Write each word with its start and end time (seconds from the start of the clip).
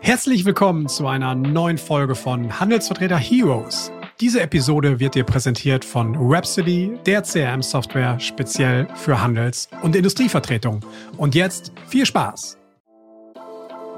Herzlich 0.00 0.44
willkommen 0.44 0.88
zu 0.88 1.06
einer 1.06 1.34
neuen 1.34 1.78
Folge 1.78 2.14
von 2.14 2.58
Handelsvertreter 2.58 3.16
Heroes. 3.18 3.92
Diese 4.20 4.40
Episode 4.40 5.00
wird 5.00 5.14
dir 5.14 5.24
präsentiert 5.24 5.84
von 5.84 6.14
Rhapsody, 6.16 6.98
der 7.06 7.22
CRM-Software 7.22 8.18
speziell 8.20 8.86
für 8.94 9.20
Handels- 9.20 9.68
und 9.82 9.96
Industrievertretung. 9.96 10.80
Und 11.16 11.34
jetzt 11.34 11.72
viel 11.88 12.06
Spaß! 12.06 12.58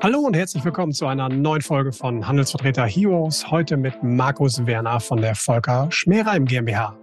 Hallo 0.02 0.18
und 0.18 0.36
herzlich 0.36 0.64
willkommen 0.64 0.92
zu 0.92 1.06
einer 1.06 1.30
neuen 1.30 1.62
Folge 1.62 1.92
von 1.92 2.28
Handelsvertreter 2.28 2.84
Heroes. 2.84 3.50
Heute 3.50 3.76
mit 3.78 4.02
Markus 4.02 4.66
Werner 4.66 5.00
von 5.00 5.20
der 5.22 5.34
Volker 5.34 5.86
Schmereim 5.90 6.44
GmbH. 6.44 6.94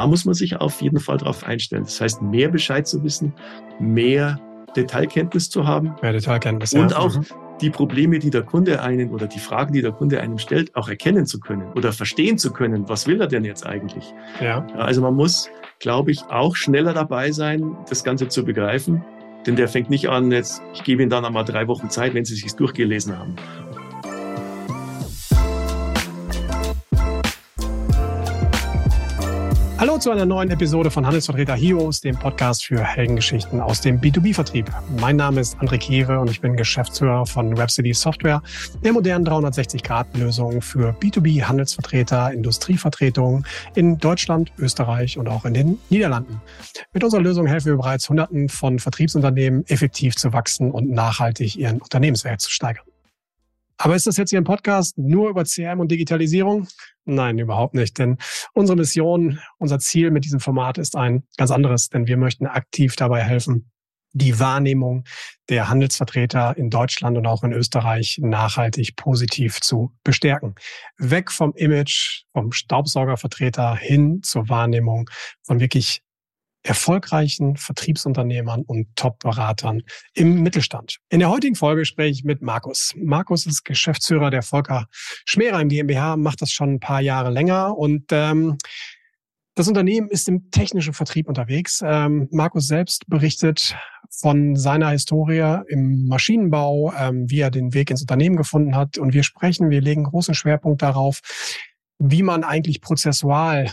Da 0.00 0.06
muss 0.06 0.24
man 0.24 0.34
sich 0.34 0.56
auf 0.56 0.80
jeden 0.80 0.98
Fall 0.98 1.18
darauf 1.18 1.44
einstellen. 1.44 1.84
Das 1.84 2.00
heißt, 2.00 2.22
mehr 2.22 2.48
Bescheid 2.48 2.88
zu 2.88 3.04
wissen, 3.04 3.34
mehr 3.78 4.40
Detailkenntnis 4.74 5.50
zu 5.50 5.66
haben. 5.66 5.94
Mehr 6.00 6.14
Detailkenntnis, 6.14 6.72
Und 6.72 6.92
ja. 6.92 6.96
auch 6.96 7.14
mhm. 7.14 7.26
die 7.60 7.68
Probleme, 7.68 8.18
die 8.18 8.30
der 8.30 8.42
Kunde 8.42 8.80
einen 8.80 9.10
oder 9.10 9.26
die 9.26 9.38
Fragen, 9.38 9.74
die 9.74 9.82
der 9.82 9.92
Kunde 9.92 10.18
einem 10.22 10.38
stellt, 10.38 10.74
auch 10.74 10.88
erkennen 10.88 11.26
zu 11.26 11.38
können 11.38 11.70
oder 11.74 11.92
verstehen 11.92 12.38
zu 12.38 12.50
können. 12.50 12.88
Was 12.88 13.06
will 13.06 13.20
er 13.20 13.26
denn 13.26 13.44
jetzt 13.44 13.66
eigentlich? 13.66 14.14
Ja. 14.40 14.66
Also 14.74 15.02
man 15.02 15.14
muss, 15.14 15.50
glaube 15.80 16.12
ich, 16.12 16.22
auch 16.30 16.56
schneller 16.56 16.94
dabei 16.94 17.30
sein, 17.30 17.76
das 17.86 18.02
Ganze 18.02 18.28
zu 18.28 18.42
begreifen. 18.42 19.04
Denn 19.46 19.56
der 19.56 19.68
fängt 19.68 19.90
nicht 19.90 20.08
an, 20.08 20.32
jetzt, 20.32 20.62
ich 20.72 20.82
gebe 20.82 21.02
ihm 21.02 21.10
dann 21.10 21.26
einmal 21.26 21.44
drei 21.44 21.66
Wochen 21.66 21.90
Zeit, 21.90 22.14
wenn 22.14 22.24
Sie 22.24 22.34
es 22.34 22.40
sich 22.40 22.54
durchgelesen 22.54 23.18
haben. 23.18 23.36
Hallo 29.80 29.96
zu 29.96 30.10
einer 30.10 30.26
neuen 30.26 30.50
Episode 30.50 30.90
von 30.90 31.06
Handelsvertreter 31.06 31.54
Heroes, 31.54 32.02
dem 32.02 32.14
Podcast 32.14 32.66
für 32.66 32.84
Heldengeschichten 32.84 33.62
aus 33.62 33.80
dem 33.80 33.98
B2B-Vertrieb. 33.98 34.70
Mein 34.98 35.16
Name 35.16 35.40
ist 35.40 35.56
André 35.56 35.78
Kewe 35.78 36.20
und 36.20 36.28
ich 36.28 36.42
bin 36.42 36.54
Geschäftsführer 36.54 37.24
von 37.24 37.56
Rhapsody 37.56 37.94
Software, 37.94 38.42
der 38.84 38.92
modernen 38.92 39.26
360-Grad-Lösung 39.26 40.60
für 40.60 40.90
B2B-Handelsvertreter, 41.00 42.30
Industrievertretungen 42.30 43.46
in 43.74 43.96
Deutschland, 43.96 44.52
Österreich 44.58 45.16
und 45.16 45.28
auch 45.28 45.46
in 45.46 45.54
den 45.54 45.78
Niederlanden. 45.88 46.42
Mit 46.92 47.02
unserer 47.02 47.22
Lösung 47.22 47.46
helfen 47.46 47.68
wir 47.68 47.76
bereits 47.78 48.06
Hunderten 48.10 48.50
von 48.50 48.80
Vertriebsunternehmen 48.80 49.66
effektiv 49.66 50.14
zu 50.14 50.34
wachsen 50.34 50.72
und 50.72 50.90
nachhaltig 50.90 51.56
ihren 51.56 51.80
Unternehmenswert 51.80 52.42
zu 52.42 52.50
steigern. 52.50 52.84
Aber 53.78 53.96
ist 53.96 54.06
das 54.06 54.18
jetzt 54.18 54.28
hier 54.28 54.38
ein 54.38 54.44
Podcast 54.44 54.98
nur 54.98 55.30
über 55.30 55.44
CRM 55.44 55.80
und 55.80 55.90
Digitalisierung? 55.90 56.68
Nein, 57.10 57.38
überhaupt 57.38 57.74
nicht. 57.74 57.98
Denn 57.98 58.18
unsere 58.54 58.76
Mission, 58.76 59.40
unser 59.58 59.78
Ziel 59.80 60.10
mit 60.10 60.24
diesem 60.24 60.38
Format 60.38 60.78
ist 60.78 60.96
ein 60.96 61.24
ganz 61.36 61.50
anderes, 61.50 61.88
denn 61.88 62.06
wir 62.06 62.16
möchten 62.16 62.46
aktiv 62.46 62.94
dabei 62.94 63.22
helfen, 63.22 63.70
die 64.12 64.38
Wahrnehmung 64.38 65.04
der 65.48 65.68
Handelsvertreter 65.68 66.56
in 66.56 66.70
Deutschland 66.70 67.16
und 67.16 67.26
auch 67.26 67.42
in 67.42 67.52
Österreich 67.52 68.18
nachhaltig 68.20 68.96
positiv 68.96 69.60
zu 69.60 69.92
bestärken. 70.04 70.54
Weg 70.98 71.30
vom 71.30 71.52
Image, 71.54 72.24
vom 72.32 72.52
Staubsaugervertreter 72.52 73.76
hin 73.76 74.22
zur 74.22 74.48
Wahrnehmung 74.48 75.10
von 75.42 75.60
wirklich 75.60 76.02
erfolgreichen 76.62 77.56
Vertriebsunternehmern 77.56 78.62
und 78.62 78.94
Top-Beratern 78.96 79.82
im 80.14 80.42
Mittelstand. 80.42 80.98
In 81.08 81.20
der 81.20 81.30
heutigen 81.30 81.54
Folge 81.54 81.84
spreche 81.84 82.10
ich 82.10 82.24
mit 82.24 82.42
Markus. 82.42 82.94
Markus 82.96 83.46
ist 83.46 83.64
Geschäftsführer 83.64 84.30
der 84.30 84.42
Volker 84.42 84.86
Schmerer 85.26 85.60
im 85.60 85.68
GmbH, 85.68 86.16
macht 86.16 86.42
das 86.42 86.52
schon 86.52 86.74
ein 86.74 86.80
paar 86.80 87.00
Jahre 87.00 87.30
länger 87.30 87.76
und 87.76 88.04
ähm, 88.10 88.58
das 89.54 89.68
Unternehmen 89.68 90.08
ist 90.08 90.28
im 90.28 90.50
technischen 90.50 90.94
Vertrieb 90.94 91.28
unterwegs. 91.28 91.82
Ähm, 91.84 92.28
Markus 92.30 92.66
selbst 92.66 93.06
berichtet 93.08 93.76
von 94.10 94.56
seiner 94.56 94.90
Historie 94.90 95.62
im 95.68 96.06
Maschinenbau, 96.06 96.92
ähm, 96.96 97.28
wie 97.28 97.40
er 97.40 97.50
den 97.50 97.74
Weg 97.74 97.90
ins 97.90 98.00
Unternehmen 98.00 98.36
gefunden 98.36 98.76
hat. 98.76 98.96
Und 98.96 99.12
wir 99.12 99.22
sprechen, 99.22 99.70
wir 99.70 99.80
legen 99.80 100.04
großen 100.04 100.34
Schwerpunkt 100.34 100.82
darauf, 100.82 101.20
wie 101.98 102.22
man 102.22 102.44
eigentlich 102.44 102.80
prozessual 102.80 103.70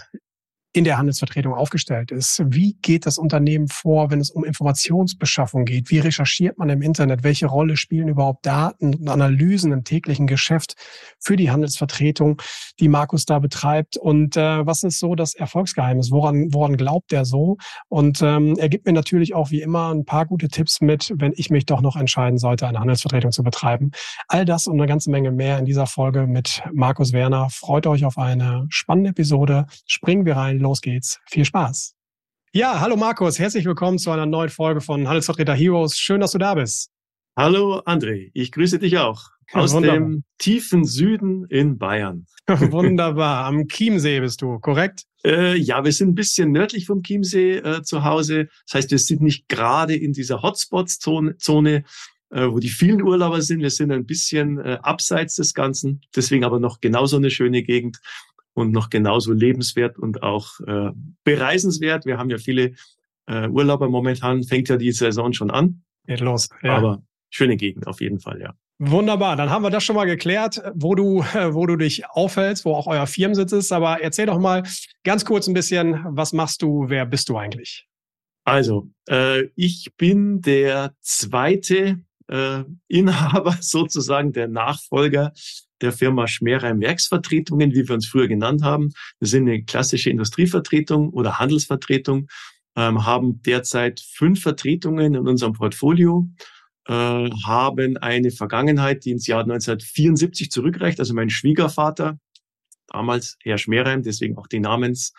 in 0.78 0.84
der 0.84 1.00
Handelsvertretung 1.00 1.56
aufgestellt 1.56 2.12
ist. 2.12 2.40
Wie 2.46 2.78
geht 2.84 3.08
das 3.08 3.18
Unternehmen 3.18 3.68
vor, 3.68 4.12
wenn 4.12 4.20
es 4.20 4.30
um 4.30 4.44
Informationsbeschaffung 4.44 5.66
geht? 5.66 5.90
Wie 5.90 5.98
recherchiert 5.98 6.60
man 6.60 6.70
im 6.70 6.84
Internet? 6.84 7.24
Welche 7.24 7.48
Rolle 7.48 7.78
spielen 7.78 8.10
überhaupt 8.10 8.46
Daten 8.46 8.94
und 8.94 9.10
Analysen 9.10 9.72
im 9.72 9.84
täglichen 9.84 10.28
Geschäft 10.28 10.76
für 11.20 11.36
die 11.36 11.50
Handelsvertretung, 11.50 12.40
die 12.80 12.90
Markus 12.90 13.26
da 13.26 13.40
betreibt? 13.40 13.98
Und 13.98 14.38
äh, 14.38 14.68
was 14.68 14.84
ist 14.84 15.00
so 15.00 15.16
das 15.16 15.34
Erfolgsgeheimnis? 15.34 16.12
Woran, 16.12 16.54
woran 16.54 16.78
glaubt 16.78 17.12
er 17.12 17.26
so? 17.26 17.58
Und 17.90 18.22
ähm, 18.22 18.56
er 18.60 18.70
gibt 18.70 18.86
mir 18.86 18.94
natürlich 18.94 19.34
auch 19.34 19.50
wie 19.50 19.64
immer 19.64 19.92
ein 19.92 20.06
paar 20.06 20.28
gute 20.28 20.48
Tipps 20.48 20.80
mit, 20.80 21.12
wenn 21.16 21.34
ich 21.38 21.50
mich 21.50 21.66
doch 21.66 21.82
noch 21.82 21.96
entscheiden 21.96 22.38
sollte, 22.38 22.68
eine 22.68 22.80
Handelsvertretung 22.80 23.32
zu 23.32 23.42
betreiben. 23.42 23.90
All 24.28 24.46
das 24.46 24.68
und 24.68 24.80
eine 24.80 24.88
ganze 24.88 25.10
Menge 25.10 25.32
mehr 25.32 25.58
in 25.58 25.66
dieser 25.66 25.88
Folge 25.88 26.28
mit 26.28 26.62
Markus 26.72 27.14
Werner. 27.14 27.48
Freut 27.50 27.88
euch 27.88 28.06
auf 28.06 28.20
eine 28.20 28.68
spannende 28.70 29.10
Episode. 29.10 29.66
Springen 29.88 30.28
wir 30.28 30.38
rein 30.38 30.67
los 30.68 30.82
geht's. 30.82 31.20
Viel 31.30 31.46
Spaß. 31.46 31.96
Ja, 32.52 32.82
hallo 32.82 32.98
Markus, 32.98 33.40
herzlich 33.40 33.64
willkommen 33.64 33.98
zu 33.98 34.12
einer 34.12 34.26
neuen 34.26 34.50
Folge 34.50 34.82
von 34.82 35.08
Handelsvertreter 35.08 35.54
Heroes. 35.54 35.98
Schön, 35.98 36.20
dass 36.20 36.32
du 36.32 36.40
da 36.40 36.56
bist. 36.56 36.90
Hallo 37.38 37.80
André, 37.86 38.32
ich 38.34 38.52
grüße 38.52 38.78
dich 38.78 38.98
auch 38.98 39.30
aus 39.54 39.74
Wunderbar. 39.74 40.00
dem 40.00 40.24
tiefen 40.40 40.84
Süden 40.84 41.46
in 41.46 41.78
Bayern. 41.78 42.26
Wunderbar, 42.48 43.46
am 43.46 43.70
Chiemsee 43.70 44.20
bist 44.20 44.42
du, 44.42 44.60
korrekt? 44.60 45.04
Äh, 45.24 45.56
ja, 45.56 45.86
wir 45.86 45.94
sind 45.94 46.10
ein 46.10 46.16
bisschen 46.16 46.52
nördlich 46.52 46.86
vom 46.86 47.02
Chiemsee 47.02 47.60
äh, 47.60 47.84
zu 47.84 48.04
Hause. 48.04 48.50
Das 48.66 48.74
heißt, 48.74 48.92
wir 48.92 49.00
sind 49.00 49.22
nicht 49.22 49.48
gerade 49.48 49.96
in 49.96 50.12
dieser 50.12 50.42
Hotspots-Zone, 50.42 51.38
Zone, 51.38 51.86
äh, 52.30 52.46
wo 52.50 52.60
die 52.60 52.70
vielen 52.70 53.02
Urlauber 53.02 53.42
sind. 53.42 53.62
Wir 53.62 53.70
sind 53.70 53.92
ein 53.94 54.06
bisschen 54.06 54.60
äh, 54.60 54.80
abseits 54.82 55.36
des 55.36 55.54
Ganzen, 55.54 56.02
deswegen 56.14 56.44
aber 56.44 56.60
noch 56.60 56.82
genauso 56.82 57.16
eine 57.16 57.32
schöne 57.32 57.64
Gegend 57.64 58.02
und 58.58 58.72
noch 58.72 58.90
genauso 58.90 59.34
lebenswert 59.34 60.00
und 60.00 60.24
auch 60.24 60.60
äh, 60.62 60.90
bereisenswert. 61.24 62.06
Wir 62.06 62.18
haben 62.18 62.30
ja 62.30 62.40
viele 62.40 62.74
äh, 63.28 63.48
Urlauber 63.48 63.88
momentan, 63.88 64.44
fängt 64.44 64.70
ja 64.70 64.78
die 64.78 64.92
Saison 64.92 65.32
schon 65.34 65.52
an. 65.52 65.84
Geht 66.08 66.22
los. 66.22 66.50
Ja. 66.64 66.78
Aber 66.78 67.04
schöne 67.30 67.56
Gegend 67.56 67.86
auf 67.86 68.02
jeden 68.02 68.20
Fall, 68.20 68.42
ja. 68.42 68.56
Wunderbar, 68.80 69.36
dann 69.36 69.50
haben 69.50 69.64
wir 69.64 69.70
das 69.70 69.84
schon 69.84 69.96
mal 69.96 70.06
geklärt, 70.06 70.62
wo 70.74 70.96
du, 70.96 71.20
wo 71.52 71.68
du 71.68 71.76
dich 71.76 72.08
aufhältst, 72.10 72.66
wo 72.66 72.74
auch 72.74 72.88
euer 72.88 73.06
Firmensitz 73.06 73.52
ist. 73.52 73.72
Aber 73.72 74.02
erzähl 74.02 74.26
doch 74.26 74.40
mal 74.40 74.64
ganz 75.04 75.24
kurz 75.24 75.48
ein 75.48 75.54
bisschen, 75.54 76.04
was 76.08 76.34
machst 76.34 76.64
du, 76.64 76.86
wer 76.88 77.06
bist 77.06 77.30
du 77.30 77.38
eigentlich? 77.38 77.88
Also, 78.44 78.90
äh, 79.08 79.50
ich 79.56 79.92
bin 79.98 80.42
der 80.42 80.96
zweite 81.02 82.00
äh, 82.28 82.64
Inhaber 82.88 83.56
sozusagen, 83.62 84.32
der 84.32 84.48
Nachfolger 84.48 85.34
der 85.82 85.92
Firma 85.92 86.28
Schmerheim 86.28 86.82
Werksvertretungen, 86.82 87.74
wie 87.74 87.88
wir 87.88 87.96
uns 87.96 88.08
früher 88.08 88.28
genannt 88.28 88.64
haben. 88.64 88.94
Wir 89.20 89.28
sind 89.28 89.48
eine 89.48 89.64
klassische 89.64 90.10
Industrievertretung 90.10 91.10
oder 91.10 91.40
Handelsvertretung, 91.40 92.28
ähm, 92.76 93.06
haben 93.06 93.42
derzeit 93.42 94.00
fünf 94.00 94.42
Vertretungen 94.42 95.16
in 95.16 95.28
unserem 95.28 95.54
Portfolio, 95.54 96.28
äh, 96.88 96.94
haben 96.94 97.98
eine 97.98 98.32
Vergangenheit, 98.32 99.06
die 99.06 99.12
ins 99.12 99.28
Jahr 99.28 99.44
1974 99.44 100.52
zurückreicht. 100.52 101.00
Also 101.00 101.14
mein 101.14 101.30
Schwiegervater, 101.30 102.20
damals 102.88 103.38
Herr 103.44 103.58
Schmerheim, 103.58 104.04
deswegen 104.04 104.38
auch 104.38 104.48
die 104.48 104.60
Namens, 104.60 105.14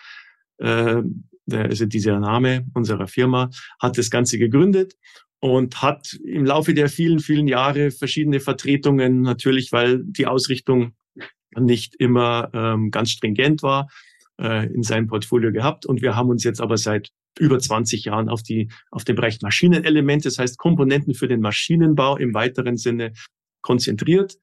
äh, 0.58 1.02
also 1.50 1.86
dieser 1.86 2.20
Name 2.20 2.66
unserer 2.74 3.06
Firma, 3.06 3.50
hat 3.80 3.96
das 3.96 4.10
Ganze 4.10 4.38
gegründet 4.38 4.94
und 5.40 5.82
hat 5.82 6.18
im 6.24 6.44
Laufe 6.44 6.74
der 6.74 6.88
vielen, 6.88 7.20
vielen 7.20 7.46
Jahre 7.46 7.90
verschiedene 7.90 8.40
Vertretungen, 8.40 9.22
natürlich, 9.22 9.72
weil 9.72 10.02
die 10.02 10.26
Ausrichtung 10.26 10.94
nicht 11.56 11.94
immer 11.96 12.50
ähm, 12.52 12.90
ganz 12.90 13.10
stringent 13.10 13.62
war, 13.62 13.88
äh, 14.40 14.66
in 14.72 14.82
seinem 14.82 15.06
Portfolio 15.06 15.52
gehabt. 15.52 15.86
Und 15.86 16.02
wir 16.02 16.16
haben 16.16 16.28
uns 16.28 16.44
jetzt 16.44 16.60
aber 16.60 16.76
seit 16.76 17.10
über 17.38 17.58
20 17.58 18.04
Jahren 18.04 18.28
auf, 18.28 18.42
die, 18.42 18.68
auf 18.90 19.04
den 19.04 19.16
Bereich 19.16 19.40
Maschinenelemente, 19.40 20.28
das 20.28 20.38
heißt 20.38 20.58
Komponenten 20.58 21.14
für 21.14 21.28
den 21.28 21.40
Maschinenbau 21.40 22.16
im 22.16 22.34
weiteren 22.34 22.76
Sinne 22.76 23.12
konzentriert. 23.62 24.34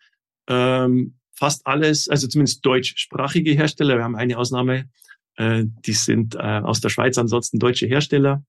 Ähm, 0.48 1.16
fast 1.34 1.68
alles, 1.68 2.08
also 2.08 2.28
zumindest 2.28 2.66
deutschsprachige 2.66 3.52
Hersteller, 3.52 3.98
wir 3.98 4.04
haben 4.04 4.16
eine 4.16 4.38
Ausnahme, 4.38 4.90
äh, 5.36 5.66
die 5.86 5.94
sind 5.94 6.36
äh, 6.36 6.40
aus 6.40 6.80
der 6.80 6.90
Schweiz, 6.90 7.18
ansonsten 7.18 7.60
deutsche 7.60 7.88
Hersteller, 7.88 8.46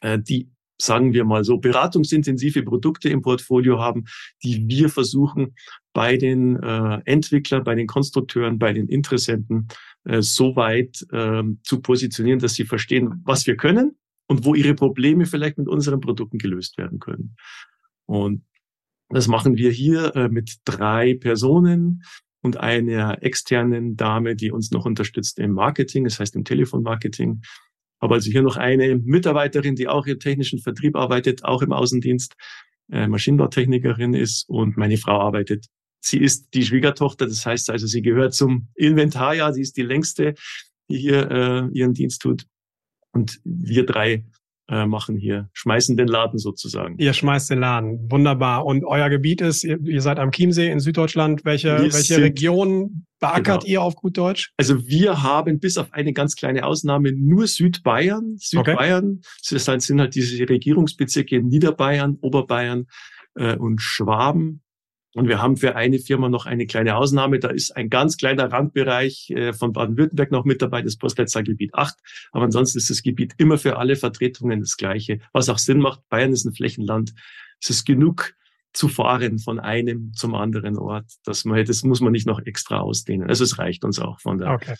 äh, 0.00 0.18
die 0.18 0.51
sagen 0.82 1.12
wir 1.12 1.24
mal 1.24 1.44
so, 1.44 1.58
beratungsintensive 1.58 2.62
Produkte 2.62 3.08
im 3.08 3.22
Portfolio 3.22 3.78
haben, 3.78 4.04
die 4.42 4.66
wir 4.68 4.88
versuchen 4.88 5.54
bei 5.92 6.16
den 6.16 6.56
äh, 6.56 7.00
Entwicklern, 7.04 7.64
bei 7.64 7.74
den 7.74 7.86
Konstrukteuren, 7.86 8.58
bei 8.58 8.72
den 8.72 8.88
Interessenten 8.88 9.68
äh, 10.04 10.22
so 10.22 10.56
weit 10.56 11.06
äh, 11.12 11.42
zu 11.62 11.80
positionieren, 11.80 12.40
dass 12.40 12.54
sie 12.54 12.64
verstehen, 12.64 13.22
was 13.24 13.46
wir 13.46 13.56
können 13.56 13.96
und 14.26 14.44
wo 14.44 14.54
ihre 14.54 14.74
Probleme 14.74 15.26
vielleicht 15.26 15.58
mit 15.58 15.68
unseren 15.68 16.00
Produkten 16.00 16.38
gelöst 16.38 16.78
werden 16.78 16.98
können. 16.98 17.36
Und 18.06 18.44
das 19.08 19.28
machen 19.28 19.56
wir 19.56 19.70
hier 19.70 20.16
äh, 20.16 20.28
mit 20.28 20.56
drei 20.64 21.14
Personen 21.14 22.02
und 22.40 22.56
einer 22.56 23.22
externen 23.22 23.96
Dame, 23.96 24.34
die 24.34 24.50
uns 24.50 24.72
noch 24.72 24.84
unterstützt 24.84 25.38
im 25.38 25.52
Marketing, 25.52 26.04
das 26.04 26.18
heißt 26.18 26.34
im 26.34 26.44
Telefonmarketing 26.44 27.42
Habe 28.02 28.14
also 28.14 28.30
hier 28.30 28.42
noch 28.42 28.56
eine 28.56 28.96
Mitarbeiterin, 28.96 29.76
die 29.76 29.88
auch 29.88 30.06
im 30.06 30.18
technischen 30.18 30.58
Vertrieb 30.58 30.96
arbeitet, 30.96 31.44
auch 31.44 31.62
im 31.62 31.72
Außendienst, 31.72 32.34
äh, 32.90 33.06
Maschinenbautechnikerin 33.06 34.12
ist 34.14 34.48
und 34.48 34.76
meine 34.76 34.98
Frau 34.98 35.20
arbeitet. 35.20 35.66
Sie 36.04 36.18
ist 36.18 36.52
die 36.52 36.64
Schwiegertochter, 36.64 37.26
das 37.26 37.46
heißt 37.46 37.70
also, 37.70 37.86
sie 37.86 38.02
gehört 38.02 38.34
zum 38.34 38.68
Inventarjahr, 38.74 39.54
sie 39.54 39.62
ist 39.62 39.76
die 39.76 39.82
längste, 39.82 40.34
die 40.90 40.98
hier 40.98 41.30
äh, 41.30 41.78
ihren 41.78 41.94
Dienst 41.94 42.22
tut. 42.22 42.44
Und 43.12 43.40
wir 43.44 43.86
drei 43.86 44.24
äh, 44.72 44.86
machen 44.86 45.18
hier, 45.18 45.50
schmeißen 45.52 45.98
den 45.98 46.08
Laden 46.08 46.38
sozusagen. 46.38 46.96
Ihr 46.96 47.12
schmeißt 47.12 47.50
den 47.50 47.58
Laden, 47.58 48.10
wunderbar. 48.10 48.64
Und 48.64 48.86
euer 48.86 49.10
Gebiet 49.10 49.42
ist, 49.42 49.64
ihr, 49.64 49.78
ihr 49.84 50.00
seid 50.00 50.18
am 50.18 50.32
Chiemsee 50.32 50.70
in 50.70 50.80
Süddeutschland. 50.80 51.44
Welche, 51.44 51.78
welche 51.92 52.22
Region 52.22 53.04
beackert 53.20 53.64
genau. 53.64 53.70
ihr 53.70 53.82
auf 53.82 53.96
gut 53.96 54.16
Deutsch? 54.16 54.54
Also 54.56 54.86
wir 54.86 55.22
haben 55.22 55.60
bis 55.60 55.76
auf 55.76 55.92
eine 55.92 56.14
ganz 56.14 56.36
kleine 56.36 56.64
Ausnahme 56.64 57.12
nur 57.12 57.46
Südbayern. 57.46 58.36
Südbayern, 58.38 59.20
okay. 59.20 59.62
das 59.66 59.84
sind 59.84 60.00
halt 60.00 60.14
diese 60.14 60.48
Regierungsbezirke 60.48 61.36
in 61.36 61.48
Niederbayern, 61.48 62.16
Oberbayern 62.22 62.86
äh, 63.34 63.56
und 63.56 63.82
Schwaben. 63.82 64.62
Und 65.14 65.28
wir 65.28 65.42
haben 65.42 65.56
für 65.56 65.76
eine 65.76 65.98
Firma 65.98 66.28
noch 66.28 66.46
eine 66.46 66.66
kleine 66.66 66.96
Ausnahme. 66.96 67.38
Da 67.38 67.48
ist 67.50 67.76
ein 67.76 67.90
ganz 67.90 68.16
kleiner 68.16 68.50
Randbereich 68.50 69.30
äh, 69.30 69.52
von 69.52 69.72
Baden-Württemberg 69.72 70.30
noch 70.30 70.44
mit 70.44 70.62
dabei, 70.62 70.80
das 70.80 70.96
Postleitzahlgebiet 70.96 71.74
8. 71.74 71.98
Aber 72.32 72.44
ansonsten 72.44 72.78
ist 72.78 72.88
das 72.88 73.02
Gebiet 73.02 73.34
immer 73.36 73.58
für 73.58 73.76
alle 73.76 73.96
Vertretungen 73.96 74.60
das 74.60 74.76
gleiche. 74.76 75.20
Was 75.32 75.50
auch 75.50 75.58
Sinn 75.58 75.80
macht, 75.80 76.08
Bayern 76.08 76.32
ist 76.32 76.46
ein 76.46 76.54
Flächenland. 76.54 77.12
Es 77.60 77.68
ist 77.68 77.84
genug 77.84 78.34
zu 78.72 78.88
fahren 78.88 79.38
von 79.38 79.60
einem 79.60 80.14
zum 80.14 80.34
anderen 80.34 80.78
Ort. 80.78 81.06
man, 81.44 81.64
das 81.64 81.82
muss 81.82 82.00
man 82.00 82.12
nicht 82.12 82.26
noch 82.26 82.40
extra 82.46 82.80
ausdehnen. 82.80 83.28
Also 83.28 83.44
es 83.44 83.58
reicht 83.58 83.84
uns 83.84 83.98
auch 83.98 84.18
von 84.18 84.38
der, 84.38 84.52
okay. 84.52 84.76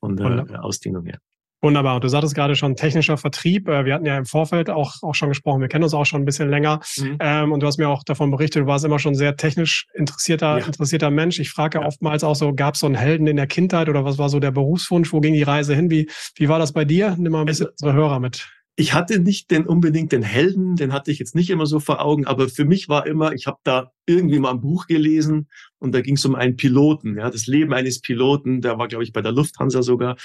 von 0.00 0.16
der 0.16 0.64
Ausdehnung 0.64 1.04
her. 1.04 1.20
Wunderbar. 1.60 1.96
Und 1.96 2.04
du 2.04 2.08
sagtest 2.08 2.36
gerade 2.36 2.54
schon 2.54 2.76
technischer 2.76 3.16
Vertrieb. 3.16 3.68
Äh, 3.68 3.84
wir 3.84 3.94
hatten 3.94 4.06
ja 4.06 4.16
im 4.16 4.26
Vorfeld 4.26 4.70
auch, 4.70 4.94
auch 5.02 5.14
schon 5.14 5.28
gesprochen. 5.28 5.60
Wir 5.60 5.68
kennen 5.68 5.82
uns 5.82 5.94
auch 5.94 6.06
schon 6.06 6.22
ein 6.22 6.24
bisschen 6.24 6.48
länger. 6.48 6.80
Mhm. 6.96 7.16
Ähm, 7.20 7.52
und 7.52 7.60
du 7.60 7.66
hast 7.66 7.78
mir 7.78 7.88
auch 7.88 8.04
davon 8.04 8.30
berichtet, 8.30 8.62
du 8.62 8.66
warst 8.66 8.84
immer 8.84 9.00
schon 9.00 9.14
sehr 9.14 9.36
technisch 9.36 9.86
interessierter, 9.94 10.58
ja. 10.58 10.66
interessierter 10.66 11.10
Mensch. 11.10 11.40
Ich 11.40 11.50
frage 11.50 11.80
ja. 11.80 11.86
oftmals 11.86 12.22
auch 12.22 12.36
so, 12.36 12.54
gab 12.54 12.74
es 12.74 12.80
so 12.80 12.86
einen 12.86 12.94
Helden 12.94 13.26
in 13.26 13.36
der 13.36 13.48
Kindheit 13.48 13.88
oder 13.88 14.04
was 14.04 14.18
war 14.18 14.28
so 14.28 14.38
der 14.38 14.52
Berufswunsch? 14.52 15.12
Wo 15.12 15.20
ging 15.20 15.34
die 15.34 15.42
Reise 15.42 15.74
hin? 15.74 15.90
Wie, 15.90 16.08
wie 16.36 16.48
war 16.48 16.60
das 16.60 16.72
bei 16.72 16.84
dir? 16.84 17.16
Nimm 17.18 17.32
mal 17.32 17.40
ein 17.40 17.46
bisschen 17.46 17.66
also, 17.66 17.74
unsere 17.80 17.92
Hörer 17.94 18.20
mit. 18.20 18.48
Ich 18.76 18.94
hatte 18.94 19.18
nicht 19.18 19.50
den 19.50 19.66
unbedingt 19.66 20.12
den 20.12 20.22
Helden, 20.22 20.76
den 20.76 20.92
hatte 20.92 21.10
ich 21.10 21.18
jetzt 21.18 21.34
nicht 21.34 21.50
immer 21.50 21.66
so 21.66 21.80
vor 21.80 22.00
Augen, 22.00 22.28
aber 22.28 22.48
für 22.48 22.64
mich 22.64 22.88
war 22.88 23.08
immer, 23.08 23.32
ich 23.32 23.48
habe 23.48 23.58
da 23.64 23.90
irgendwie 24.06 24.38
mal 24.38 24.52
ein 24.52 24.60
Buch 24.60 24.86
gelesen 24.86 25.48
und 25.80 25.92
da 25.92 26.00
ging 26.00 26.14
es 26.14 26.24
um 26.24 26.36
einen 26.36 26.54
Piloten, 26.54 27.18
ja, 27.18 27.28
das 27.28 27.48
Leben 27.48 27.74
eines 27.74 28.00
Piloten, 28.00 28.60
der 28.60 28.78
war, 28.78 28.86
glaube 28.86 29.02
ich, 29.02 29.12
bei 29.12 29.20
der 29.20 29.32
Lufthansa 29.32 29.82
sogar. 29.82 30.16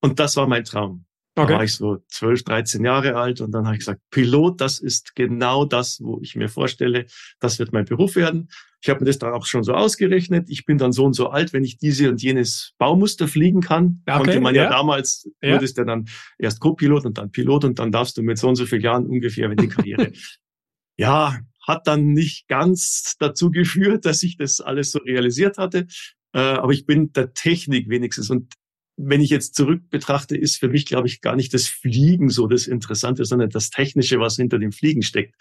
Und 0.00 0.18
das 0.20 0.36
war 0.36 0.46
mein 0.46 0.64
Traum. 0.64 1.04
Okay. 1.34 1.52
Da 1.52 1.58
war 1.58 1.64
ich 1.64 1.74
so 1.74 1.98
12, 2.08 2.42
13 2.42 2.84
Jahre 2.84 3.14
alt 3.14 3.40
und 3.40 3.52
dann 3.52 3.64
habe 3.66 3.76
ich 3.76 3.80
gesagt, 3.80 4.00
Pilot, 4.10 4.60
das 4.60 4.80
ist 4.80 5.14
genau 5.14 5.64
das, 5.64 6.00
wo 6.02 6.18
ich 6.20 6.34
mir 6.34 6.48
vorstelle, 6.48 7.06
das 7.38 7.60
wird 7.60 7.72
mein 7.72 7.84
Beruf 7.84 8.16
werden. 8.16 8.48
Ich 8.80 8.88
habe 8.88 9.00
mir 9.00 9.06
das 9.06 9.18
dann 9.18 9.32
auch 9.32 9.46
schon 9.46 9.62
so 9.62 9.72
ausgerechnet. 9.72 10.48
Ich 10.50 10.64
bin 10.64 10.78
dann 10.78 10.92
so 10.92 11.04
und 11.04 11.12
so 11.12 11.28
alt, 11.30 11.52
wenn 11.52 11.64
ich 11.64 11.78
diese 11.78 12.10
und 12.10 12.22
jenes 12.22 12.74
Baumuster 12.78 13.28
fliegen 13.28 13.60
kann. 13.60 14.02
Okay, 14.06 14.18
konnte 14.18 14.40
man 14.40 14.54
ja, 14.54 14.64
ja 14.64 14.70
damals, 14.70 15.28
ja. 15.40 15.54
wurdest 15.54 15.78
du 15.78 15.84
dann 15.84 16.08
erst 16.38 16.60
Co-Pilot 16.60 17.04
und 17.06 17.18
dann 17.18 17.30
Pilot 17.30 17.64
und 17.64 17.78
dann 17.78 17.92
darfst 17.92 18.16
du 18.16 18.22
mit 18.22 18.38
so 18.38 18.48
und 18.48 18.56
so 18.56 18.66
vielen 18.66 18.82
Jahren 18.82 19.06
ungefähr 19.06 19.50
in 19.50 19.56
die 19.56 19.68
Karriere. 19.68 20.12
ja, 20.96 21.38
hat 21.66 21.86
dann 21.86 22.12
nicht 22.12 22.48
ganz 22.48 23.16
dazu 23.18 23.50
geführt, 23.50 24.06
dass 24.06 24.22
ich 24.22 24.36
das 24.36 24.60
alles 24.60 24.90
so 24.90 24.98
realisiert 25.00 25.58
hatte. 25.58 25.86
Äh, 26.32 26.40
aber 26.40 26.72
ich 26.72 26.86
bin 26.86 27.12
der 27.12 27.32
Technik 27.32 27.88
wenigstens 27.88 28.30
und 28.30 28.54
wenn 28.98 29.20
ich 29.20 29.30
jetzt 29.30 29.54
zurück 29.54 29.82
betrachte, 29.90 30.36
ist 30.36 30.56
für 30.56 30.68
mich, 30.68 30.84
glaube 30.84 31.06
ich, 31.06 31.20
gar 31.20 31.36
nicht 31.36 31.54
das 31.54 31.68
Fliegen 31.68 32.28
so 32.28 32.48
das 32.48 32.66
Interessante, 32.66 33.24
sondern 33.24 33.48
das 33.48 33.70
Technische, 33.70 34.18
was 34.18 34.36
hinter 34.36 34.58
dem 34.58 34.72
Fliegen 34.72 35.02
steckt. 35.02 35.34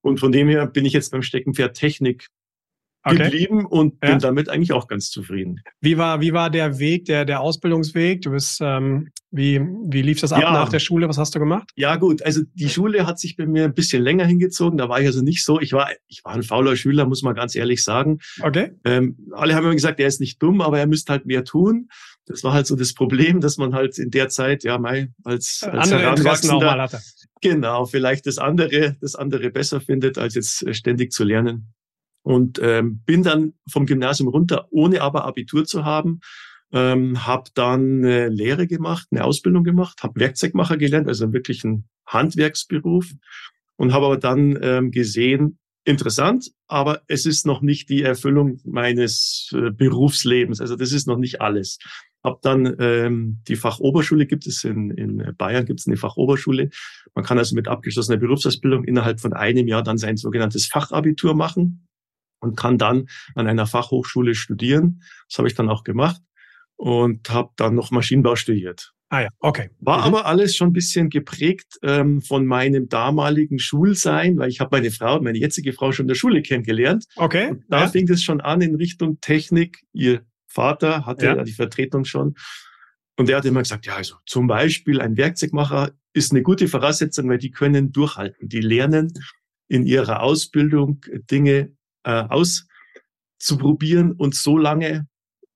Und 0.00 0.18
von 0.18 0.32
dem 0.32 0.48
her 0.48 0.66
bin 0.66 0.86
ich 0.86 0.94
jetzt 0.94 1.10
beim 1.12 1.22
Steckenpferd 1.22 1.76
Technik 1.76 2.28
okay. 3.06 3.24
geblieben 3.24 3.66
und 3.66 3.94
ja. 4.02 4.10
bin 4.10 4.18
damit 4.18 4.48
eigentlich 4.48 4.72
auch 4.72 4.88
ganz 4.88 5.10
zufrieden. 5.10 5.60
Wie 5.80 5.98
war, 5.98 6.20
wie 6.20 6.32
war 6.32 6.50
der 6.50 6.78
Weg, 6.78 7.06
der, 7.06 7.24
der 7.24 7.40
Ausbildungsweg? 7.40 8.22
Du 8.22 8.30
bist, 8.32 8.58
ähm, 8.60 9.10
wie, 9.30 9.60
wie 9.60 10.02
lief 10.02 10.20
das 10.20 10.32
ab 10.32 10.42
ja. 10.42 10.52
nach 10.52 10.68
der 10.68 10.78
Schule? 10.78 11.08
Was 11.08 11.18
hast 11.18 11.34
du 11.34 11.38
gemacht? 11.38 11.70
Ja, 11.76 11.96
gut. 11.96 12.22
Also 12.22 12.42
die 12.54 12.68
Schule 12.68 13.06
hat 13.06 13.18
sich 13.18 13.36
bei 13.36 13.46
mir 13.46 13.64
ein 13.64 13.74
bisschen 13.74 14.02
länger 14.02 14.24
hingezogen. 14.24 14.78
Da 14.78 14.88
war 14.88 15.00
ich 15.00 15.06
also 15.06 15.22
nicht 15.22 15.44
so. 15.44 15.60
Ich 15.60 15.72
war, 15.72 15.90
ich 16.08 16.24
war 16.24 16.34
ein 16.34 16.42
fauler 16.42 16.76
Schüler, 16.76 17.06
muss 17.06 17.22
man 17.22 17.34
ganz 17.34 17.54
ehrlich 17.54 17.82
sagen. 17.82 18.18
Okay. 18.40 18.72
Ähm, 18.84 19.16
alle 19.32 19.54
haben 19.54 19.64
immer 19.64 19.74
gesagt, 19.74 20.00
er 20.00 20.08
ist 20.08 20.20
nicht 20.20 20.42
dumm, 20.42 20.60
aber 20.60 20.78
er 20.78 20.86
müsste 20.86 21.12
halt 21.12 21.26
mehr 21.26 21.44
tun. 21.44 21.88
Das 22.26 22.42
war 22.42 22.52
halt 22.52 22.66
so 22.66 22.74
das 22.74 22.92
Problem, 22.92 23.40
dass 23.40 23.56
man 23.56 23.72
halt 23.72 23.98
in 23.98 24.10
der 24.10 24.28
Zeit, 24.28 24.64
ja, 24.64 24.78
Mai, 24.78 25.12
als, 25.22 25.62
als 25.62 25.92
andere 25.92 26.60
mal 26.60 26.80
hatte. 26.80 27.00
genau, 27.40 27.86
vielleicht 27.86 28.26
das 28.26 28.38
andere, 28.38 28.96
das 29.00 29.14
andere 29.14 29.50
besser 29.50 29.80
findet, 29.80 30.18
als 30.18 30.34
jetzt 30.34 30.66
äh, 30.66 30.74
ständig 30.74 31.12
zu 31.12 31.22
lernen. 31.22 31.72
Und 32.26 32.58
ähm, 32.60 33.02
bin 33.06 33.22
dann 33.22 33.52
vom 33.70 33.86
Gymnasium 33.86 34.28
runter, 34.28 34.66
ohne 34.72 35.00
aber 35.00 35.26
Abitur 35.26 35.64
zu 35.64 35.84
haben, 35.84 36.18
ähm, 36.72 37.24
habe 37.24 37.50
dann 37.54 38.04
eine 38.04 38.28
Lehre 38.30 38.66
gemacht, 38.66 39.06
eine 39.12 39.22
Ausbildung 39.22 39.62
gemacht, 39.62 40.02
habe 40.02 40.18
Werkzeugmacher 40.18 40.76
gelernt, 40.76 41.06
also 41.06 41.32
wirklich 41.32 41.62
ein 41.62 41.88
Handwerksberuf 42.04 43.12
und 43.76 43.92
habe 43.92 44.06
aber 44.06 44.16
dann 44.16 44.58
ähm, 44.60 44.90
gesehen, 44.90 45.60
interessant, 45.84 46.50
aber 46.66 47.02
es 47.06 47.26
ist 47.26 47.46
noch 47.46 47.62
nicht 47.62 47.90
die 47.90 48.02
Erfüllung 48.02 48.58
meines 48.64 49.52
äh, 49.54 49.70
Berufslebens. 49.70 50.60
Also 50.60 50.74
das 50.74 50.90
ist 50.90 51.06
noch 51.06 51.18
nicht 51.18 51.40
alles. 51.40 51.78
Hab 52.24 52.42
dann 52.42 52.74
ähm, 52.80 53.38
die 53.46 53.54
Fachoberschule 53.54 54.26
gibt 54.26 54.48
es 54.48 54.64
in, 54.64 54.90
in 54.90 55.32
Bayern 55.38 55.64
gibt 55.64 55.78
es 55.78 55.86
eine 55.86 55.96
Fachoberschule. 55.96 56.70
Man 57.14 57.24
kann 57.24 57.38
also 57.38 57.54
mit 57.54 57.68
abgeschlossener 57.68 58.18
Berufsausbildung 58.18 58.82
innerhalb 58.82 59.20
von 59.20 59.32
einem 59.32 59.68
Jahr 59.68 59.84
dann 59.84 59.96
sein 59.96 60.16
sogenanntes 60.16 60.66
Fachabitur 60.66 61.36
machen 61.36 61.86
und 62.40 62.56
kann 62.56 62.78
dann 62.78 63.06
an 63.34 63.46
einer 63.46 63.66
Fachhochschule 63.66 64.34
studieren. 64.34 65.02
Das 65.28 65.38
habe 65.38 65.48
ich 65.48 65.54
dann 65.54 65.68
auch 65.68 65.84
gemacht 65.84 66.20
und 66.76 67.28
habe 67.30 67.50
dann 67.56 67.74
noch 67.74 67.90
Maschinenbau 67.90 68.36
studiert. 68.36 68.92
Ah 69.08 69.22
ja, 69.22 69.28
okay. 69.38 69.70
War 69.78 69.98
mhm. 69.98 70.04
aber 70.04 70.26
alles 70.26 70.56
schon 70.56 70.70
ein 70.70 70.72
bisschen 70.72 71.10
geprägt 71.10 71.78
ähm, 71.82 72.20
von 72.20 72.44
meinem 72.44 72.88
damaligen 72.88 73.60
Schulsein, 73.60 74.36
weil 74.36 74.48
ich 74.48 74.58
habe 74.60 74.76
meine 74.76 74.90
Frau, 74.90 75.20
meine 75.20 75.38
jetzige 75.38 75.72
Frau 75.72 75.92
schon 75.92 76.04
in 76.04 76.08
der 76.08 76.16
Schule 76.16 76.42
kennengelernt. 76.42 77.04
Okay. 77.14 77.50
Und 77.50 77.64
da 77.68 77.82
ja. 77.82 77.88
fing 77.88 78.08
es 78.10 78.22
schon 78.22 78.40
an 78.40 78.62
in 78.62 78.74
Richtung 78.74 79.20
Technik. 79.20 79.84
Ihr 79.92 80.22
Vater 80.48 81.06
hatte 81.06 81.26
ja. 81.26 81.44
die 81.44 81.52
Vertretung 81.52 82.04
schon. 82.04 82.34
Und 83.16 83.30
er 83.30 83.38
hat 83.38 83.44
immer 83.44 83.62
gesagt, 83.62 83.86
ja, 83.86 83.94
also 83.94 84.16
zum 84.26 84.48
Beispiel 84.48 85.00
ein 85.00 85.16
Werkzeugmacher 85.16 85.92
ist 86.12 86.32
eine 86.32 86.42
gute 86.42 86.66
Voraussetzung, 86.66 87.28
weil 87.28 87.38
die 87.38 87.50
können 87.50 87.92
durchhalten. 87.92 88.48
Die 88.48 88.60
lernen 88.60 89.12
in 89.68 89.86
ihrer 89.86 90.22
Ausbildung 90.22 91.00
Dinge 91.30 91.75
äh, 92.06 92.24
auszuprobieren 93.38 94.12
und 94.12 94.34
so 94.34 94.56
lange 94.56 95.06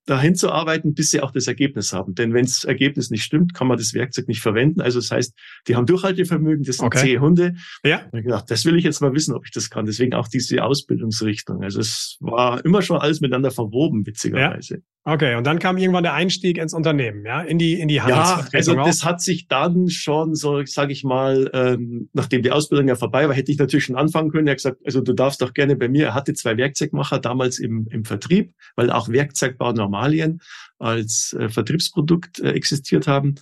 dahin 0.06 0.34
zu 0.34 0.50
arbeiten, 0.50 0.94
bis 0.94 1.10
sie 1.10 1.20
auch 1.20 1.30
das 1.30 1.46
Ergebnis 1.46 1.92
haben. 1.92 2.14
Denn 2.14 2.34
wenn 2.34 2.44
das 2.44 2.64
Ergebnis 2.64 3.10
nicht 3.10 3.22
stimmt, 3.22 3.54
kann 3.54 3.66
man 3.66 3.78
das 3.78 3.94
Werkzeug 3.94 4.28
nicht 4.28 4.40
verwenden. 4.40 4.80
Also 4.80 4.98
das 4.98 5.10
heißt, 5.10 5.34
die 5.68 5.76
haben 5.76 5.86
Durchhaltevermögen, 5.86 6.64
das 6.64 6.76
sind 6.76 6.86
okay. 6.86 6.98
zähe 6.98 7.20
Hunde. 7.20 7.54
Ja. 7.84 8.02
Und 8.10 8.18
ich 8.18 8.24
gedacht, 8.24 8.50
das 8.50 8.64
will 8.64 8.76
ich 8.76 8.84
jetzt 8.84 9.00
mal 9.00 9.14
wissen, 9.14 9.34
ob 9.34 9.44
ich 9.44 9.52
das 9.52 9.70
kann. 9.70 9.86
Deswegen 9.86 10.14
auch 10.14 10.28
diese 10.28 10.64
Ausbildungsrichtung. 10.64 11.62
Also 11.62 11.80
es 11.80 12.16
war 12.20 12.64
immer 12.64 12.82
schon 12.82 12.98
alles 12.98 13.20
miteinander 13.20 13.50
verwoben, 13.50 14.06
witzigerweise. 14.06 14.74
Ja. 14.74 14.80
Okay, 15.04 15.34
und 15.34 15.46
dann 15.46 15.58
kam 15.58 15.78
irgendwann 15.78 16.02
der 16.02 16.12
Einstieg 16.12 16.58
ins 16.58 16.74
Unternehmen, 16.74 17.24
ja, 17.24 17.40
in 17.40 17.58
die 17.58 17.80
in 17.80 17.88
die 17.88 18.02
Handelsvertretung. 18.02 18.74
Ja, 18.74 18.80
also 18.80 18.90
das 18.90 19.02
hat 19.02 19.22
sich 19.22 19.48
dann 19.48 19.88
schon 19.88 20.34
so, 20.34 20.62
sage 20.66 20.92
ich 20.92 21.04
mal, 21.04 21.50
ähm, 21.54 22.10
nachdem 22.12 22.42
die 22.42 22.50
Ausbildung 22.50 22.86
ja 22.86 22.96
vorbei 22.96 23.26
war, 23.26 23.34
hätte 23.34 23.50
ich 23.50 23.56
natürlich 23.56 23.86
schon 23.86 23.96
anfangen 23.96 24.30
können. 24.30 24.46
Er 24.46 24.52
hat 24.52 24.58
gesagt, 24.58 24.82
also 24.84 25.00
du 25.00 25.14
darfst 25.14 25.40
doch 25.40 25.54
gerne 25.54 25.74
bei 25.74 25.88
mir. 25.88 26.08
Er 26.08 26.14
hatte 26.14 26.34
zwei 26.34 26.58
Werkzeugmacher 26.58 27.18
damals 27.18 27.58
im 27.58 27.86
im 27.90 28.04
Vertrieb, 28.04 28.52
weil 28.76 28.90
auch 28.90 29.08
Werkzeugbau 29.08 29.72
Normalien 29.90 30.40
als 30.78 31.32
äh, 31.32 31.48
Vertriebsprodukt 31.48 32.40
äh, 32.40 32.52
existiert 32.52 33.06
haben. 33.06 33.34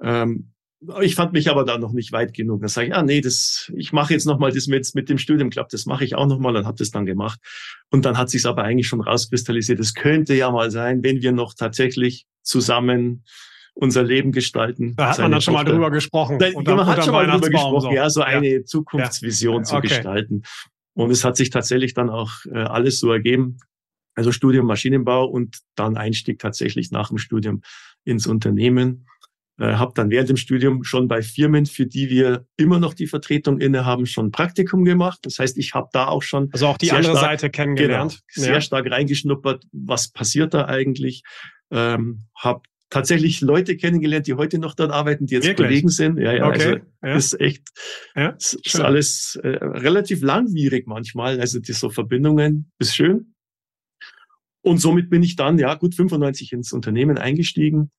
Ähm, 0.00 0.52
ich 1.00 1.14
fand 1.14 1.32
mich 1.32 1.50
aber 1.50 1.64
da 1.64 1.78
noch 1.78 1.92
nicht 1.92 2.12
weit 2.12 2.34
genug. 2.34 2.60
Da 2.62 2.68
sage 2.68 2.88
ich, 2.88 2.94
ah 2.94 3.02
nee, 3.02 3.20
das, 3.20 3.72
ich 3.76 3.92
mache 3.92 4.12
jetzt 4.12 4.26
nochmal 4.26 4.52
das 4.52 4.66
mit, 4.66 4.88
mit 4.94 5.08
dem 5.08 5.18
Studium, 5.18 5.50
glaube 5.50 5.68
das 5.72 5.86
mache 5.86 6.04
ich 6.04 6.14
auch 6.14 6.26
nochmal 6.26 6.54
und 6.54 6.66
habe 6.66 6.76
das 6.78 6.90
dann 6.90 7.06
gemacht. 7.06 7.40
Und 7.90 8.04
dann 8.04 8.16
hat 8.16 8.30
sich 8.30 8.44
aber 8.46 8.62
eigentlich 8.62 8.86
schon 8.86 9.00
rauskristallisiert, 9.00 9.80
es 9.80 9.94
könnte 9.94 10.34
ja 10.34 10.50
mal 10.50 10.70
sein, 10.70 11.02
wenn 11.02 11.22
wir 11.22 11.32
noch 11.32 11.54
tatsächlich 11.54 12.26
zusammen 12.42 13.24
unser 13.74 14.04
Leben 14.04 14.32
gestalten. 14.32 14.94
Da 14.96 15.10
hat 15.10 15.18
man 15.18 15.32
dann 15.32 15.40
schon 15.40 15.54
mal 15.54 15.64
drüber 15.64 15.90
gesprochen. 15.90 16.38
Da, 16.38 16.50
man 16.52 16.86
hat 16.86 17.04
schon 17.04 17.12
mal 17.12 17.26
drüber 17.26 17.50
gesprochen, 17.50 17.90
so. 17.90 17.92
ja, 17.92 18.08
so 18.08 18.22
eine 18.22 18.46
ja. 18.46 18.64
Zukunftsvision 18.64 19.58
ja. 19.58 19.62
zu 19.62 19.76
okay. 19.76 19.88
gestalten. 19.88 20.42
Und 20.94 21.10
es 21.10 21.24
hat 21.24 21.36
sich 21.36 21.50
tatsächlich 21.50 21.94
dann 21.94 22.10
auch 22.10 22.32
äh, 22.46 22.58
alles 22.58 23.00
so 23.00 23.12
ergeben. 23.12 23.58
Also 24.16 24.32
Studium 24.32 24.66
Maschinenbau 24.66 25.26
und 25.26 25.60
dann 25.76 25.96
Einstieg 25.96 26.40
tatsächlich 26.40 26.90
nach 26.90 27.08
dem 27.08 27.18
Studium 27.18 27.62
ins 28.04 28.26
Unternehmen. 28.26 29.06
Äh, 29.58 29.74
habe 29.74 29.92
dann 29.94 30.10
während 30.10 30.28
dem 30.28 30.36
Studium 30.36 30.84
schon 30.84 31.08
bei 31.08 31.22
Firmen, 31.22 31.64
für 31.64 31.86
die 31.86 32.10
wir 32.10 32.46
immer 32.56 32.78
noch 32.78 32.92
die 32.92 33.06
Vertretung 33.06 33.58
innehaben, 33.58 34.04
schon 34.04 34.30
Praktikum 34.30 34.84
gemacht. 34.84 35.20
Das 35.22 35.38
heißt, 35.38 35.56
ich 35.56 35.72
habe 35.74 35.88
da 35.92 36.08
auch 36.08 36.22
schon 36.22 36.50
also 36.52 36.66
auch 36.66 36.76
die 36.76 36.92
andere 36.92 37.16
stark, 37.16 37.30
Seite 37.30 37.50
kennengelernt, 37.50 38.20
genau, 38.34 38.46
sehr 38.46 38.60
stark 38.60 38.90
reingeschnuppert, 38.90 39.64
was 39.72 40.08
passiert 40.08 40.52
da 40.52 40.66
eigentlich. 40.66 41.22
Ähm, 41.70 42.24
habe 42.36 42.62
tatsächlich 42.90 43.40
Leute 43.40 43.76
kennengelernt, 43.76 44.26
die 44.26 44.34
heute 44.34 44.58
noch 44.58 44.74
dort 44.74 44.92
arbeiten, 44.92 45.26
die 45.26 45.34
jetzt 45.34 45.46
Wirklich? 45.46 45.68
Kollegen 45.68 45.88
sind. 45.88 46.18
Ja, 46.18 46.32
ja, 46.32 46.48
Okay, 46.48 46.62
also 46.62 46.78
ja. 47.02 47.16
ist 47.16 47.40
echt, 47.40 47.68
Ja, 48.14 48.28
ist, 48.28 48.54
ist 48.62 48.80
alles 48.80 49.38
äh, 49.42 49.48
relativ 49.48 50.22
langwierig 50.22 50.86
manchmal. 50.86 51.40
Also 51.40 51.60
die 51.60 51.72
so 51.72 51.88
Verbindungen 51.90 52.70
ist 52.78 52.94
schön. 52.94 53.34
Und 54.66 54.78
somit 54.78 55.10
bin 55.10 55.22
ich 55.22 55.36
dann, 55.36 55.60
ja, 55.60 55.74
gut 55.76 55.94
95 55.94 56.52
ins 56.52 56.72
Unternehmen 56.72 57.18
eingestiegen. 57.18 57.92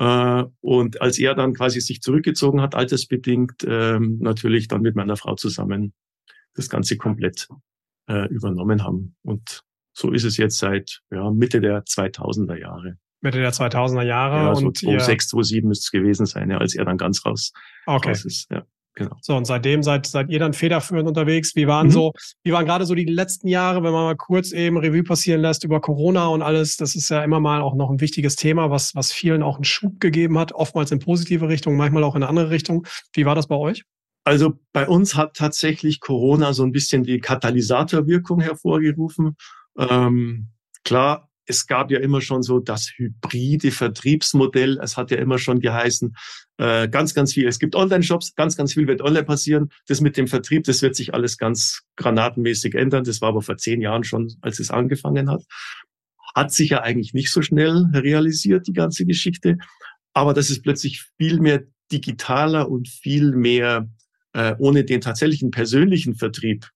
Äh, 0.00 0.44
und 0.60 1.00
als 1.00 1.16
er 1.20 1.36
dann 1.36 1.54
quasi 1.54 1.80
sich 1.80 2.02
zurückgezogen 2.02 2.60
hat, 2.60 2.74
altersbedingt, 2.74 3.64
ähm, 3.64 4.18
natürlich 4.18 4.66
dann 4.66 4.80
mit 4.80 4.96
meiner 4.96 5.16
Frau 5.16 5.36
zusammen 5.36 5.92
das 6.54 6.68
Ganze 6.68 6.96
komplett 6.96 7.46
äh, 8.08 8.26
übernommen 8.30 8.82
haben. 8.82 9.14
Und 9.22 9.62
so 9.92 10.10
ist 10.10 10.24
es 10.24 10.38
jetzt 10.38 10.58
seit 10.58 11.02
ja, 11.12 11.30
Mitte 11.30 11.60
der 11.60 11.84
2000er 11.84 12.56
Jahre. 12.56 12.98
Mitte 13.20 13.38
der 13.38 13.52
2000er 13.52 14.02
Jahre. 14.02 14.36
Ja, 14.38 14.54
so 14.56 14.66
und 14.66 14.82
ihr, 14.82 14.98
2006, 14.98 15.28
2007 15.28 15.68
müsste 15.68 15.84
es 15.84 15.90
gewesen 15.92 16.26
sein, 16.26 16.50
ja, 16.50 16.58
als 16.58 16.74
er 16.74 16.84
dann 16.84 16.98
ganz 16.98 17.24
raus, 17.24 17.52
okay. 17.86 18.08
raus 18.08 18.24
ist. 18.24 18.50
Ja, 18.50 18.66
genau. 18.98 19.16
So, 19.22 19.34
und 19.36 19.46
seitdem 19.46 19.82
seid, 19.82 20.06
seid 20.06 20.28
ihr 20.28 20.38
dann 20.38 20.52
federführend 20.52 21.08
unterwegs. 21.08 21.56
Wie 21.56 21.66
waren 21.66 21.86
Mhm. 21.86 21.92
so, 21.92 22.12
wie 22.42 22.52
waren 22.52 22.66
gerade 22.66 22.84
so 22.84 22.94
die 22.94 23.04
letzten 23.06 23.48
Jahre, 23.48 23.82
wenn 23.82 23.92
man 23.92 24.04
mal 24.04 24.16
kurz 24.16 24.52
eben 24.52 24.76
Revue 24.76 25.02
passieren 25.02 25.40
lässt 25.40 25.64
über 25.64 25.80
Corona 25.80 26.26
und 26.26 26.42
alles? 26.42 26.76
Das 26.76 26.94
ist 26.94 27.08
ja 27.08 27.22
immer 27.24 27.40
mal 27.40 27.62
auch 27.62 27.74
noch 27.74 27.90
ein 27.90 28.00
wichtiges 28.00 28.36
Thema, 28.36 28.70
was, 28.70 28.94
was 28.94 29.12
vielen 29.12 29.42
auch 29.42 29.56
einen 29.56 29.64
Schub 29.64 30.00
gegeben 30.00 30.38
hat, 30.38 30.52
oftmals 30.52 30.90
in 30.90 30.98
positive 30.98 31.48
Richtung, 31.48 31.76
manchmal 31.76 32.04
auch 32.04 32.14
in 32.16 32.22
eine 32.22 32.28
andere 32.28 32.50
Richtung. 32.50 32.86
Wie 33.14 33.24
war 33.24 33.34
das 33.34 33.46
bei 33.46 33.56
euch? 33.56 33.84
Also 34.24 34.58
bei 34.74 34.86
uns 34.86 35.14
hat 35.14 35.34
tatsächlich 35.34 36.00
Corona 36.00 36.52
so 36.52 36.62
ein 36.62 36.72
bisschen 36.72 37.02
die 37.02 37.18
Katalysatorwirkung 37.20 38.40
hervorgerufen. 38.40 39.36
Ähm, 39.78 40.48
klar, 40.84 41.27
es 41.48 41.66
gab 41.66 41.90
ja 41.90 41.98
immer 41.98 42.20
schon 42.20 42.42
so 42.42 42.60
das 42.60 42.92
hybride 42.96 43.70
Vertriebsmodell. 43.70 44.78
Es 44.82 44.96
hat 44.98 45.10
ja 45.10 45.16
immer 45.16 45.38
schon 45.38 45.60
geheißen, 45.60 46.14
äh, 46.58 46.88
ganz, 46.88 47.14
ganz 47.14 47.32
viel. 47.32 47.48
Es 47.48 47.58
gibt 47.58 47.74
Online-Shops, 47.74 48.34
ganz, 48.34 48.54
ganz 48.54 48.74
viel 48.74 48.86
wird 48.86 49.00
online 49.00 49.24
passieren. 49.24 49.70
Das 49.86 50.02
mit 50.02 50.18
dem 50.18 50.28
Vertrieb, 50.28 50.64
das 50.64 50.82
wird 50.82 50.94
sich 50.94 51.14
alles 51.14 51.38
ganz 51.38 51.80
granatenmäßig 51.96 52.74
ändern. 52.74 53.04
Das 53.04 53.22
war 53.22 53.30
aber 53.30 53.40
vor 53.40 53.56
zehn 53.56 53.80
Jahren 53.80 54.04
schon, 54.04 54.30
als 54.42 54.60
es 54.60 54.70
angefangen 54.70 55.30
hat. 55.30 55.42
Hat 56.34 56.52
sich 56.52 56.70
ja 56.70 56.82
eigentlich 56.82 57.14
nicht 57.14 57.32
so 57.32 57.40
schnell 57.40 57.86
realisiert, 57.94 58.66
die 58.66 58.74
ganze 58.74 59.06
Geschichte. 59.06 59.56
Aber 60.12 60.34
das 60.34 60.50
ist 60.50 60.62
plötzlich 60.62 61.06
viel 61.16 61.40
mehr 61.40 61.62
digitaler 61.90 62.70
und 62.70 62.88
viel 62.88 63.32
mehr 63.32 63.88
äh, 64.34 64.54
ohne 64.58 64.84
den 64.84 65.00
tatsächlichen 65.00 65.50
persönlichen 65.50 66.14
Vertrieb 66.14 66.68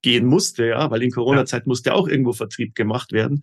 gehen 0.00 0.26
musste, 0.26 0.66
ja, 0.66 0.90
weil 0.90 1.02
in 1.02 1.10
Corona-Zeit 1.10 1.66
musste 1.66 1.94
auch 1.94 2.08
irgendwo 2.08 2.32
Vertrieb 2.34 2.74
gemacht 2.74 3.12
werden, 3.12 3.42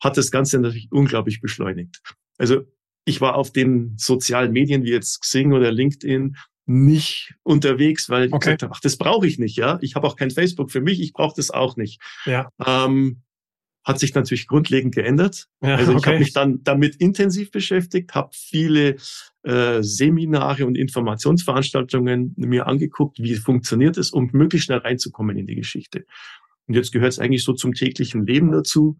hat 0.00 0.16
das 0.16 0.30
Ganze 0.30 0.58
natürlich 0.58 0.88
unglaublich 0.90 1.40
beschleunigt. 1.40 2.00
Also 2.38 2.62
ich 3.04 3.20
war 3.20 3.34
auf 3.34 3.52
den 3.52 3.94
sozialen 3.96 4.52
Medien 4.52 4.84
wie 4.84 4.90
jetzt 4.90 5.20
Xing 5.20 5.52
oder 5.52 5.72
LinkedIn 5.72 6.36
nicht 6.66 7.34
unterwegs, 7.42 8.10
weil 8.10 8.26
ich 8.26 8.32
Okay. 8.32 8.44
gesagt 8.50 8.62
habe, 8.64 8.74
ach, 8.76 8.80
das 8.80 8.98
brauche 8.98 9.26
ich 9.26 9.38
nicht, 9.38 9.56
ja. 9.56 9.78
Ich 9.80 9.94
habe 9.94 10.06
auch 10.06 10.16
kein 10.16 10.30
Facebook 10.30 10.70
für 10.70 10.82
mich, 10.82 11.00
ich 11.00 11.14
brauche 11.14 11.34
das 11.36 11.50
auch 11.50 11.76
nicht. 11.76 12.00
Ja. 12.26 12.50
Ähm, 12.64 13.22
hat 13.84 13.98
sich 13.98 14.14
natürlich 14.14 14.46
grundlegend 14.46 14.94
geändert. 14.94 15.48
ja 15.62 15.76
Also 15.76 15.92
ich 15.92 15.98
okay. 15.98 16.10
habe 16.10 16.18
mich 16.18 16.34
dann 16.34 16.62
damit 16.62 16.96
intensiv 16.96 17.50
beschäftigt, 17.50 18.14
habe 18.14 18.28
viele 18.34 18.96
äh, 19.44 19.82
Seminare 19.82 20.66
und 20.66 20.76
Informationsveranstaltungen 20.76 22.34
mir 22.36 22.66
angeguckt, 22.66 23.18
wie 23.18 23.36
funktioniert 23.36 23.96
es, 23.96 24.10
um 24.10 24.28
möglichst 24.32 24.66
schnell 24.66 24.78
reinzukommen 24.80 25.38
in 25.38 25.46
die 25.46 25.54
Geschichte. 25.54 26.04
Und 26.66 26.74
jetzt 26.74 26.92
gehört 26.92 27.12
es 27.12 27.18
eigentlich 27.18 27.44
so 27.44 27.54
zum 27.54 27.72
täglichen 27.72 28.26
Leben 28.26 28.52
dazu. 28.52 28.98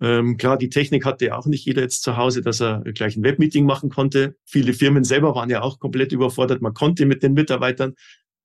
Ähm, 0.00 0.36
klar, 0.38 0.56
die 0.56 0.70
Technik 0.70 1.04
hatte 1.04 1.26
ja 1.26 1.36
auch 1.36 1.46
nicht 1.46 1.66
jeder 1.66 1.82
jetzt 1.82 2.02
zu 2.02 2.16
Hause, 2.16 2.40
dass 2.40 2.60
er 2.60 2.82
gleich 2.94 3.16
ein 3.16 3.22
Webmeeting 3.22 3.66
machen 3.66 3.90
konnte. 3.90 4.36
Viele 4.46 4.72
Firmen 4.72 5.04
selber 5.04 5.34
waren 5.34 5.50
ja 5.50 5.60
auch 5.60 5.78
komplett 5.78 6.12
überfordert. 6.12 6.62
Man 6.62 6.74
konnte 6.74 7.04
mit 7.04 7.22
den 7.22 7.34
Mitarbeitern 7.34 7.94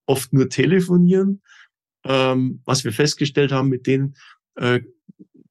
oft 0.05 0.33
nur 0.33 0.49
telefonieren. 0.49 1.41
Ähm, 2.03 2.61
was 2.65 2.83
wir 2.83 2.91
festgestellt 2.91 3.51
haben 3.51 3.69
mit 3.69 3.87
den 3.87 4.15
äh, 4.55 4.81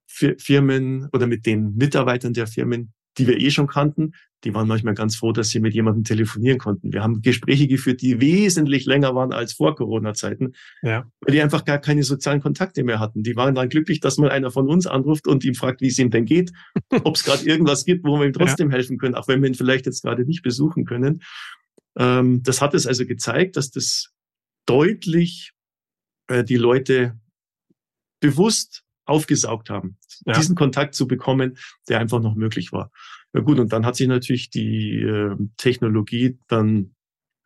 Fi- 0.07 0.37
Firmen 0.39 1.09
oder 1.13 1.27
mit 1.27 1.47
den 1.47 1.75
Mitarbeitern 1.75 2.33
der 2.33 2.47
Firmen, 2.47 2.93
die 3.19 3.27
wir 3.27 3.41
eh 3.41 3.51
schon 3.51 3.67
kannten, 3.67 4.13
die 4.45 4.55
waren 4.55 4.69
manchmal 4.69 4.95
ganz 4.95 5.17
froh, 5.17 5.33
dass 5.33 5.49
sie 5.51 5.61
mit 5.61 5.75
jemandem 5.75 6.05
telefonieren 6.05 6.59
konnten. 6.59 6.93
Wir 6.93 7.03
haben 7.03 7.23
Gespräche 7.23 7.67
geführt, 7.67 8.03
die 8.03 8.21
wesentlich 8.21 8.85
länger 8.85 9.15
waren 9.15 9.33
als 9.33 9.55
vor 9.55 9.75
Corona-Zeiten, 9.75 10.53
Ja. 10.83 11.11
weil 11.21 11.35
die 11.35 11.41
einfach 11.43 11.65
gar 11.65 11.79
keine 11.79 12.03
sozialen 12.03 12.41
Kontakte 12.41 12.85
mehr 12.85 13.01
hatten. 13.01 13.23
Die 13.23 13.37
waren 13.37 13.55
dann 13.55 13.69
glücklich, 13.69 14.01
dass 14.01 14.19
mal 14.19 14.31
einer 14.31 14.51
von 14.51 14.69
uns 14.69 14.87
anruft 14.87 15.27
und 15.27 15.45
ihm 15.45 15.55
fragt, 15.55 15.81
wie 15.81 15.89
es 15.89 15.99
ihm 15.99 16.11
denn 16.11 16.27
geht, 16.27 16.53
ob 17.05 17.17
es 17.17 17.25
gerade 17.25 17.45
irgendwas 17.45 17.85
gibt, 17.85 18.05
wo 18.05 18.19
wir 18.19 18.27
ihm 18.27 18.33
trotzdem 18.33 18.71
helfen 18.71 18.99
können, 18.99 19.15
auch 19.15 19.29
wenn 19.29 19.41
wir 19.43 19.49
ihn 19.49 19.55
vielleicht 19.55 19.87
jetzt 19.87 20.03
gerade 20.03 20.25
nicht 20.25 20.43
besuchen 20.43 20.85
können. 20.85 21.23
Ähm, 21.97 22.43
das 22.43 22.61
hat 22.61 22.75
es 22.75 22.87
also 22.87 23.07
gezeigt, 23.07 23.57
dass 23.57 23.71
das 23.71 24.11
deutlich 24.67 25.53
äh, 26.29 26.45
die 26.45 26.57
Leute 26.57 27.19
bewusst 28.21 28.83
aufgesaugt 29.07 29.71
haben, 29.71 29.99
Ja. 30.27 30.33
diesen 30.35 30.57
Kontakt 30.57 30.95
zu 30.95 31.07
bekommen, 31.07 31.59
der 31.89 32.01
einfach 32.01 32.21
noch 32.21 32.35
möglich 32.35 32.73
war. 32.73 32.91
Ja 33.35 33.41
gut, 33.41 33.59
und 33.59 33.73
dann 33.73 33.85
hat 33.85 33.97
sich 33.97 34.07
natürlich 34.07 34.51
die 34.51 35.03
äh, 35.03 35.37
Technologie 35.57 36.39
dann 36.49 36.95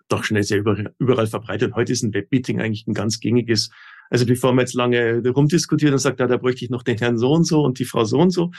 doch 0.08 0.24
schnell 0.24 0.42
sehr 0.42 0.58
überall, 0.58 0.94
überall 0.98 1.26
verbreitet. 1.26 1.74
Heute 1.74 1.92
ist 1.92 2.02
ein 2.02 2.14
Webmeeting 2.14 2.60
eigentlich 2.60 2.86
ein 2.86 2.94
ganz 2.94 3.20
gängiges. 3.20 3.70
Also 4.10 4.26
bevor 4.26 4.52
man 4.52 4.64
jetzt 4.64 4.74
lange 4.74 5.22
rumdiskutiert 5.26 5.92
und 5.92 5.98
sagt, 5.98 6.20
ja, 6.20 6.26
da 6.26 6.36
bräuchte 6.36 6.64
ich 6.64 6.70
noch 6.70 6.82
den 6.82 6.98
Herrn 6.98 7.18
so 7.18 7.32
und 7.32 7.44
so 7.44 7.62
und 7.62 7.78
die 7.78 7.84
Frau 7.84 8.04
so 8.04 8.18
und 8.18 8.30
so, 8.30 8.50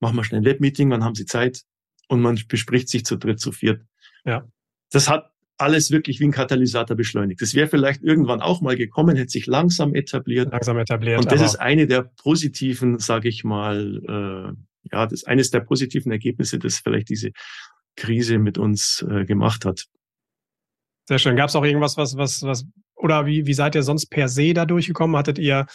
machen 0.00 0.16
wir 0.16 0.24
schnell 0.24 0.40
ein 0.40 0.44
Webmeeting, 0.44 0.90
wann 0.90 1.04
haben 1.04 1.14
Sie 1.14 1.26
Zeit? 1.26 1.62
Und 2.08 2.20
man 2.20 2.40
bespricht 2.48 2.88
sich 2.88 3.04
zu 3.04 3.16
dritt, 3.16 3.40
zu 3.40 3.52
viert. 3.52 3.82
Ja. 4.24 4.48
Das 4.90 5.08
hat 5.08 5.30
alles 5.56 5.90
wirklich 5.90 6.20
wie 6.20 6.24
ein 6.24 6.32
Katalysator 6.32 6.96
beschleunigt. 6.96 7.42
Das 7.42 7.54
wäre 7.54 7.68
vielleicht 7.68 8.02
irgendwann 8.02 8.40
auch 8.40 8.60
mal 8.60 8.76
gekommen, 8.76 9.16
hätte 9.16 9.30
sich 9.30 9.46
langsam 9.46 9.94
etabliert. 9.94 10.52
Langsam 10.52 10.78
etabliert. 10.78 11.18
Und 11.18 11.30
das 11.30 11.42
ist 11.42 11.56
eine 11.56 11.86
der 11.86 12.02
positiven, 12.02 12.98
sage 12.98 13.28
ich 13.28 13.42
mal, 13.44 14.54
äh, 14.54 14.67
ja, 14.92 15.04
das 15.04 15.20
ist 15.20 15.28
eines 15.28 15.50
der 15.50 15.60
positiven 15.60 16.12
Ergebnisse, 16.12 16.58
das 16.58 16.78
vielleicht 16.78 17.08
diese 17.08 17.30
Krise 17.96 18.38
mit 18.38 18.58
uns 18.58 19.04
äh, 19.08 19.24
gemacht 19.24 19.64
hat. 19.64 19.86
Sehr 21.08 21.18
schön. 21.18 21.36
Gab 21.36 21.48
es 21.48 21.56
auch 21.56 21.64
irgendwas, 21.64 21.96
was, 21.96 22.16
was, 22.16 22.42
was, 22.42 22.66
oder 22.94 23.26
wie, 23.26 23.46
wie 23.46 23.54
seid 23.54 23.74
ihr 23.74 23.82
sonst 23.82 24.06
per 24.06 24.28
se 24.28 24.52
da 24.52 24.66
durchgekommen? 24.66 25.16
Hattet 25.16 25.38
ihr, 25.38 25.66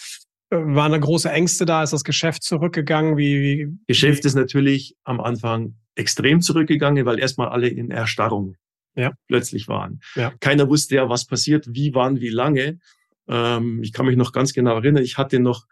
äh, 0.51 0.55
waren 0.57 0.91
da 0.91 0.97
große 0.97 1.29
Ängste 1.31 1.65
da? 1.65 1.83
Ist 1.83 1.93
das 1.93 2.03
Geschäft 2.03 2.43
zurückgegangen? 2.43 3.17
Wie, 3.17 3.41
wie, 3.41 3.77
Geschäft 3.87 4.25
ist 4.25 4.35
natürlich 4.35 4.95
am 5.03 5.19
Anfang 5.19 5.75
extrem 5.95 6.41
zurückgegangen, 6.41 7.05
weil 7.05 7.19
erstmal 7.19 7.49
alle 7.49 7.67
in 7.67 7.91
Erstarrung 7.91 8.55
Ja. 8.95 9.13
plötzlich 9.27 9.67
waren. 9.67 10.01
Ja. 10.15 10.33
Keiner 10.39 10.69
wusste 10.69 10.95
ja, 10.95 11.09
was 11.09 11.25
passiert, 11.25 11.67
wie, 11.69 11.93
wann, 11.93 12.19
wie 12.19 12.29
lange. 12.29 12.79
Ähm, 13.27 13.81
ich 13.83 13.93
kann 13.93 14.05
mich 14.05 14.17
noch 14.17 14.31
ganz 14.33 14.53
genau 14.53 14.75
erinnern, 14.75 15.03
ich 15.03 15.17
hatte 15.17 15.39
noch, 15.39 15.65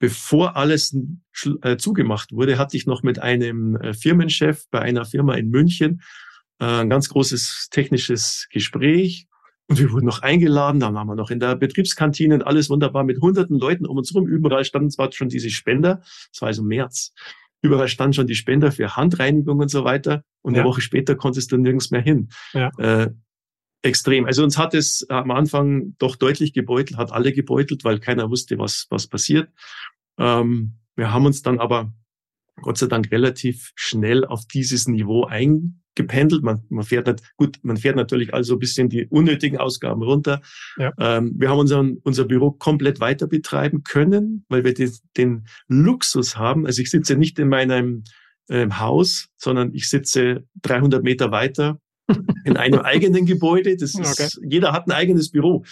bevor 0.00 0.56
alles 0.56 0.96
äh, 1.62 1.76
zugemacht 1.76 2.32
wurde, 2.32 2.58
hatte 2.58 2.76
ich 2.76 2.86
noch 2.86 3.04
mit 3.04 3.20
einem 3.20 3.76
äh, 3.76 3.94
Firmenchef 3.94 4.64
bei 4.70 4.80
einer 4.80 5.04
Firma 5.04 5.34
in 5.34 5.50
München 5.50 6.02
äh, 6.58 6.64
ein 6.64 6.90
ganz 6.90 7.08
großes 7.10 7.68
technisches 7.70 8.48
Gespräch. 8.50 9.28
Und 9.68 9.78
wir 9.78 9.92
wurden 9.92 10.06
noch 10.06 10.22
eingeladen, 10.22 10.80
dann 10.80 10.94
waren 10.94 11.06
wir 11.06 11.14
noch 11.14 11.30
in 11.30 11.38
der 11.38 11.54
Betriebskantine 11.54 12.34
und 12.34 12.42
alles 12.42 12.68
wunderbar 12.70 13.04
mit 13.04 13.20
hunderten 13.20 13.56
Leuten 13.56 13.86
um 13.86 13.98
uns 13.98 14.12
rum. 14.12 14.26
Überall 14.26 14.64
standen 14.64 14.90
zwar 14.90 15.12
schon 15.12 15.28
diese 15.28 15.48
Spender, 15.50 16.00
das 16.32 16.40
war 16.40 16.48
also 16.48 16.64
März. 16.64 17.12
Überall 17.62 17.86
standen 17.86 18.14
schon 18.14 18.26
die 18.26 18.34
Spender 18.34 18.72
für 18.72 18.96
Handreinigung 18.96 19.60
und 19.60 19.70
so 19.70 19.84
weiter. 19.84 20.24
Und 20.42 20.54
Ja. 20.54 20.62
eine 20.62 20.68
Woche 20.68 20.80
später 20.80 21.14
konntest 21.14 21.52
du 21.52 21.56
nirgends 21.56 21.90
mehr 21.92 22.00
hin. 22.00 22.30
Ja. 22.52 22.70
Äh, 22.78 23.10
extrem. 23.82 24.26
Also 24.26 24.42
uns 24.44 24.58
hat 24.58 24.74
es 24.74 25.08
am 25.08 25.30
Anfang 25.30 25.94
doch 25.98 26.16
deutlich 26.16 26.52
gebeutelt, 26.52 26.98
hat 26.98 27.12
alle 27.12 27.32
gebeutelt, 27.32 27.84
weil 27.84 27.98
keiner 27.98 28.30
wusste, 28.30 28.58
was, 28.58 28.86
was 28.90 29.06
passiert. 29.06 29.48
Ähm, 30.18 30.74
wir 30.96 31.12
haben 31.12 31.26
uns 31.26 31.42
dann 31.42 31.58
aber 31.58 31.92
Gott 32.60 32.76
sei 32.76 32.86
Dank 32.86 33.10
relativ 33.10 33.72
schnell 33.74 34.26
auf 34.26 34.46
dieses 34.46 34.86
Niveau 34.86 35.24
eingependelt. 35.24 36.42
Man, 36.42 36.64
man 36.68 36.84
fährt 36.84 37.06
nicht, 37.06 37.22
gut, 37.36 37.58
man 37.62 37.78
fährt 37.78 37.96
natürlich 37.96 38.34
also 38.34 38.54
ein 38.54 38.58
bisschen 38.58 38.90
die 38.90 39.06
unnötigen 39.06 39.56
Ausgaben 39.56 40.02
runter. 40.02 40.42
Ja. 40.76 40.92
Ähm, 40.98 41.34
wir 41.38 41.48
haben 41.48 41.58
unseren, 41.58 41.96
unser 42.02 42.26
Büro 42.26 42.50
komplett 42.50 43.00
weiter 43.00 43.26
betreiben 43.26 43.82
können, 43.82 44.44
weil 44.50 44.64
wir 44.64 44.74
den, 44.74 44.92
den 45.16 45.46
Luxus 45.68 46.36
haben. 46.36 46.66
Also 46.66 46.82
ich 46.82 46.90
sitze 46.90 47.16
nicht 47.16 47.38
in 47.38 47.48
meinem 47.48 48.04
ähm, 48.50 48.78
Haus, 48.78 49.28
sondern 49.38 49.72
ich 49.74 49.88
sitze 49.88 50.44
300 50.62 51.02
Meter 51.02 51.30
weiter 51.30 51.80
in 52.44 52.56
einem 52.56 52.80
eigenen 52.80 53.26
Gebäude. 53.26 53.76
Das 53.76 53.94
ist, 53.98 54.40
jeder 54.42 54.72
hat 54.72 54.86
ein 54.86 54.92
eigenes 54.92 55.30
Büro. 55.30 55.64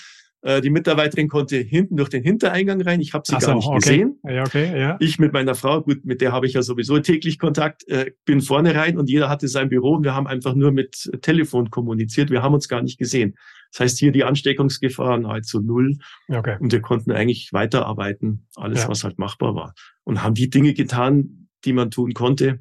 Äh, 0.43 0.61
die 0.61 0.71
Mitarbeiterin 0.71 1.29
konnte 1.29 1.57
hinten 1.57 1.97
durch 1.97 2.11
den 2.11 2.23
Hintereingang 2.23 2.81
rein. 2.81 3.01
Ich 3.01 3.13
habe 3.13 3.25
sie 3.27 3.35
Ach 3.35 3.41
so, 3.41 3.47
gar 3.49 3.55
nicht 3.57 3.67
okay. 3.67 3.79
gesehen. 3.79 4.19
Ja, 4.23 4.43
okay, 4.43 4.81
ja. 4.81 4.97
Ich 5.01 5.19
mit 5.19 5.33
meiner 5.33 5.55
Frau, 5.57 5.83
gut, 5.83 6.05
mit 6.05 6.21
der 6.21 6.31
habe 6.33 6.47
ich 6.47 6.53
ja 6.53 6.63
sowieso 6.63 6.99
täglich 7.01 7.39
Kontakt, 7.41 7.87
äh, 7.89 8.13
bin 8.25 8.41
vorne 8.41 8.75
rein 8.75 8.99
und 8.99 9.11
jeder 9.11 9.29
hatte 9.29 9.49
sein 9.49 9.69
Büro 9.69 9.95
und 9.97 10.05
wir 10.05 10.15
haben 10.15 10.29
einfach 10.29 10.55
nur 10.55 10.71
mit 10.71 11.11
Telefon 11.23 11.71
kommuniziert. 11.71 12.31
Wir 12.31 12.43
haben 12.43 12.55
uns 12.55 12.69
gar 12.69 12.83
nicht 12.83 12.99
gesehen. 12.99 13.35
Das 13.73 13.81
heißt, 13.81 13.99
hier 13.99 14.13
die 14.13 14.25
Ansteckungsgefahr 14.25 15.19
nahezu 15.19 15.61
null 15.61 15.99
Okay. 16.29 16.57
und 16.61 16.73
wir 16.73 16.81
konnten 16.81 17.11
eigentlich 17.11 17.53
weiterarbeiten, 17.53 18.47
alles, 18.55 18.83
Ja. 18.83 18.89
was 18.89 19.05
halt 19.05 19.19
machbar 19.19 19.55
war. 19.57 19.75
Und 20.05 20.23
haben 20.23 20.35
die 20.35 20.49
Dinge 20.51 20.73
getan, 20.73 21.49
die 21.65 21.73
man 21.73 21.91
tun 21.91 22.15
konnte. 22.15 22.61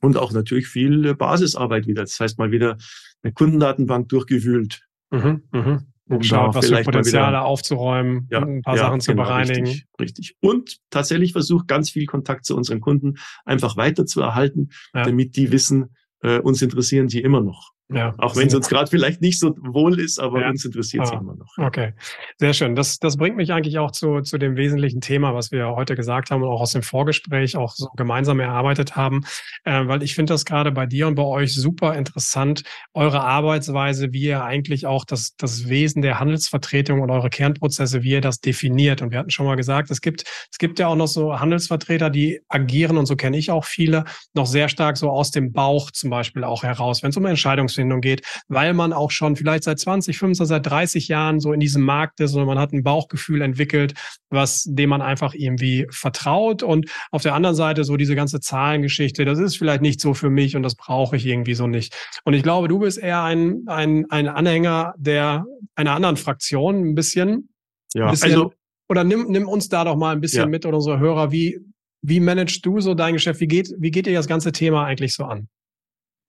Und 0.00 0.16
auch 0.16 0.32
natürlich 0.32 0.68
viel 0.68 1.14
Basisarbeit 1.14 1.86
wieder. 1.86 2.02
Das 2.02 2.18
heißt 2.20 2.38
mal 2.38 2.50
wieder 2.50 2.76
eine 3.22 3.32
Kundendatenbank 3.32 4.08
durchgewühlt. 4.08 4.82
Mhm, 5.10 5.42
mhm. 5.52 5.86
Um 6.10 6.22
Schaut, 6.22 6.54
was 6.54 6.68
für 6.68 6.82
Potenziale 6.82 7.28
wieder, 7.28 7.44
aufzuräumen, 7.44 8.28
ja, 8.30 8.40
ein 8.40 8.62
paar 8.62 8.76
ja, 8.76 8.84
Sachen 8.84 9.00
zu 9.00 9.10
genau, 9.10 9.24
bereinigen. 9.24 9.66
Richtig, 9.66 9.86
richtig. 10.00 10.36
Und 10.40 10.78
tatsächlich 10.88 11.32
versucht 11.32 11.68
ganz 11.68 11.90
viel 11.90 12.06
Kontakt 12.06 12.46
zu 12.46 12.56
unseren 12.56 12.80
Kunden 12.80 13.18
einfach 13.44 13.76
weiter 13.76 14.06
zu 14.06 14.22
erhalten, 14.22 14.70
ja. 14.94 15.02
damit 15.02 15.36
die 15.36 15.52
wissen, 15.52 15.94
äh, 16.22 16.38
uns 16.38 16.62
interessieren 16.62 17.08
die 17.08 17.20
immer 17.20 17.42
noch. 17.42 17.72
Ja, 17.90 18.14
auch 18.18 18.36
wenn 18.36 18.48
es 18.48 18.54
uns 18.54 18.68
gerade 18.68 18.90
vielleicht 18.90 19.22
nicht 19.22 19.40
so 19.40 19.56
wohl 19.60 19.98
ist, 19.98 20.18
aber 20.18 20.42
ja. 20.42 20.50
uns 20.50 20.62
interessiert 20.62 21.04
es 21.04 21.10
ah, 21.10 21.20
immer 21.20 21.36
noch. 21.36 21.56
Okay, 21.56 21.94
sehr 22.36 22.52
schön. 22.52 22.74
Das, 22.74 22.98
das 22.98 23.16
bringt 23.16 23.36
mich 23.36 23.50
eigentlich 23.54 23.78
auch 23.78 23.92
zu, 23.92 24.20
zu 24.20 24.36
dem 24.36 24.56
wesentlichen 24.56 25.00
Thema, 25.00 25.34
was 25.34 25.52
wir 25.52 25.68
heute 25.68 25.94
gesagt 25.94 26.30
haben 26.30 26.42
und 26.42 26.50
auch 26.50 26.60
aus 26.60 26.72
dem 26.72 26.82
Vorgespräch 26.82 27.56
auch 27.56 27.72
so 27.74 27.88
gemeinsam 27.96 28.40
erarbeitet 28.40 28.96
haben, 28.96 29.24
äh, 29.64 29.86
weil 29.86 30.02
ich 30.02 30.14
finde 30.14 30.34
das 30.34 30.44
gerade 30.44 30.70
bei 30.70 30.84
dir 30.84 31.06
und 31.06 31.14
bei 31.14 31.22
euch 31.22 31.54
super 31.54 31.96
interessant, 31.96 32.62
eure 32.92 33.22
Arbeitsweise, 33.22 34.12
wie 34.12 34.24
ihr 34.24 34.44
eigentlich 34.44 34.84
auch 34.84 35.06
das, 35.06 35.34
das 35.38 35.70
Wesen 35.70 36.02
der 36.02 36.20
Handelsvertretung 36.20 37.00
und 37.00 37.10
eure 37.10 37.30
Kernprozesse, 37.30 38.02
wie 38.02 38.10
ihr 38.10 38.20
das 38.20 38.40
definiert. 38.40 39.00
Und 39.00 39.12
wir 39.12 39.18
hatten 39.18 39.30
schon 39.30 39.46
mal 39.46 39.56
gesagt, 39.56 39.90
es 39.90 40.02
gibt, 40.02 40.24
es 40.52 40.58
gibt 40.58 40.78
ja 40.78 40.88
auch 40.88 40.96
noch 40.96 41.06
so 41.08 41.40
Handelsvertreter, 41.40 42.10
die 42.10 42.42
agieren 42.48 42.98
und 42.98 43.06
so 43.06 43.16
kenne 43.16 43.38
ich 43.38 43.50
auch 43.50 43.64
viele, 43.64 44.04
noch 44.34 44.46
sehr 44.46 44.68
stark 44.68 44.98
so 44.98 45.08
aus 45.08 45.30
dem 45.30 45.52
Bauch 45.54 45.90
zum 45.90 46.10
Beispiel 46.10 46.44
auch 46.44 46.64
heraus, 46.64 47.02
wenn 47.02 47.10
es 47.10 47.16
um 47.16 47.24
Entscheidungs 47.24 47.77
Entscheidungsfindung 47.78 48.00
geht, 48.00 48.22
weil 48.48 48.74
man 48.74 48.92
auch 48.92 49.10
schon 49.10 49.36
vielleicht 49.36 49.64
seit 49.64 49.78
20, 49.78 50.18
25, 50.18 50.48
seit 50.48 50.66
30 50.66 51.08
Jahren 51.08 51.40
so 51.40 51.52
in 51.52 51.60
diesem 51.60 51.82
Markt 51.82 52.20
ist 52.20 52.34
und 52.34 52.46
man 52.46 52.58
hat 52.58 52.72
ein 52.72 52.82
Bauchgefühl 52.82 53.42
entwickelt, 53.42 53.94
was 54.30 54.64
dem 54.64 54.90
man 54.90 55.02
einfach 55.02 55.34
irgendwie 55.34 55.86
vertraut. 55.90 56.62
Und 56.62 56.90
auf 57.10 57.22
der 57.22 57.34
anderen 57.34 57.56
Seite 57.56 57.84
so 57.84 57.96
diese 57.96 58.14
ganze 58.14 58.40
Zahlengeschichte, 58.40 59.24
das 59.24 59.38
ist 59.38 59.56
vielleicht 59.56 59.82
nicht 59.82 60.00
so 60.00 60.14
für 60.14 60.30
mich 60.30 60.56
und 60.56 60.62
das 60.62 60.74
brauche 60.74 61.16
ich 61.16 61.26
irgendwie 61.26 61.54
so 61.54 61.66
nicht. 61.66 61.94
Und 62.24 62.34
ich 62.34 62.42
glaube, 62.42 62.68
du 62.68 62.78
bist 62.78 62.98
eher 62.98 63.22
ein, 63.22 63.62
ein, 63.66 64.10
ein 64.10 64.28
Anhänger 64.28 64.94
der 64.98 65.44
einer 65.74 65.94
anderen 65.94 66.16
Fraktion, 66.16 66.90
ein 66.90 66.94
bisschen. 66.94 67.50
Ja, 67.94 68.06
ein 68.06 68.10
bisschen, 68.10 68.30
also 68.30 68.52
oder 68.90 69.04
nimm, 69.04 69.26
nimm 69.28 69.48
uns 69.48 69.68
da 69.68 69.84
doch 69.84 69.96
mal 69.96 70.12
ein 70.12 70.20
bisschen 70.20 70.44
ja. 70.44 70.46
mit 70.46 70.66
oder 70.66 70.76
unsere 70.76 70.98
Hörer. 70.98 71.30
Wie, 71.30 71.60
wie 72.02 72.20
managst 72.20 72.64
du 72.64 72.80
so 72.80 72.94
dein 72.94 73.14
Geschäft? 73.14 73.40
Wie 73.40 73.46
geht, 73.46 73.72
wie 73.78 73.90
geht 73.90 74.06
dir 74.06 74.14
das 74.14 74.26
ganze 74.26 74.50
Thema 74.50 74.84
eigentlich 74.84 75.14
so 75.14 75.24
an? 75.24 75.48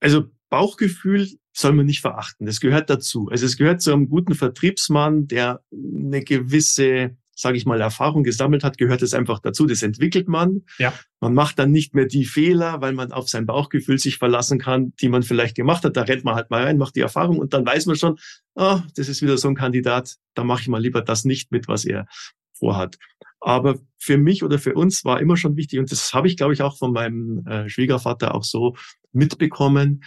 Also 0.01 0.25
Bauchgefühl 0.49 1.27
soll 1.53 1.73
man 1.73 1.85
nicht 1.85 2.01
verachten. 2.01 2.45
Das 2.45 2.59
gehört 2.59 2.89
dazu. 2.89 3.29
Also 3.29 3.45
es 3.45 3.57
gehört 3.57 3.81
zu 3.81 3.91
einem 3.91 4.09
guten 4.09 4.35
Vertriebsmann, 4.35 5.27
der 5.27 5.61
eine 5.71 6.23
gewisse, 6.23 7.17
sage 7.35 7.57
ich 7.57 7.65
mal, 7.65 7.81
Erfahrung 7.81 8.23
gesammelt 8.23 8.63
hat, 8.63 8.77
gehört 8.77 9.01
es 9.01 9.13
einfach 9.13 9.39
dazu. 9.39 9.65
Das 9.65 9.83
entwickelt 9.83 10.27
man. 10.27 10.63
Ja. 10.77 10.93
Man 11.19 11.33
macht 11.33 11.59
dann 11.59 11.71
nicht 11.71 11.93
mehr 11.93 12.05
die 12.05 12.25
Fehler, 12.25 12.81
weil 12.81 12.93
man 12.93 13.11
auf 13.11 13.29
sein 13.29 13.45
Bauchgefühl 13.45 13.99
sich 13.99 14.17
verlassen 14.17 14.59
kann, 14.59 14.93
die 15.01 15.09
man 15.09 15.23
vielleicht 15.23 15.55
gemacht 15.55 15.83
hat. 15.83 15.97
Da 15.97 16.03
rennt 16.03 16.23
man 16.23 16.35
halt 16.35 16.49
mal 16.49 16.63
rein, 16.63 16.77
macht 16.77 16.95
die 16.95 17.01
Erfahrung 17.01 17.39
und 17.39 17.53
dann 17.53 17.65
weiß 17.65 17.85
man 17.85 17.95
schon, 17.95 18.17
ah, 18.55 18.83
das 18.95 19.09
ist 19.09 19.21
wieder 19.21 19.37
so 19.37 19.47
ein 19.47 19.55
Kandidat, 19.55 20.15
da 20.33 20.43
mache 20.43 20.61
ich 20.61 20.67
mal 20.67 20.81
lieber 20.81 21.01
das 21.01 21.25
nicht 21.25 21.51
mit, 21.51 21.67
was 21.67 21.85
er 21.85 22.07
vorhat. 22.53 22.97
Aber 23.41 23.79
für 23.97 24.17
mich 24.17 24.43
oder 24.43 24.59
für 24.59 24.73
uns 24.73 25.05
war 25.05 25.21
immer 25.21 25.37
schon 25.37 25.55
wichtig, 25.55 25.79
und 25.79 25.91
das 25.91 26.13
habe 26.13 26.27
ich, 26.27 26.35
glaube 26.35 26.53
ich, 26.53 26.61
auch 26.61 26.77
von 26.77 26.91
meinem 26.91 27.45
äh, 27.47 27.69
Schwiegervater 27.69 28.35
auch 28.35 28.43
so 28.43 28.75
mitbekommen, 29.13 30.03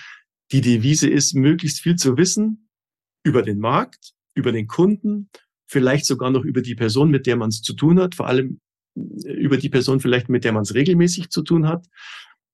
die 0.52 0.61
Devise 0.61 1.09
ist, 1.09 1.35
möglichst 1.35 1.80
viel 1.80 1.97
zu 1.97 2.16
wissen 2.16 2.68
über 3.25 3.42
den 3.42 3.59
Markt, 3.59 4.12
über 4.35 4.52
den 4.52 4.66
Kunden, 4.66 5.30
vielleicht 5.66 6.06
sogar 6.06 6.30
noch 6.30 6.44
über 6.44 6.61
die 6.61 6.75
Person, 6.75 7.11
mit 7.11 7.26
der 7.26 7.37
man 7.37 7.49
es 7.49 7.62
zu 7.62 7.75
tun 7.75 7.99
hat, 7.99 8.14
vor 8.14 8.26
allem 8.26 8.61
äh, 8.97 9.32
über 9.32 9.56
die 9.56 9.71
Person 9.71 10.00
vielleicht, 10.00 10.28
mit 10.28 10.44
der 10.44 10.52
man 10.52 10.62
es 10.62 10.75
regelmäßig 10.75 11.30
zu 11.30 11.42
tun 11.42 11.66
hat. 11.66 11.87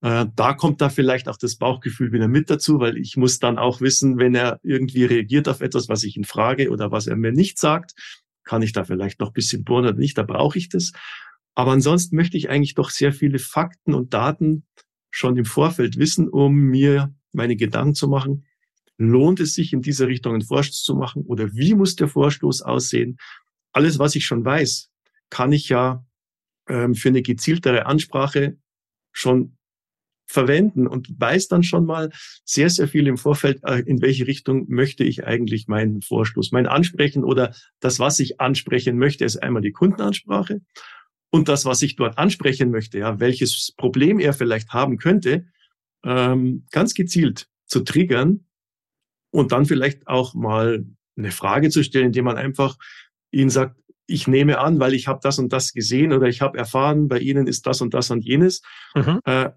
Äh, 0.01 0.27
da 0.37 0.55
kommt 0.55 0.81
da 0.81 0.89
vielleicht 0.89 1.29
auch 1.29 1.37
das 1.37 1.57
Bauchgefühl 1.57 2.13
wieder 2.13 2.29
mit 2.29 2.49
dazu, 2.51 2.79
weil 2.79 2.97
ich 2.97 3.17
muss 3.17 3.41
dann 3.41 3.59
auch 3.59 3.81
wissen, 3.81 4.19
wenn 4.19 4.35
er 4.35 4.61
irgendwie 4.63 5.05
reagiert 5.05 5.49
auf 5.49 5.61
etwas, 5.61 5.89
was 5.89 6.05
ich 6.05 6.17
ihn 6.17 6.25
frage 6.25 6.71
oder 6.71 6.93
was 6.93 7.09
er 7.09 7.17
mir 7.17 7.33
nicht 7.33 7.59
sagt, 7.59 7.95
kann 8.45 8.63
ich 8.63 8.73
da 8.73 8.85
vielleicht 8.85 9.21
noch 9.21 9.31
ein 9.31 9.35
bisschen 9.35 9.65
bohren 9.65 9.85
oder 9.85 9.99
nicht, 9.99 10.17
da 10.17 10.23
brauche 10.23 10.57
ich 10.57 10.69
das. 10.69 10.93
Aber 11.57 11.73
ansonsten 11.73 12.15
möchte 12.15 12.37
ich 12.37 12.49
eigentlich 12.49 12.75
doch 12.75 12.91
sehr 12.91 13.13
viele 13.13 13.41
Fakten 13.41 13.93
und 13.93 14.15
Daten 14.15 14.65
schon 15.11 15.37
im 15.37 15.45
Vorfeld 15.45 15.99
wissen, 15.99 16.29
um 16.29 16.55
mir 16.55 17.13
meine 17.33 17.57
Gedanken 17.57 17.95
zu 17.95 18.09
machen. 18.09 18.45
Lohnt 18.97 19.41
es 19.41 19.55
sich, 19.55 19.73
in 19.73 19.83
diese 19.83 20.09
Richtung 20.09 20.35
einen 20.35 20.43
Vorstoß 20.43 20.83
zu 20.83 20.95
machen? 20.95 21.23
Oder 21.27 21.55
wie 21.55 21.75
muss 21.75 21.97
der 21.97 22.09
Vorstoß 22.09 22.63
aussehen? 22.63 23.19
Alles, 23.73 23.99
was 23.99 24.15
ich 24.15 24.27
schon 24.27 24.45
weiß, 24.45 24.91
kann 25.31 25.53
ich 25.53 25.69
ja 25.69 26.05
ähm, 26.69 26.95
für 26.95 27.09
eine 27.09 27.23
gezieltere 27.23 27.87
Ansprache 27.87 28.59
schon 29.13 29.59
verwenden 30.29 30.87
und 30.87 31.09
weiß 31.19 31.49
dann 31.49 31.63
schon 31.63 31.87
mal 31.87 32.11
sehr, 32.45 32.69
sehr 32.69 32.87
viel 32.87 33.07
im 33.07 33.17
Vorfeld, 33.17 33.65
äh, 33.65 33.81
in 33.81 34.03
welche 34.03 34.27
Richtung 34.27 34.67
möchte 34.69 35.03
ich 35.03 35.25
eigentlich 35.27 35.69
meinen 35.69 36.03
Vorstoß, 36.03 36.53
mein 36.53 36.67
Ansprechen 36.67 37.25
oder 37.25 37.55
das, 37.81 37.99
was 37.99 38.21
ich 38.21 38.39
ansprechen 38.41 38.99
möchte, 38.99 39.25
ist 39.25 39.39
einmal 39.39 39.63
die 39.63 39.73
Kundenansprache 39.73 40.61
und 41.31 41.49
das, 41.49 41.65
was 41.65 41.81
ich 41.81 41.97
dort 41.97 42.19
ansprechen 42.19 42.71
möchte, 42.71 42.99
ja, 42.99 43.21
welches 43.21 43.73
Problem 43.77 44.21
er 44.21 44.35
vielleicht 44.35 44.71
haben 44.71 44.99
könnte, 44.99 45.47
ähm, 46.05 46.67
ganz 46.71 46.95
gezielt 46.95 47.49
zu 47.67 47.81
triggern 47.81 48.47
und 49.31 49.53
dann 49.53 49.67
vielleicht 49.67 50.07
auch 50.07 50.35
mal 50.35 50.85
eine 51.17 51.31
Frage 51.31 51.71
zu 51.71 51.83
stellen, 51.83 52.07
indem 52.07 52.25
man 52.25 52.37
einfach 52.37 52.77
ihnen 53.31 53.51
sagt, 53.51 53.77
ich 54.07 54.27
nehme 54.27 54.59
an, 54.59 54.81
weil 54.81 54.95
ich 54.95 55.07
habe 55.07 55.21
das 55.23 55.39
und 55.39 55.53
das 55.53 55.73
gesehen 55.75 56.13
oder 56.13 56.27
ich 56.29 56.41
habe 56.41 56.57
erfahren, 56.57 57.09
bei 57.09 57.19
Ihnen 57.19 57.47
ist 57.47 57.67
das 57.67 57.83
und 57.83 57.93
das 57.93 58.11
und 58.11 58.25
jenes. 58.25 58.63
Mhm. 58.95 59.21
Äh, 59.25 59.51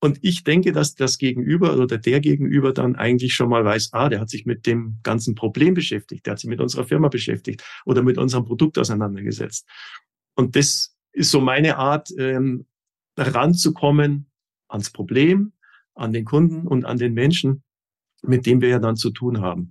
und 0.00 0.18
ich 0.22 0.42
denke, 0.42 0.72
dass 0.72 0.96
das 0.96 1.16
Gegenüber 1.16 1.78
oder 1.78 1.96
der 1.96 2.18
Gegenüber 2.18 2.72
dann 2.72 2.96
eigentlich 2.96 3.34
schon 3.34 3.48
mal 3.48 3.64
weiß, 3.64 3.92
ah, 3.92 4.08
der 4.08 4.18
hat 4.18 4.28
sich 4.28 4.44
mit 4.44 4.66
dem 4.66 4.98
ganzen 5.04 5.36
Problem 5.36 5.74
beschäftigt, 5.74 6.26
der 6.26 6.32
hat 6.32 6.40
sich 6.40 6.50
mit 6.50 6.60
unserer 6.60 6.84
Firma 6.84 7.06
beschäftigt 7.06 7.62
oder 7.84 8.02
mit 8.02 8.18
unserem 8.18 8.44
Produkt 8.44 8.78
auseinandergesetzt. 8.78 9.68
Und 10.34 10.56
das 10.56 10.96
ist 11.12 11.30
so 11.30 11.40
meine 11.40 11.76
Art, 11.76 12.08
ähm, 12.18 12.66
ranzukommen 13.16 14.26
ans 14.68 14.90
Problem, 14.90 15.52
an 15.94 16.12
den 16.12 16.24
Kunden 16.24 16.66
und 16.66 16.84
an 16.84 16.98
den 16.98 17.14
Menschen, 17.14 17.62
mit 18.22 18.46
dem 18.46 18.60
wir 18.60 18.68
ja 18.68 18.78
dann 18.78 18.96
zu 18.96 19.10
tun 19.10 19.40
haben. 19.40 19.70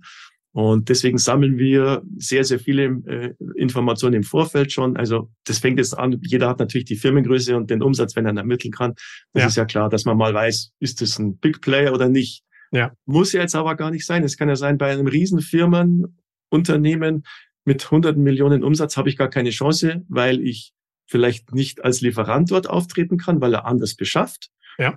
Und 0.54 0.90
deswegen 0.90 1.16
sammeln 1.16 1.56
wir 1.56 2.02
sehr, 2.18 2.44
sehr 2.44 2.58
viele 2.58 2.84
äh, 3.06 3.34
Informationen 3.56 4.16
im 4.16 4.22
Vorfeld 4.22 4.70
schon. 4.70 4.96
Also 4.98 5.30
das 5.44 5.58
fängt 5.58 5.78
jetzt 5.78 5.98
an, 5.98 6.20
jeder 6.22 6.48
hat 6.48 6.58
natürlich 6.58 6.84
die 6.84 6.96
Firmengröße 6.96 7.56
und 7.56 7.70
den 7.70 7.82
Umsatz, 7.82 8.16
wenn 8.16 8.26
er 8.26 8.36
ermitteln 8.36 8.70
kann. 8.70 8.92
Das 9.32 9.42
ja. 9.42 9.46
ist 9.46 9.56
ja 9.56 9.64
klar, 9.64 9.88
dass 9.88 10.04
man 10.04 10.18
mal 10.18 10.34
weiß, 10.34 10.72
ist 10.78 11.00
das 11.00 11.18
ein 11.18 11.38
Big 11.38 11.62
Player 11.62 11.94
oder 11.94 12.10
nicht. 12.10 12.44
Ja. 12.70 12.92
Muss 13.06 13.32
ja 13.32 13.40
jetzt 13.40 13.54
aber 13.54 13.76
gar 13.76 13.90
nicht 13.90 14.04
sein. 14.04 14.24
Es 14.24 14.36
kann 14.36 14.50
ja 14.50 14.56
sein, 14.56 14.76
bei 14.76 14.92
einem 14.92 15.06
Riesenfirmen, 15.06 16.18
Unternehmen 16.50 17.24
mit 17.64 17.90
hunderten 17.90 18.22
Millionen 18.22 18.62
Umsatz 18.62 18.96
habe 18.96 19.08
ich 19.08 19.16
gar 19.16 19.30
keine 19.30 19.50
Chance, 19.50 20.04
weil 20.08 20.40
ich 20.40 20.74
vielleicht 21.06 21.52
nicht 21.54 21.84
als 21.84 22.00
Lieferant 22.02 22.50
dort 22.50 22.68
auftreten 22.68 23.16
kann, 23.16 23.40
weil 23.40 23.54
er 23.54 23.64
anders 23.64 23.94
beschafft. 23.94 24.50
Ja. 24.78 24.94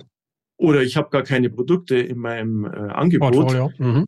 Oder 0.57 0.83
ich 0.83 0.97
habe 0.97 1.09
gar 1.09 1.23
keine 1.23 1.49
Produkte 1.49 1.97
in 1.97 2.17
meinem 2.17 2.65
äh, 2.65 2.69
Angebot, 2.69 3.79
mhm. 3.79 4.05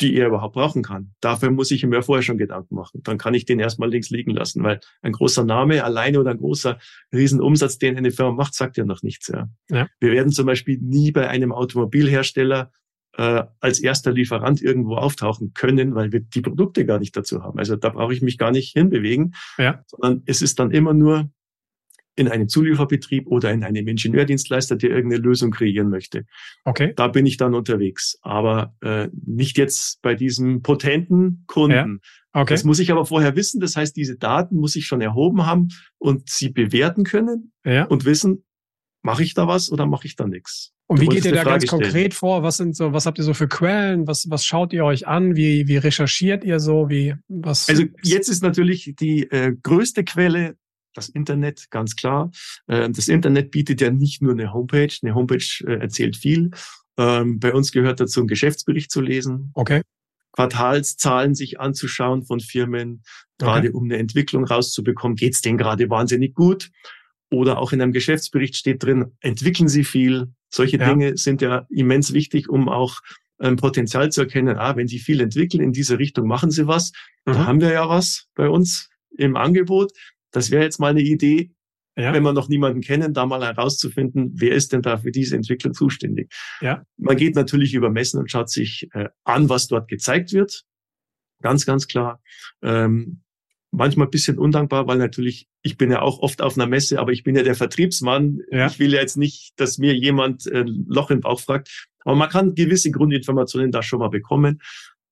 die 0.00 0.16
er 0.16 0.28
überhaupt 0.28 0.54
brauchen 0.54 0.82
kann. 0.82 1.14
Dafür 1.20 1.50
muss 1.50 1.70
ich 1.70 1.82
ihm 1.82 1.92
ja 1.92 2.02
vorher 2.02 2.22
schon 2.22 2.38
Gedanken 2.38 2.74
machen. 2.74 3.00
Dann 3.02 3.16
kann 3.16 3.34
ich 3.34 3.46
den 3.46 3.58
erstmal 3.58 3.90
links 3.90 4.10
liegen 4.10 4.32
lassen, 4.32 4.62
weil 4.62 4.80
ein 5.02 5.12
großer 5.12 5.44
Name 5.44 5.84
alleine 5.84 6.20
oder 6.20 6.32
ein 6.32 6.38
großer 6.38 6.78
Riesenumsatz, 7.14 7.78
den 7.78 7.96
eine 7.96 8.10
Firma 8.10 8.32
macht, 8.32 8.54
sagt 8.54 8.76
ja 8.76 8.84
noch 8.84 9.02
nichts. 9.02 9.28
Ja. 9.28 9.48
ja. 9.70 9.88
Wir 9.98 10.12
werden 10.12 10.32
zum 10.32 10.46
Beispiel 10.46 10.78
nie 10.78 11.12
bei 11.12 11.28
einem 11.28 11.52
Automobilhersteller 11.52 12.70
äh, 13.16 13.44
als 13.60 13.80
erster 13.80 14.12
Lieferant 14.12 14.60
irgendwo 14.60 14.96
auftauchen 14.96 15.52
können, 15.54 15.94
weil 15.94 16.12
wir 16.12 16.20
die 16.20 16.42
Produkte 16.42 16.84
gar 16.84 16.98
nicht 16.98 17.16
dazu 17.16 17.42
haben. 17.42 17.58
Also 17.58 17.76
da 17.76 17.88
brauche 17.88 18.12
ich 18.12 18.20
mich 18.20 18.36
gar 18.36 18.50
nicht 18.50 18.72
hinbewegen, 18.72 19.34
ja. 19.56 19.82
sondern 19.86 20.22
es 20.26 20.42
ist 20.42 20.58
dann 20.58 20.70
immer 20.70 20.92
nur 20.92 21.30
in 22.16 22.28
einem 22.28 22.48
Zulieferbetrieb 22.48 23.26
oder 23.28 23.52
in 23.52 23.62
einem 23.62 23.86
Ingenieurdienstleister, 23.86 24.76
der 24.76 24.90
irgendeine 24.90 25.22
Lösung 25.22 25.50
kreieren 25.50 25.90
möchte. 25.90 26.24
Okay. 26.64 26.92
Da 26.96 27.08
bin 27.08 27.26
ich 27.26 27.36
dann 27.36 27.54
unterwegs, 27.54 28.18
aber 28.22 28.74
äh, 28.80 29.08
nicht 29.24 29.58
jetzt 29.58 30.00
bei 30.02 30.14
diesem 30.14 30.62
potenten 30.62 31.44
Kunden. 31.46 32.00
Ja. 32.32 32.40
Okay. 32.42 32.54
Das 32.54 32.64
muss 32.64 32.78
ich 32.78 32.90
aber 32.90 33.06
vorher 33.06 33.36
wissen. 33.36 33.60
Das 33.60 33.76
heißt, 33.76 33.96
diese 33.96 34.16
Daten 34.16 34.56
muss 34.56 34.76
ich 34.76 34.86
schon 34.86 35.00
erhoben 35.00 35.46
haben 35.46 35.68
und 35.98 36.28
sie 36.28 36.48
bewerten 36.48 37.04
können 37.04 37.52
ja. 37.64 37.84
und 37.84 38.04
wissen, 38.04 38.44
mache 39.02 39.22
ich 39.22 39.34
da 39.34 39.46
was 39.46 39.70
oder 39.70 39.86
mache 39.86 40.06
ich 40.06 40.16
da 40.16 40.26
nichts. 40.26 40.72
Und 40.88 41.00
wie 41.00 41.06
geht 41.06 41.24
ihr 41.24 41.32
da 41.32 41.42
Frage 41.42 41.60
ganz 41.60 41.66
konkret 41.66 41.92
stellen. 41.92 42.12
vor? 42.12 42.42
Was 42.42 42.58
sind 42.58 42.76
so, 42.76 42.92
was 42.92 43.06
habt 43.06 43.18
ihr 43.18 43.24
so 43.24 43.34
für 43.34 43.48
Quellen? 43.48 44.06
Was, 44.06 44.30
was 44.30 44.44
schaut 44.44 44.72
ihr 44.72 44.84
euch 44.84 45.06
an? 45.06 45.34
Wie, 45.34 45.66
wie 45.66 45.78
recherchiert 45.78 46.44
ihr 46.44 46.60
so? 46.60 46.88
Wie, 46.88 47.14
was? 47.28 47.68
Also 47.68 47.84
jetzt 48.02 48.28
ist 48.28 48.42
natürlich 48.42 48.94
die 48.98 49.24
äh, 49.24 49.54
größte 49.62 50.04
Quelle 50.04 50.56
das 50.96 51.08
Internet, 51.08 51.70
ganz 51.70 51.96
klar. 51.96 52.30
Äh, 52.66 52.90
das 52.90 53.08
Internet 53.08 53.50
bietet 53.50 53.80
ja 53.80 53.90
nicht 53.90 54.22
nur 54.22 54.32
eine 54.32 54.52
Homepage. 54.52 54.92
Eine 55.02 55.14
Homepage 55.14 55.64
äh, 55.66 55.80
erzählt 55.80 56.16
viel. 56.16 56.50
Ähm, 56.98 57.38
bei 57.38 57.52
uns 57.52 57.72
gehört 57.72 58.00
dazu, 58.00 58.20
einen 58.20 58.28
Geschäftsbericht 58.28 58.90
zu 58.90 59.00
lesen. 59.00 59.50
Okay. 59.54 59.82
Quartalszahlen 60.32 61.34
sich 61.34 61.60
anzuschauen 61.60 62.24
von 62.24 62.40
Firmen, 62.40 63.02
gerade 63.38 63.68
okay. 63.68 63.76
um 63.76 63.84
eine 63.84 63.96
Entwicklung 63.96 64.44
rauszubekommen. 64.44 65.16
Geht 65.16 65.34
es 65.34 65.40
denen 65.40 65.56
gerade 65.56 65.88
wahnsinnig 65.88 66.34
gut? 66.34 66.70
oder 67.30 67.58
auch 67.58 67.72
in 67.72 67.82
einem 67.82 67.92
Geschäftsbericht 67.92 68.56
steht 68.56 68.82
drin, 68.82 69.12
entwickeln 69.20 69.68
Sie 69.68 69.84
viel. 69.84 70.28
Solche 70.48 70.78
ja. 70.78 70.88
Dinge 70.88 71.16
sind 71.16 71.42
ja 71.42 71.66
immens 71.70 72.12
wichtig, 72.12 72.48
um 72.48 72.68
auch 72.68 73.00
ähm, 73.40 73.56
Potenzial 73.56 74.10
zu 74.12 74.22
erkennen. 74.22 74.56
Ah, 74.56 74.76
wenn 74.76 74.88
Sie 74.88 74.98
viel 74.98 75.20
entwickeln 75.20 75.62
in 75.62 75.72
diese 75.72 75.98
Richtung, 75.98 76.26
machen 76.26 76.50
Sie 76.50 76.66
was. 76.66 76.92
Mhm. 77.24 77.32
Da 77.32 77.46
haben 77.46 77.60
wir 77.60 77.72
ja 77.72 77.88
was 77.88 78.28
bei 78.34 78.48
uns 78.48 78.90
im 79.16 79.36
Angebot. 79.36 79.92
Das 80.36 80.50
wäre 80.50 80.62
jetzt 80.62 80.78
mal 80.78 80.88
eine 80.88 81.00
Idee, 81.00 81.50
ja. 81.96 82.12
wenn 82.12 82.22
wir 82.22 82.34
noch 82.34 82.50
niemanden 82.50 82.82
kennen, 82.82 83.14
da 83.14 83.24
mal 83.24 83.42
herauszufinden, 83.42 84.32
wer 84.34 84.54
ist 84.54 84.70
denn 84.70 84.82
da 84.82 84.98
für 84.98 85.10
diese 85.10 85.34
Entwicklung 85.34 85.72
zuständig. 85.72 86.30
Ja. 86.60 86.84
Man 86.98 87.16
geht 87.16 87.34
natürlich 87.36 87.72
über 87.72 87.88
Messen 87.88 88.20
und 88.20 88.30
schaut 88.30 88.50
sich 88.50 88.86
äh, 88.92 89.08
an, 89.24 89.48
was 89.48 89.66
dort 89.66 89.88
gezeigt 89.88 90.34
wird. 90.34 90.64
Ganz, 91.40 91.64
ganz 91.64 91.88
klar. 91.88 92.20
Ähm, 92.60 93.22
manchmal 93.70 94.08
ein 94.08 94.10
bisschen 94.10 94.38
undankbar, 94.38 94.86
weil 94.86 94.98
natürlich, 94.98 95.48
ich 95.62 95.78
bin 95.78 95.90
ja 95.90 96.02
auch 96.02 96.18
oft 96.18 96.42
auf 96.42 96.58
einer 96.58 96.66
Messe, 96.66 97.00
aber 97.00 97.12
ich 97.12 97.24
bin 97.24 97.34
ja 97.34 97.42
der 97.42 97.54
Vertriebsmann. 97.54 98.40
Ja. 98.50 98.66
Ich 98.66 98.78
will 98.78 98.92
ja 98.92 99.00
jetzt 99.00 99.16
nicht, 99.16 99.54
dass 99.56 99.78
mir 99.78 99.94
jemand 99.94 100.46
äh, 100.48 100.66
Loch 100.66 101.10
im 101.10 101.20
Bauch 101.20 101.40
fragt. 101.40 101.88
Aber 102.00 102.14
man 102.14 102.28
kann 102.28 102.54
gewisse 102.54 102.90
Grundinformationen 102.90 103.72
da 103.72 103.82
schon 103.82 104.00
mal 104.00 104.10
bekommen. 104.10 104.60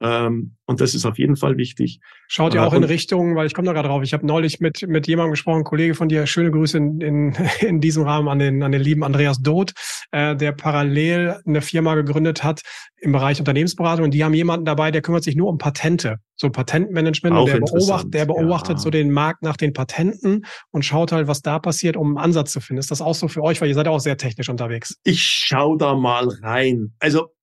Ähm, 0.04 0.56
und 0.66 0.80
das 0.80 0.94
ist 0.94 1.06
auf 1.06 1.18
jeden 1.18 1.36
Fall 1.36 1.56
wichtig. 1.56 2.00
Schaut 2.28 2.52
ja 2.52 2.62
äh, 2.62 2.66
auch 2.66 2.74
in 2.74 2.84
Richtung, 2.84 3.36
weil 3.36 3.46
ich 3.46 3.54
komme 3.54 3.66
da 3.66 3.72
gerade 3.72 3.88
drauf. 3.88 4.02
Ich 4.02 4.12
habe 4.12 4.26
neulich 4.26 4.60
mit 4.60 4.86
mit 4.86 5.06
jemandem 5.06 5.30
gesprochen, 5.30 5.64
Kollege 5.64 5.94
von 5.94 6.08
dir. 6.08 6.26
Schöne 6.26 6.50
Grüße 6.50 6.76
in, 6.76 7.00
in, 7.00 7.36
in 7.60 7.80
diesem 7.80 8.02
Rahmen 8.02 8.28
an 8.28 8.38
den 8.38 8.62
an 8.62 8.72
den 8.72 8.82
lieben 8.82 9.02
Andreas 9.02 9.40
Doth, 9.40 9.72
äh, 10.10 10.36
der 10.36 10.52
parallel 10.52 11.40
eine 11.46 11.62
Firma 11.62 11.94
gegründet 11.94 12.44
hat 12.44 12.60
im 12.98 13.12
Bereich 13.12 13.38
Unternehmensberatung. 13.38 14.04
Und 14.04 14.12
die 14.12 14.24
haben 14.24 14.34
jemanden 14.34 14.66
dabei, 14.66 14.90
der 14.90 15.00
kümmert 15.00 15.24
sich 15.24 15.36
nur 15.36 15.48
um 15.48 15.56
Patente, 15.56 16.18
so 16.36 16.50
Patentmanagement. 16.50 17.34
Auch 17.34 17.42
und 17.42 17.48
der 17.48 17.60
beobachtet, 17.60 18.14
der 18.14 18.24
beobachtet 18.26 18.76
ja. 18.76 18.78
so 18.78 18.90
den 18.90 19.10
Markt 19.10 19.42
nach 19.42 19.56
den 19.56 19.72
Patenten 19.72 20.44
und 20.70 20.84
schaut 20.84 21.12
halt, 21.12 21.28
was 21.28 21.40
da 21.40 21.58
passiert, 21.58 21.96
um 21.96 22.08
einen 22.08 22.18
Ansatz 22.18 22.52
zu 22.52 22.60
finden. 22.60 22.80
Ist 22.80 22.90
das 22.90 23.00
auch 23.00 23.14
so 23.14 23.28
für 23.28 23.42
euch, 23.42 23.60
weil 23.60 23.68
ihr 23.68 23.74
seid 23.74 23.88
auch 23.88 24.00
sehr 24.00 24.18
technisch 24.18 24.50
unterwegs? 24.50 24.98
Ich 25.04 25.22
schau 25.22 25.76
da 25.76 25.94
mal 25.94 26.28
rein. 26.42 26.92
Also 26.98 27.33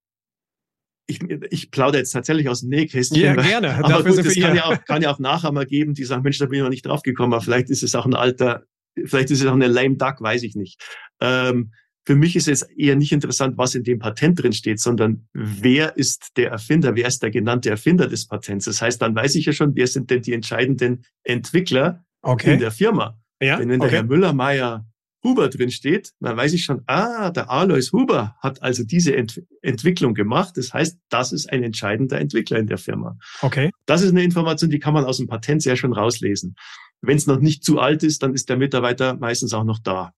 ich, 1.12 1.21
ich 1.52 1.71
plaudere 1.71 2.00
jetzt 2.00 2.12
tatsächlich 2.12 2.50
aus 2.50 2.62
dem 2.62 2.69
Nähkästchen. 2.69 3.21
Ja, 3.21 3.36
gerne. 3.36 3.84
Aber 3.84 4.04
gut, 4.04 4.26
es 4.26 4.39
kann 4.39 4.56
ja, 4.56 4.65
auch, 4.65 4.86
kann 4.86 5.02
ja 5.02 5.12
auch 5.12 5.19
Nachhammer 5.19 5.65
geben, 5.65 5.93
die 5.93 6.04
sagen, 6.04 6.24
Mensch, 6.24 6.38
da 6.38 6.45
bin 6.45 6.58
ich 6.58 6.63
noch 6.63 6.69
nicht 6.69 6.86
drauf 6.86 7.04
gekommen, 7.04 7.34
aber 7.34 7.41
vielleicht 7.41 7.69
ist 7.69 7.84
es 7.84 7.95
auch 7.95 8.06
ein 8.06 8.15
alter, 8.15 8.63
vielleicht 9.06 9.32
ist 9.32 9.41
es 9.41 9.47
auch 9.47 9.54
eine 9.54 9.67
lame 9.67 9.95
duck, 9.95 10.21
weiß 10.21 10.43
ich 10.43 10.56
nicht. 10.56 10.82
Ähm, 11.19 11.71
für 12.06 12.15
mich 12.15 12.36
ist 12.36 12.47
es 12.47 12.63
eher 12.63 12.95
nicht 12.95 13.12
interessant, 13.12 13.58
was 13.58 13.76
in 13.76 13.84
dem 13.84 14.00
Patent 14.00 14.41
drin 14.41 14.54
steht, 14.54 14.80
sondern 14.80 15.28
wer 15.34 15.97
ist 15.97 16.32
der 16.36 16.50
Erfinder, 16.50 16.95
wer 16.95 17.08
ist 17.08 17.21
der 17.21 17.30
genannte 17.30 17.69
Erfinder 17.69 18.08
des 18.08 18.28
Patents. 18.28 18.65
Das 18.65 18.82
heißt, 18.82 19.02
dann 19.02 19.15
weiß 19.15 19.36
ich 19.36 19.45
ja 19.45 19.54
schon, 19.54 19.76
wer 19.76 19.86
sind 19.86 20.10
denn 20.10 20.24
die 20.24 20.34
entscheidenden 20.34 21.04
Entwickler 21.24 22.04
okay. 22.24 22.54
in 22.54 22.60
der 22.60 22.71
Firma. 22.71 23.19
Ja? 23.39 23.60
Wenn, 23.60 23.69
wenn 23.69 23.80
der 23.80 23.88
okay. 23.88 23.97
Herr 23.97 24.04
Müller-Meyer 24.04 24.91
Huber 25.24 25.50
drin 25.50 25.72
steht, 25.72 26.14
dann 26.20 26.36
weiß 26.36 26.54
ich 26.54 26.64
schon, 26.64 26.82
ah, 26.88 27.30
der 27.30 27.50
Alois 27.50 27.92
Huber 27.92 28.36
hat 28.40 28.62
also 28.62 28.84
diese 28.84 29.16
Ent 29.16 29.42
Entwicklung 29.62 30.14
gemacht. 30.14 30.58
Das 30.58 30.74
heißt, 30.74 30.98
das 31.10 31.32
ist 31.32 31.52
ein 31.52 31.64
entscheidender 31.64 32.20
Entwickler 32.20 32.58
in 32.58 32.68
der 32.68 32.78
Firma. 32.78 33.18
Okay. 33.42 33.72
Das 33.86 34.02
ist 34.02 34.12
eine 34.12 34.24
Information, 34.24 34.70
die 34.70 34.80
kann 34.80 34.94
man 34.94 35.06
aus 35.06 35.18
dem 35.18 35.28
Patent 35.28 35.62
sehr 35.62 35.76
schön 35.76 35.94
rauslesen. 35.94 36.56
Wenn 37.02 37.18
es 37.18 37.28
noch 37.28 37.40
nicht 37.40 37.64
zu 37.64 37.80
alt 37.80 38.04
ist, 38.04 38.24
dann 38.24 38.34
ist 38.34 38.50
der 38.50 38.58
Mitarbeiter 38.58 39.16
meistens 39.16 39.54
auch 39.54 39.64
noch 39.64 39.80
da. 39.80 40.14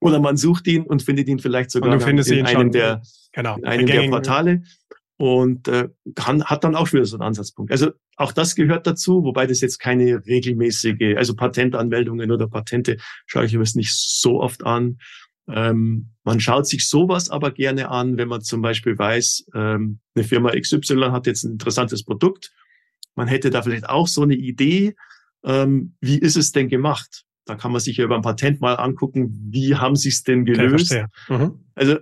Oder 0.00 0.20
man 0.20 0.36
sucht 0.36 0.66
ihn 0.66 0.82
und 0.82 1.02
findet 1.02 1.28
ihn 1.28 1.38
vielleicht 1.38 1.70
sogar 1.70 1.94
in 1.94 2.02
einem, 2.02 2.46
schon, 2.46 2.70
der, 2.70 3.02
genau, 3.32 3.56
in 3.56 3.64
einem 3.64 3.86
der 3.86 4.08
Portale 4.08 4.62
und 5.18 5.68
äh, 5.68 5.88
kann, 6.14 6.44
hat 6.44 6.64
dann 6.64 6.76
auch 6.76 6.92
wieder 6.92 7.04
so 7.04 7.16
einen 7.16 7.26
Ansatzpunkt. 7.26 7.72
Also 7.72 7.92
auch 8.16 8.32
das 8.32 8.54
gehört 8.54 8.86
dazu, 8.86 9.24
wobei 9.24 9.46
das 9.46 9.60
jetzt 9.60 9.78
keine 9.78 10.26
regelmäßige, 10.26 11.16
also 11.16 11.34
Patentanmeldungen 11.34 12.30
oder 12.30 12.48
Patente 12.48 12.98
schaue 13.26 13.46
ich 13.46 13.52
mir 13.52 13.64
nicht 13.74 13.94
so 13.94 14.40
oft 14.40 14.64
an. 14.64 14.98
Ähm, 15.48 16.10
man 16.24 16.40
schaut 16.40 16.66
sich 16.66 16.88
sowas 16.88 17.30
aber 17.30 17.52
gerne 17.52 17.88
an, 17.88 18.18
wenn 18.18 18.28
man 18.28 18.42
zum 18.42 18.60
Beispiel 18.62 18.98
weiß, 18.98 19.46
ähm, 19.54 20.00
eine 20.14 20.24
Firma 20.24 20.50
XY 20.50 21.10
hat 21.10 21.26
jetzt 21.26 21.44
ein 21.44 21.52
interessantes 21.52 22.04
Produkt. 22.04 22.52
Man 23.14 23.28
hätte 23.28 23.50
da 23.50 23.62
vielleicht 23.62 23.88
auch 23.88 24.08
so 24.08 24.22
eine 24.22 24.34
Idee, 24.34 24.96
ähm, 25.44 25.94
wie 26.00 26.18
ist 26.18 26.36
es 26.36 26.52
denn 26.52 26.68
gemacht? 26.68 27.24
Da 27.46 27.54
kann 27.54 27.70
man 27.70 27.80
sich 27.80 27.96
ja 27.96 28.04
über 28.04 28.16
ein 28.16 28.22
Patent 28.22 28.60
mal 28.60 28.74
angucken, 28.74 29.48
wie 29.50 29.76
haben 29.76 29.94
sie 29.94 30.08
es 30.08 30.24
denn 30.24 30.44
gelöst. 30.44 30.94
Mhm. 31.28 31.64
Also 31.76 31.98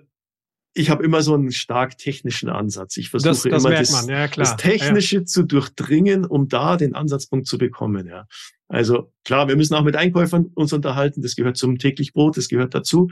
ich 0.74 0.90
habe 0.90 1.04
immer 1.04 1.22
so 1.22 1.34
einen 1.34 1.52
stark 1.52 1.96
technischen 1.98 2.48
Ansatz. 2.48 2.96
Ich 2.96 3.08
versuche 3.08 3.30
das, 3.30 3.42
das 3.42 3.64
immer 3.64 3.70
das, 3.70 4.06
ja, 4.06 4.26
das, 4.26 4.56
Technische 4.56 5.18
ja. 5.18 5.24
zu 5.24 5.44
durchdringen, 5.44 6.24
um 6.24 6.48
da 6.48 6.76
den 6.76 6.94
Ansatzpunkt 6.94 7.46
zu 7.46 7.58
bekommen. 7.58 8.08
Ja. 8.08 8.26
Also 8.66 9.12
klar, 9.24 9.46
wir 9.46 9.56
müssen 9.56 9.74
auch 9.74 9.84
mit 9.84 9.94
Einkäufern 9.94 10.46
uns 10.54 10.72
unterhalten. 10.72 11.22
Das 11.22 11.36
gehört 11.36 11.56
zum 11.56 11.78
täglich 11.78 12.12
Brot, 12.12 12.36
das 12.36 12.48
gehört 12.48 12.74
dazu. 12.74 13.10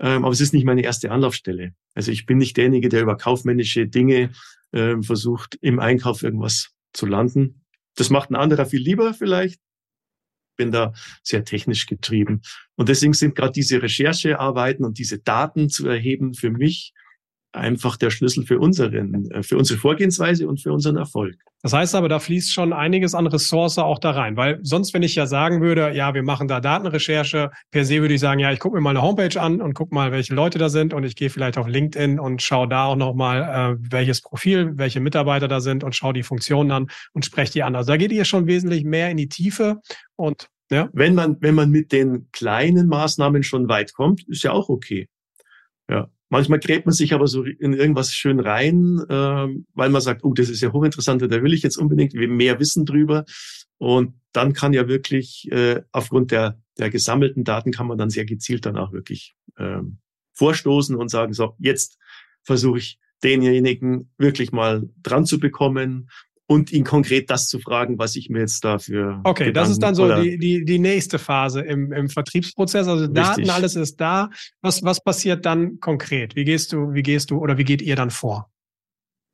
Ähm, 0.00 0.24
aber 0.24 0.32
es 0.32 0.40
ist 0.40 0.54
nicht 0.54 0.64
meine 0.64 0.82
erste 0.82 1.10
Anlaufstelle. 1.10 1.74
Also 1.94 2.10
ich 2.10 2.24
bin 2.24 2.38
nicht 2.38 2.56
derjenige, 2.56 2.88
der 2.88 3.02
über 3.02 3.16
kaufmännische 3.18 3.86
Dinge 3.86 4.30
ähm, 4.72 5.02
versucht, 5.02 5.58
im 5.60 5.80
Einkauf 5.80 6.22
irgendwas 6.22 6.70
zu 6.94 7.04
landen. 7.04 7.62
Das 7.94 8.08
macht 8.08 8.30
ein 8.30 8.36
anderer 8.36 8.64
viel 8.64 8.80
lieber 8.80 9.12
vielleicht 9.12 9.60
bin 10.56 10.70
da 10.70 10.92
sehr 11.22 11.44
technisch 11.44 11.86
getrieben. 11.86 12.42
Und 12.76 12.88
deswegen 12.88 13.14
sind 13.14 13.34
gerade 13.34 13.52
diese 13.52 13.82
Recherchearbeiten 13.82 14.84
und 14.84 14.98
diese 14.98 15.18
Daten 15.18 15.70
zu 15.70 15.88
erheben 15.88 16.34
für 16.34 16.50
mich 16.50 16.92
einfach 17.52 17.96
der 17.96 18.10
Schlüssel 18.10 18.44
für 18.44 18.58
unseren, 18.58 19.30
äh, 19.30 19.42
für 19.42 19.56
unsere 19.56 19.78
Vorgehensweise 19.78 20.48
und 20.48 20.60
für 20.60 20.72
unseren 20.72 20.96
Erfolg. 20.96 21.36
Das 21.62 21.72
heißt 21.72 21.94
aber, 21.94 22.08
da 22.08 22.18
fließt 22.18 22.52
schon 22.52 22.72
einiges 22.72 23.14
an 23.14 23.26
Ressource 23.26 23.78
auch 23.78 23.98
da 23.98 24.10
rein, 24.10 24.36
weil 24.36 24.58
sonst, 24.62 24.94
wenn 24.94 25.02
ich 25.02 25.14
ja 25.14 25.26
sagen 25.26 25.60
würde, 25.60 25.94
ja, 25.94 26.12
wir 26.12 26.22
machen 26.22 26.48
da 26.48 26.60
Datenrecherche, 26.60 27.50
per 27.70 27.84
se 27.84 28.00
würde 28.00 28.14
ich 28.14 28.20
sagen, 28.20 28.40
ja, 28.40 28.50
ich 28.50 28.58
gucke 28.58 28.74
mir 28.74 28.80
mal 28.80 28.90
eine 28.90 29.02
Homepage 29.02 29.40
an 29.40 29.60
und 29.60 29.74
gucke 29.74 29.94
mal, 29.94 30.10
welche 30.10 30.34
Leute 30.34 30.58
da 30.58 30.68
sind 30.68 30.92
und 30.92 31.04
ich 31.04 31.14
gehe 31.14 31.30
vielleicht 31.30 31.58
auf 31.58 31.68
LinkedIn 31.68 32.18
und 32.18 32.42
schaue 32.42 32.68
da 32.68 32.86
auch 32.86 32.96
nochmal, 32.96 33.76
äh, 33.78 33.86
welches 33.90 34.22
Profil, 34.22 34.72
welche 34.76 35.00
Mitarbeiter 35.00 35.46
da 35.46 35.60
sind 35.60 35.84
und 35.84 35.94
schaue 35.94 36.14
die 36.14 36.24
Funktionen 36.24 36.72
an 36.72 36.88
und 37.12 37.24
spreche 37.24 37.52
die 37.52 37.62
an. 37.62 37.76
Also 37.76 37.92
da 37.92 37.96
geht 37.96 38.12
ihr 38.12 38.24
schon 38.24 38.46
wesentlich 38.46 38.84
mehr 38.84 39.10
in 39.10 39.16
die 39.16 39.28
Tiefe 39.28 39.80
und 40.16 40.48
ja. 40.72 40.88
Wenn 40.94 41.14
man, 41.14 41.36
wenn 41.42 41.54
man 41.54 41.70
mit 41.70 41.92
den 41.92 42.30
kleinen 42.32 42.88
Maßnahmen 42.88 43.42
schon 43.42 43.68
weit 43.68 43.92
kommt, 43.92 44.26
ist 44.26 44.42
ja 44.42 44.52
auch 44.52 44.70
okay. 44.70 45.06
Ja. 45.90 46.08
Manchmal 46.32 46.60
gräbt 46.60 46.86
man 46.86 46.94
sich 46.94 47.12
aber 47.12 47.26
so 47.26 47.44
in 47.44 47.74
irgendwas 47.74 48.14
schön 48.14 48.40
rein, 48.40 48.98
äh, 49.06 49.48
weil 49.74 49.90
man 49.90 50.00
sagt, 50.00 50.24
oh, 50.24 50.32
das 50.32 50.48
ist 50.48 50.62
ja 50.62 50.72
hochinteressant, 50.72 51.20
da 51.20 51.42
will 51.42 51.52
ich 51.52 51.62
jetzt 51.62 51.76
unbedingt 51.76 52.14
mehr 52.14 52.58
wissen 52.58 52.86
drüber. 52.86 53.26
Und 53.76 54.14
dann 54.32 54.54
kann 54.54 54.72
ja 54.72 54.88
wirklich 54.88 55.52
äh, 55.52 55.82
aufgrund 55.92 56.30
der, 56.30 56.58
der 56.78 56.88
gesammelten 56.88 57.44
Daten 57.44 57.70
kann 57.70 57.86
man 57.86 57.98
dann 57.98 58.08
sehr 58.08 58.24
gezielt 58.24 58.64
dann 58.64 58.78
auch 58.78 58.94
wirklich 58.94 59.36
ähm, 59.58 59.98
vorstoßen 60.32 60.96
und 60.96 61.10
sagen, 61.10 61.34
so, 61.34 61.54
jetzt 61.58 61.98
versuche 62.42 62.78
ich 62.78 62.98
denjenigen 63.22 64.10
wirklich 64.16 64.52
mal 64.52 64.88
dran 65.02 65.26
zu 65.26 65.38
bekommen 65.38 66.08
und 66.52 66.70
ihn 66.70 66.84
konkret 66.84 67.30
das 67.30 67.48
zu 67.48 67.58
fragen, 67.60 67.98
was 67.98 68.14
ich 68.14 68.28
mir 68.28 68.40
jetzt 68.40 68.62
dafür. 68.62 69.20
Okay, 69.24 69.46
Gedanken 69.46 69.54
das 69.54 69.70
ist 69.70 69.82
dann 69.82 69.94
so 69.94 70.14
die, 70.20 70.36
die, 70.36 70.64
die 70.66 70.78
nächste 70.78 71.18
Phase 71.18 71.62
im, 71.62 71.92
im 71.92 72.10
Vertriebsprozess. 72.10 72.86
Also 72.86 73.06
Daten, 73.06 73.40
Richtig. 73.40 73.52
alles 73.52 73.74
ist 73.74 74.00
da. 74.00 74.28
Was, 74.60 74.82
was 74.82 75.02
passiert 75.02 75.46
dann 75.46 75.80
konkret? 75.80 76.36
Wie 76.36 76.44
gehst 76.44 76.74
du, 76.74 76.92
wie 76.92 77.02
gehst 77.02 77.30
du 77.30 77.38
oder 77.38 77.56
wie 77.56 77.64
geht 77.64 77.80
ihr 77.80 77.96
dann 77.96 78.10
vor? 78.10 78.50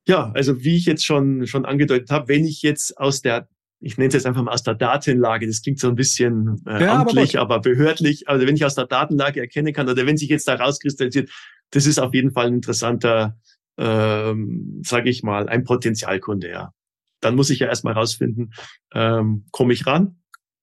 Ja, 0.07 0.31
also 0.33 0.63
wie 0.63 0.77
ich 0.77 0.87
jetzt 0.87 1.05
schon, 1.05 1.47
schon 1.49 1.65
angedeutet 1.65 2.11
habe, 2.11 2.29
wenn 2.29 2.45
ich 2.45 2.63
jetzt 2.63 2.97
aus 2.99 3.21
der 3.21 3.49
ich 3.81 3.97
nenne 3.97 4.09
es 4.09 4.15
jetzt 4.15 4.27
einfach 4.27 4.43
mal 4.43 4.53
aus 4.53 4.65
der 4.65 4.75
Datenlage, 4.75 5.47
das 5.47 5.63
klingt 5.63 5.79
so 5.79 5.89
ein 5.89 5.95
bisschen 5.95 6.61
äh, 6.67 6.83
ja, 6.83 7.01
amtlich, 7.01 7.39
aber, 7.39 7.55
aber, 7.57 7.63
behördlich, 7.63 8.29
also 8.29 8.45
wenn 8.45 8.57
ich 8.57 8.65
aus 8.65 8.75
der 8.75 8.87
Datenlage 8.87 9.39
erkennen 9.39 9.73
kann 9.73 9.89
oder 9.89 10.05
wenn 10.05 10.17
sich 10.17 10.29
jetzt 10.29 10.49
da 10.49 10.57
rauskristallisiert, 10.57 11.31
das 11.71 11.87
ist 11.87 12.01
auf 12.01 12.13
jeden 12.13 12.33
Fall 12.33 12.49
ein 12.49 12.55
interessanter, 12.55 13.39
ähm, 13.77 14.83
sage 14.85 15.11
ich 15.11 15.23
mal, 15.23 15.49
ein 15.49 15.63
Potenzialkunde, 15.63 16.51
ja 16.51 16.73
dann 17.21 17.35
muss 17.35 17.51
ich 17.51 17.61
ja 17.61 17.69
erstmal 17.69 17.95
rausfinden, 17.95 18.53
ähm, 18.95 19.47
komme 19.51 19.73
ich 19.73 19.87
ran, 19.87 20.19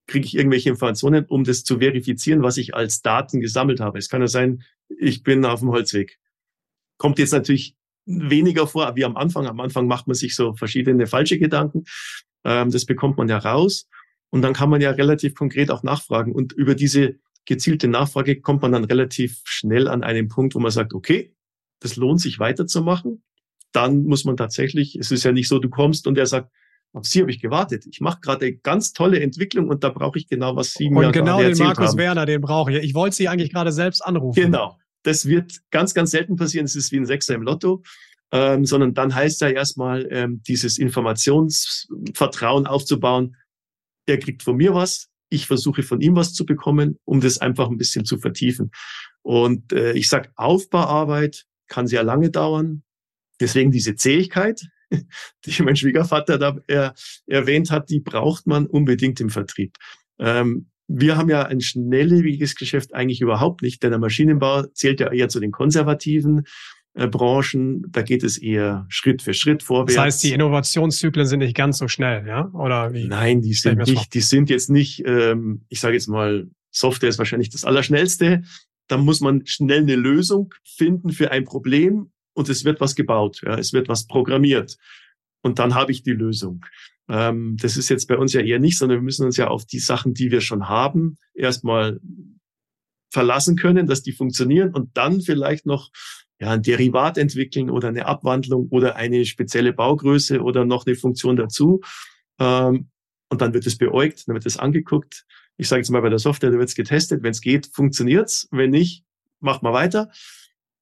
kriege 0.07 0.25
ich 0.25 0.35
irgendwelche 0.35 0.69
Informationen, 0.69 1.25
um 1.25 1.43
das 1.43 1.63
zu 1.63 1.79
verifizieren, 1.79 2.43
was 2.43 2.57
ich 2.57 2.75
als 2.75 3.01
Daten 3.01 3.39
gesammelt 3.39 3.79
habe. 3.79 3.97
Es 3.97 4.09
kann 4.09 4.21
ja 4.21 4.27
sein, 4.27 4.63
ich 4.87 5.23
bin 5.23 5.45
auf 5.45 5.61
dem 5.61 5.69
Holzweg. 5.69 6.19
Kommt 6.97 7.19
jetzt 7.19 7.33
natürlich 7.33 7.75
weniger 8.05 8.67
vor 8.67 8.95
wie 8.95 9.05
am 9.05 9.17
Anfang. 9.17 9.47
Am 9.47 9.59
Anfang 9.59 9.87
macht 9.87 10.07
man 10.07 10.15
sich 10.15 10.35
so 10.35 10.53
verschiedene 10.53 11.07
falsche 11.07 11.39
Gedanken. 11.39 11.85
Ähm, 12.43 12.71
das 12.71 12.85
bekommt 12.85 13.17
man 13.17 13.27
ja 13.27 13.37
raus. 13.37 13.89
Und 14.29 14.41
dann 14.41 14.53
kann 14.53 14.69
man 14.69 14.81
ja 14.81 14.91
relativ 14.91 15.33
konkret 15.33 15.71
auch 15.71 15.83
nachfragen. 15.83 16.33
Und 16.33 16.53
über 16.53 16.75
diese 16.75 17.15
gezielte 17.45 17.87
Nachfrage 17.87 18.41
kommt 18.41 18.61
man 18.61 18.71
dann 18.71 18.83
relativ 18.83 19.41
schnell 19.45 19.87
an 19.87 20.03
einen 20.03 20.27
Punkt, 20.27 20.55
wo 20.55 20.59
man 20.59 20.71
sagt, 20.71 20.93
okay, 20.93 21.33
das 21.79 21.95
lohnt 21.95 22.21
sich 22.21 22.39
weiterzumachen 22.39 23.23
dann 23.75 24.03
muss 24.05 24.25
man 24.25 24.37
tatsächlich, 24.37 24.95
es 24.95 25.11
ist 25.11 25.23
ja 25.23 25.31
nicht 25.31 25.47
so, 25.47 25.59
du 25.59 25.69
kommst 25.69 26.07
und 26.07 26.17
er 26.17 26.25
sagt, 26.25 26.51
auf 26.93 27.05
Sie 27.05 27.19
habe 27.19 27.29
ich 27.29 27.41
gewartet. 27.41 27.85
Ich 27.87 27.99
mache 27.99 28.19
gerade 28.21 28.45
eine 28.45 28.55
ganz 28.55 28.93
tolle 28.93 29.19
Entwicklung 29.19 29.67
und 29.67 29.83
da 29.83 29.89
brauche 29.89 30.17
ich 30.17 30.29
genau, 30.29 30.55
was 30.55 30.71
Sie 30.71 30.87
und 30.87 30.93
mir 30.93 31.07
Und 31.07 31.11
genau 31.11 31.41
den 31.41 31.57
Markus 31.57 31.89
haben. 31.89 31.97
Werner, 31.97 32.25
den 32.25 32.39
brauche 32.39 32.71
ich. 32.71 32.83
Ich 32.83 32.93
wollte 32.93 33.17
Sie 33.17 33.27
eigentlich 33.27 33.51
gerade 33.51 33.73
selbst 33.73 33.99
anrufen. 34.01 34.41
Genau. 34.41 34.77
Das 35.03 35.25
wird 35.25 35.59
ganz, 35.71 35.93
ganz 35.93 36.11
selten 36.11 36.37
passieren. 36.37 36.65
Es 36.65 36.75
ist 36.75 36.91
wie 36.93 36.97
ein 36.97 37.05
Sechser 37.05 37.35
im 37.35 37.41
Lotto. 37.41 37.83
Ähm, 38.31 38.65
sondern 38.65 38.93
dann 38.93 39.13
heißt 39.13 39.41
ja 39.41 39.49
erstmal, 39.49 40.07
ähm, 40.09 40.41
dieses 40.47 40.77
Informationsvertrauen 40.79 42.65
aufzubauen. 42.65 43.35
Er 44.07 44.17
kriegt 44.17 44.41
von 44.41 44.55
mir 44.55 44.73
was, 44.73 45.09
Ich 45.29 45.47
versuche 45.47 45.83
von 45.83 46.01
ihm 46.01 46.15
was 46.15 46.33
zu 46.33 46.45
bekommen, 46.45 46.97
um 47.03 47.19
das 47.19 47.37
einfach 47.39 47.69
ein 47.69 47.77
bisschen 47.77 48.05
zu 48.05 48.17
vertiefen. 48.17 48.71
Und 49.21 49.73
äh, 49.73 49.93
ich 49.93 50.07
sag, 50.07 50.31
Aufbauarbeit 50.35 51.45
kann 51.67 51.87
sehr 51.87 52.03
lange 52.03 52.29
dauern. 52.31 52.83
Deswegen 53.39 53.71
diese 53.71 53.95
Zähigkeit, 53.95 54.61
die 55.45 55.63
mein 55.63 55.75
Schwiegervater 55.75 56.37
da 56.37 56.57
er, 56.67 56.93
erwähnt 57.27 57.71
hat, 57.71 57.89
die 57.89 57.99
braucht 57.99 58.47
man 58.47 58.67
unbedingt 58.67 59.19
im 59.19 59.29
Vertrieb. 59.29 59.77
Ähm, 60.19 60.67
wir 60.87 61.17
haben 61.17 61.29
ja 61.29 61.43
ein 61.43 61.61
schnelllebiges 61.61 62.55
Geschäft 62.55 62.93
eigentlich 62.93 63.21
überhaupt 63.21 63.61
nicht, 63.61 63.81
denn 63.81 63.89
der 63.89 63.99
Maschinenbau 63.99 64.63
zählt 64.67 64.99
ja 64.99 65.11
eher 65.11 65.29
zu 65.29 65.39
den 65.39 65.51
konservativen 65.51 66.43
äh, 66.93 67.07
Branchen. 67.07 67.83
Da 67.89 68.03
geht 68.03 68.23
es 68.23 68.37
eher 68.37 68.85
Schritt 68.89 69.21
für 69.21 69.33
Schritt 69.33 69.63
vorwärts. 69.63 69.95
Das 69.95 70.03
heißt, 70.03 70.23
die 70.23 70.33
Innovationszyklen 70.33 71.25
sind 71.25 71.39
nicht 71.39 71.55
ganz 71.55 71.79
so 71.79 71.87
schnell, 71.87 72.27
ja? 72.27 72.49
Oder 72.53 72.93
wie? 72.93 73.07
Nein, 73.07 73.41
die 73.41 73.53
sind 73.53 73.79
nicht, 73.79 74.13
die 74.13 74.21
sind 74.21 74.49
jetzt 74.49 74.69
nicht, 74.69 75.03
ähm, 75.05 75.65
ich 75.69 75.79
sage 75.79 75.95
jetzt 75.95 76.07
mal, 76.07 76.49
Software 76.71 77.09
ist 77.09 77.17
wahrscheinlich 77.17 77.49
das 77.49 77.63
Allerschnellste. 77.63 78.43
Da 78.87 78.97
muss 78.97 79.21
man 79.21 79.45
schnell 79.47 79.81
eine 79.81 79.95
Lösung 79.95 80.53
finden 80.63 81.09
für 81.09 81.31
ein 81.31 81.45
Problem 81.45 82.11
und 82.35 82.49
es 82.49 82.65
wird 82.65 82.81
was 82.81 82.95
gebaut, 82.95 83.41
ja, 83.43 83.57
es 83.57 83.73
wird 83.73 83.87
was 83.87 84.05
programmiert. 84.05 84.77
Und 85.41 85.59
dann 85.59 85.73
habe 85.73 85.91
ich 85.91 86.03
die 86.03 86.11
Lösung. 86.11 86.65
Ähm, 87.07 87.57
das 87.59 87.77
ist 87.77 87.89
jetzt 87.89 88.07
bei 88.07 88.17
uns 88.17 88.33
ja 88.33 88.41
eher 88.41 88.59
nicht, 88.59 88.77
sondern 88.77 88.99
wir 88.99 89.03
müssen 89.03 89.25
uns 89.25 89.37
ja 89.37 89.47
auf 89.47 89.65
die 89.65 89.79
Sachen, 89.79 90.13
die 90.13 90.31
wir 90.31 90.41
schon 90.41 90.67
haben, 90.67 91.17
erstmal 91.33 91.99
verlassen 93.11 93.55
können, 93.55 93.87
dass 93.87 94.03
die 94.03 94.11
funktionieren 94.11 94.73
und 94.73 94.97
dann 94.97 95.21
vielleicht 95.21 95.65
noch 95.65 95.91
ja, 96.39 96.51
ein 96.51 96.63
Derivat 96.63 97.17
entwickeln 97.17 97.69
oder 97.69 97.87
eine 97.87 98.07
Abwandlung 98.07 98.67
oder 98.69 98.95
eine 98.95 99.25
spezielle 99.25 99.71
Baugröße 99.71 100.41
oder 100.41 100.65
noch 100.65 100.85
eine 100.85 100.95
Funktion 100.95 101.37
dazu. 101.37 101.81
Ähm, 102.39 102.89
und 103.29 103.41
dann 103.41 103.53
wird 103.53 103.65
es 103.65 103.77
beäugt, 103.77 104.27
dann 104.27 104.35
wird 104.35 104.45
es 104.45 104.57
angeguckt. 104.57 105.25
Ich 105.57 105.69
sage 105.69 105.79
jetzt 105.79 105.89
mal 105.89 106.01
bei 106.01 106.09
der 106.09 106.19
Software, 106.19 106.51
da 106.51 106.57
wird 106.57 106.69
es 106.69 106.75
getestet. 106.75 107.23
Wenn 107.23 107.31
es 107.31 107.41
geht, 107.41 107.69
funktioniert's. 107.73 108.47
Wenn 108.51 108.71
nicht, 108.71 109.05
macht 109.39 109.63
man 109.63 109.73
weiter. 109.73 110.11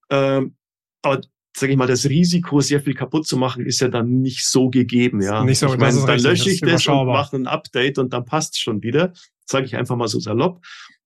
Ähm, 0.09 0.55
aber 1.03 1.21
sage 1.55 1.73
ich 1.73 1.77
mal, 1.77 1.87
das 1.87 2.09
Risiko, 2.09 2.61
sehr 2.61 2.81
viel 2.81 2.95
kaputt 2.95 3.27
zu 3.27 3.37
machen, 3.37 3.65
ist 3.65 3.79
ja 3.79 3.87
dann 3.87 4.21
nicht 4.21 4.45
so 4.45 4.69
gegeben. 4.69 5.21
Ja, 5.21 5.43
nicht 5.43 5.59
so, 5.59 5.67
ich 5.67 5.77
meine, 5.77 6.03
dann 6.05 6.19
lösche 6.19 6.49
ich 6.49 6.61
das, 6.61 6.83
das 6.83 6.87
und 6.87 7.07
mache 7.07 7.35
ein 7.35 7.47
Update 7.47 7.99
und 7.99 8.13
dann 8.13 8.25
passt 8.25 8.59
schon 8.59 8.81
wieder. 8.81 9.13
Sage 9.45 9.65
ich 9.65 9.75
einfach 9.75 9.95
mal 9.95 10.07
so 10.07 10.19
salopp. 10.19 10.63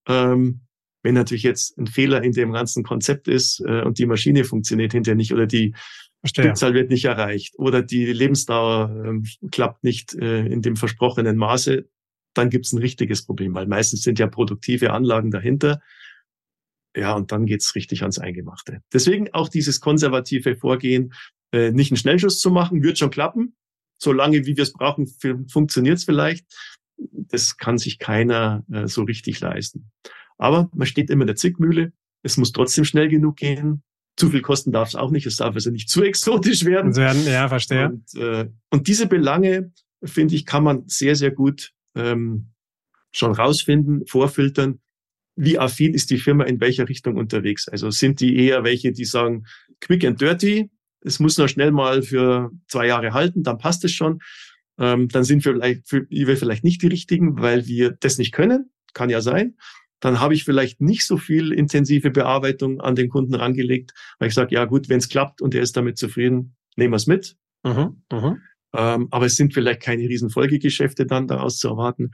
Ähm, 0.08 0.62
wenn 1.04 1.16
natürlich 1.16 1.44
jetzt 1.44 1.78
ein 1.78 1.88
Fehler 1.88 2.24
in 2.24 2.32
dem 2.32 2.52
ganzen 2.52 2.84
Konzept 2.84 3.28
ist 3.28 3.62
äh, 3.66 3.82
und 3.82 3.98
die 4.00 4.06
Maschine 4.06 4.44
funktioniert 4.44 4.94
hinterher 4.94 5.16
nicht 5.16 5.34
oder 5.34 5.48
die 5.48 5.74
Verstehe. 6.22 6.46
Stückzahl 6.46 6.74
wird 6.74 6.90
nicht 6.90 7.06
erreicht 7.06 7.54
oder 7.58 7.82
die 7.82 8.06
Lebensdauer 8.06 9.06
äh, 9.06 9.48
klappt 9.50 9.84
nicht 9.84 10.16
äh, 10.16 10.46
in 10.46 10.62
dem 10.62 10.76
versprochenen 10.76 11.38
Maße, 11.38 11.88
dann 12.34 12.50
gibt 12.50 12.66
es 12.66 12.74
ein 12.74 12.80
richtiges 12.80 13.26
Problem, 13.26 13.54
weil 13.54 13.68
meistens 13.68 14.04
sind 14.04 14.20
ja 14.20 14.28
produktive 14.28 14.92
Anlagen 14.92 15.32
dahinter. 15.32 15.82
Ja, 16.98 17.14
und 17.14 17.32
dann 17.32 17.46
geht's 17.46 17.76
richtig 17.76 18.02
ans 18.02 18.18
Eingemachte. 18.18 18.82
Deswegen 18.92 19.32
auch 19.34 19.50
dieses 19.50 19.80
konservative 19.80 20.56
Vorgehen, 20.56 21.14
äh, 21.52 21.72
nicht 21.72 21.92
einen 21.92 21.98
Schnellschuss 21.98 22.40
zu 22.40 22.50
machen, 22.50 22.82
wird 22.82 22.98
schon 22.98 23.12
klappen. 23.12 23.56
Solange 24.00 24.46
wie 24.46 24.58
wir 24.58 24.64
es 24.64 24.74
brauchen, 24.74 25.08
funktioniert's 25.48 26.06
vielleicht. 26.06 26.48
Das 26.98 27.58
kann 27.58 27.78
sich 27.78 28.00
keiner 28.00 28.64
äh, 28.72 28.88
so 28.88 29.04
richtig 29.04 29.40
leisten. 29.40 29.92
Aber 30.40 30.70
man 30.74 30.88
steht 30.88 31.12
immer 31.12 31.22
in 31.22 31.28
der 31.28 31.36
Zickmühle. 31.36 31.94
Es 32.24 32.38
muss 32.38 32.52
trotzdem 32.52 32.84
schnell 32.84 33.10
genug 33.10 33.38
gehen. 33.38 33.84
Zu 34.16 34.32
viel 34.32 34.42
kosten 34.42 34.72
darf 34.72 34.90
es 34.90 34.96
auch 34.96 35.12
nicht. 35.12 35.28
Es 35.28 35.38
darf 35.38 35.54
also 35.54 35.70
nicht 35.70 35.90
zu 35.90 36.02
exotisch 36.04 36.66
werden. 36.66 36.96
werden 36.96 37.26
ja, 37.28 37.48
verstehe. 37.48 37.90
Und, 37.90 38.16
äh, 38.16 38.50
und 38.72 38.88
diese 38.88 39.06
Belange, 39.06 39.72
finde 40.04 40.36
ich, 40.36 40.48
kann 40.48 40.64
man 40.64 40.88
sehr, 40.88 41.16
sehr 41.16 41.32
gut 41.32 41.74
ähm, 41.96 42.54
schon 43.12 43.34
rausfinden, 43.34 44.06
vorfiltern. 44.08 44.80
Wie 45.38 45.58
affin 45.58 45.94
ist 45.94 46.10
die 46.10 46.18
Firma 46.18 46.44
in 46.44 46.60
welcher 46.60 46.90
Richtung 46.90 47.16
unterwegs? 47.16 47.68
Also 47.68 47.90
sind 47.92 48.20
die 48.20 48.36
eher 48.36 48.64
welche, 48.64 48.92
die 48.92 49.06
sagen, 49.06 49.46
quick 49.80 50.04
and 50.04 50.20
dirty, 50.20 50.70
es 51.02 51.20
muss 51.20 51.38
nur 51.38 51.48
schnell 51.48 51.72
mal 51.72 52.02
für 52.02 52.52
zwei 52.68 52.88
Jahre 52.88 53.14
halten, 53.14 53.44
dann 53.44 53.58
passt 53.58 53.86
es 53.86 53.92
schon. 53.92 54.20
Ähm, 54.80 55.08
dann 55.08 55.24
sind 55.24 55.46
wir 55.46 55.54
vielleicht, 55.54 55.92
wir 55.92 56.38
vielleicht 56.38 56.64
nicht 56.64 56.82
die 56.82 56.88
richtigen, 56.88 57.40
weil 57.40 57.66
wir 57.68 57.92
das 57.92 58.18
nicht 58.18 58.32
können. 58.32 58.72
Kann 58.94 59.10
ja 59.10 59.22
sein 59.22 59.56
dann 60.00 60.20
habe 60.20 60.34
ich 60.34 60.44
vielleicht 60.44 60.82
nicht 60.82 61.06
so 61.06 61.18
viel 61.18 61.52
intensive 61.52 62.12
Bearbeitung 62.12 62.82
an 62.82 62.96
den 62.96 63.10
Kunden 63.10 63.36
angelegt, 63.36 63.94
weil 64.20 64.28
ich 64.30 64.34
sage, 64.34 64.54
ja 64.54 64.66
gut, 64.66 64.90
wenn 64.90 65.00
es 65.00 65.10
klappt 65.10 65.42
und 65.42 65.56
er 65.56 65.62
ist 65.62 65.76
damit 65.76 65.98
zufrieden, 65.98 66.56
nehmen 66.76 66.94
wir 66.94 66.98
es 66.98 67.08
mit. 67.08 67.36
Mhm, 67.64 68.04
mh. 68.12 68.38
Ähm, 68.78 69.08
aber 69.10 69.26
es 69.26 69.36
sind 69.36 69.56
vielleicht 69.56 69.82
keine 69.82 70.04
riesen 70.04 70.30
Folgegeschäfte 70.30 71.08
dann 71.08 71.28
daraus 71.28 71.58
zu 71.58 71.68
erwarten. 71.68 72.12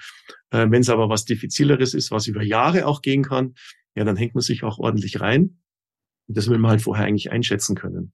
Äh, 0.49 0.67
wenn 0.69 0.81
es 0.81 0.89
aber 0.89 1.09
was 1.09 1.25
diffizileres 1.25 1.93
ist, 1.93 2.09
was 2.09 2.27
über 2.27 2.41
Jahre 2.41 2.87
auch 2.87 3.01
gehen 3.01 3.23
kann, 3.23 3.55
ja, 3.95 4.05
dann 4.05 4.15
hängt 4.15 4.33
man 4.33 4.41
sich 4.41 4.63
auch 4.63 4.79
ordentlich 4.79 5.19
rein. 5.19 5.59
Und 6.27 6.37
das 6.37 6.49
will 6.49 6.57
man 6.57 6.71
halt 6.71 6.81
vorher 6.81 7.05
eigentlich 7.05 7.31
einschätzen 7.31 7.75
können. 7.75 8.13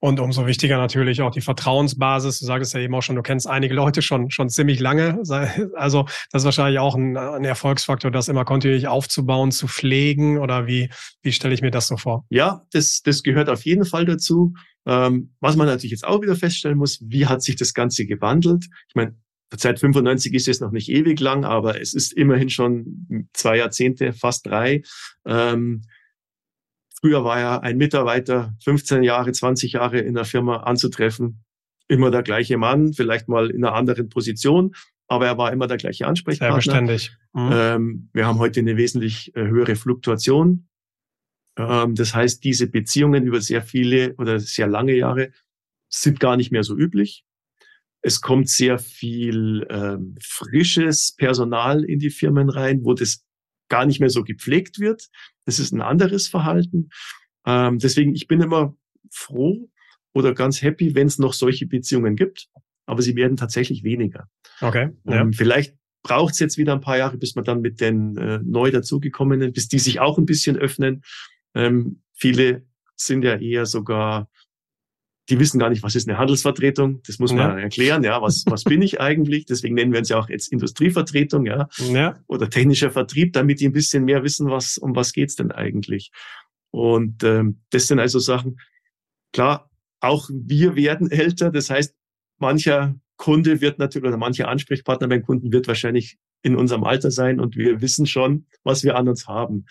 Und 0.00 0.20
umso 0.20 0.46
wichtiger 0.46 0.78
natürlich 0.78 1.22
auch 1.22 1.32
die 1.32 1.40
Vertrauensbasis. 1.40 2.38
Du 2.38 2.46
sagst 2.46 2.72
ja 2.72 2.80
eben 2.80 2.94
auch 2.94 3.02
schon, 3.02 3.16
du 3.16 3.22
kennst 3.22 3.48
einige 3.48 3.74
Leute 3.74 4.00
schon, 4.00 4.30
schon 4.30 4.48
ziemlich 4.48 4.78
lange. 4.80 5.20
Also 5.74 6.04
das 6.30 6.42
ist 6.42 6.44
wahrscheinlich 6.44 6.78
auch 6.78 6.94
ein, 6.94 7.16
ein 7.16 7.44
Erfolgsfaktor, 7.44 8.10
das 8.10 8.28
immer 8.28 8.44
kontinuierlich 8.44 8.88
aufzubauen, 8.88 9.50
zu 9.50 9.66
pflegen 9.66 10.38
oder 10.38 10.66
wie, 10.66 10.90
wie 11.22 11.32
stelle 11.32 11.54
ich 11.54 11.62
mir 11.62 11.70
das 11.70 11.88
so 11.88 11.96
vor? 11.96 12.26
Ja, 12.30 12.62
das, 12.72 13.02
das 13.02 13.22
gehört 13.22 13.48
auf 13.48 13.64
jeden 13.64 13.84
Fall 13.84 14.04
dazu. 14.04 14.54
Ähm, 14.88 15.34
was 15.38 15.54
man 15.54 15.68
natürlich 15.68 15.92
jetzt 15.92 16.06
auch 16.06 16.20
wieder 16.22 16.34
feststellen 16.34 16.78
muss, 16.78 16.98
wie 17.06 17.26
hat 17.26 17.42
sich 17.42 17.54
das 17.54 17.74
Ganze 17.74 18.06
gewandelt? 18.06 18.66
Ich 18.88 18.94
meine, 18.94 19.14
Seit 19.56 19.80
95 19.80 20.34
ist 20.34 20.46
es 20.46 20.60
noch 20.60 20.72
nicht 20.72 20.90
ewig 20.90 21.18
lang, 21.20 21.46
aber 21.46 21.80
es 21.80 21.94
ist 21.94 22.12
immerhin 22.12 22.50
schon 22.50 23.28
zwei 23.32 23.56
Jahrzehnte, 23.56 24.12
fast 24.12 24.46
drei. 24.46 24.82
Ähm, 25.24 25.84
Früher 27.00 27.22
war 27.22 27.38
ja 27.38 27.60
ein 27.60 27.76
Mitarbeiter 27.76 28.54
15 28.64 29.04
Jahre, 29.04 29.30
20 29.30 29.72
Jahre 29.72 29.98
in 30.00 30.14
der 30.14 30.24
Firma 30.24 30.58
anzutreffen. 30.58 31.44
Immer 31.86 32.10
der 32.10 32.22
gleiche 32.22 32.58
Mann, 32.58 32.92
vielleicht 32.92 33.28
mal 33.28 33.50
in 33.50 33.64
einer 33.64 33.74
anderen 33.74 34.08
Position, 34.08 34.74
aber 35.06 35.26
er 35.26 35.38
war 35.38 35.52
immer 35.52 35.68
der 35.68 35.76
gleiche 35.76 36.06
Ansprechpartner. 36.06 36.60
Sehr 36.60 36.72
beständig. 36.72 37.16
Mhm. 37.32 37.50
Ähm, 37.52 38.10
wir 38.12 38.26
haben 38.26 38.38
heute 38.38 38.60
eine 38.60 38.76
wesentlich 38.76 39.34
äh, 39.36 39.46
höhere 39.46 39.76
Fluktuation. 39.76 40.67
Ähm, 41.58 41.94
das 41.94 42.14
heißt, 42.14 42.44
diese 42.44 42.68
Beziehungen 42.68 43.26
über 43.26 43.40
sehr 43.40 43.62
viele 43.62 44.14
oder 44.16 44.38
sehr 44.38 44.66
lange 44.66 44.94
Jahre 44.94 45.32
sind 45.88 46.20
gar 46.20 46.36
nicht 46.36 46.52
mehr 46.52 46.62
so 46.62 46.76
üblich. 46.76 47.24
Es 48.00 48.20
kommt 48.20 48.48
sehr 48.48 48.78
viel 48.78 49.66
ähm, 49.70 50.16
frisches 50.22 51.14
Personal 51.16 51.84
in 51.84 51.98
die 51.98 52.10
Firmen 52.10 52.48
rein, 52.48 52.84
wo 52.84 52.94
das 52.94 53.24
gar 53.68 53.86
nicht 53.86 54.00
mehr 54.00 54.10
so 54.10 54.22
gepflegt 54.22 54.78
wird. 54.78 55.08
Das 55.44 55.58
ist 55.58 55.72
ein 55.72 55.82
anderes 55.82 56.28
Verhalten. 56.28 56.90
Ähm, 57.44 57.78
deswegen, 57.78 58.14
ich 58.14 58.28
bin 58.28 58.40
immer 58.40 58.76
froh 59.10 59.68
oder 60.12 60.34
ganz 60.34 60.62
happy, 60.62 60.94
wenn 60.94 61.06
es 61.06 61.18
noch 61.18 61.32
solche 61.32 61.66
Beziehungen 61.66 62.16
gibt, 62.16 62.48
aber 62.86 63.02
sie 63.02 63.16
werden 63.16 63.36
tatsächlich 63.36 63.84
weniger. 63.84 64.28
Okay. 64.60 64.90
Ja. 65.04 65.20
Ähm, 65.20 65.32
vielleicht 65.32 65.74
braucht 66.02 66.34
es 66.34 66.40
jetzt 66.40 66.58
wieder 66.58 66.72
ein 66.72 66.80
paar 66.80 66.98
Jahre, 66.98 67.18
bis 67.18 67.34
man 67.34 67.44
dann 67.44 67.60
mit 67.60 67.80
den 67.80 68.16
äh, 68.16 68.40
neu 68.44 68.70
dazugekommenen, 68.70 69.52
bis 69.52 69.68
die 69.68 69.78
sich 69.78 70.00
auch 70.00 70.18
ein 70.18 70.26
bisschen 70.26 70.56
öffnen. 70.56 71.02
Ähm, 71.54 72.02
viele 72.12 72.66
sind 72.96 73.24
ja 73.24 73.36
eher 73.36 73.66
sogar 73.66 74.28
die 75.28 75.38
wissen 75.38 75.58
gar 75.58 75.68
nicht, 75.68 75.82
was 75.82 75.94
ist 75.94 76.08
eine 76.08 76.18
Handelsvertretung. 76.18 77.02
Das 77.06 77.18
muss 77.18 77.32
man 77.32 77.58
ja. 77.58 77.58
erklären. 77.58 78.02
Ja, 78.02 78.22
was, 78.22 78.44
was 78.46 78.64
bin 78.64 78.80
ich 78.80 79.00
eigentlich? 79.00 79.44
Deswegen 79.44 79.74
nennen 79.74 79.92
wir 79.92 79.98
uns 79.98 80.08
ja 80.08 80.18
auch 80.18 80.28
jetzt 80.28 80.50
Industrievertretung, 80.50 81.44
ja, 81.46 81.68
ja. 81.92 82.18
oder 82.26 82.48
technischer 82.48 82.90
Vertrieb, 82.90 83.34
damit 83.34 83.60
die 83.60 83.68
ein 83.68 83.72
bisschen 83.72 84.04
mehr 84.04 84.22
wissen, 84.22 84.50
was, 84.50 84.78
um 84.78 84.96
was 84.96 85.12
geht's 85.12 85.36
denn 85.36 85.52
eigentlich? 85.52 86.12
Und 86.70 87.22
ähm, 87.24 87.60
das 87.70 87.88
sind 87.88 87.98
also 87.98 88.18
Sachen, 88.18 88.58
klar, 89.32 89.70
auch 90.00 90.30
wir 90.32 90.76
werden 90.76 91.10
älter. 91.10 91.50
Das 91.50 91.68
heißt, 91.68 91.94
mancher 92.38 92.94
Kunde 93.16 93.60
wird 93.60 93.78
natürlich, 93.78 94.08
oder 94.08 94.16
mancher 94.16 94.48
Ansprechpartner 94.48 95.08
beim 95.08 95.22
Kunden 95.22 95.52
wird 95.52 95.68
wahrscheinlich 95.68 96.16
in 96.42 96.56
unserem 96.56 96.84
Alter 96.84 97.10
sein 97.10 97.40
und 97.40 97.56
wir 97.56 97.82
wissen 97.82 98.06
schon, 98.06 98.46
was 98.62 98.84
wir 98.84 98.96
an 98.96 99.08
uns 99.08 99.26
haben. 99.26 99.66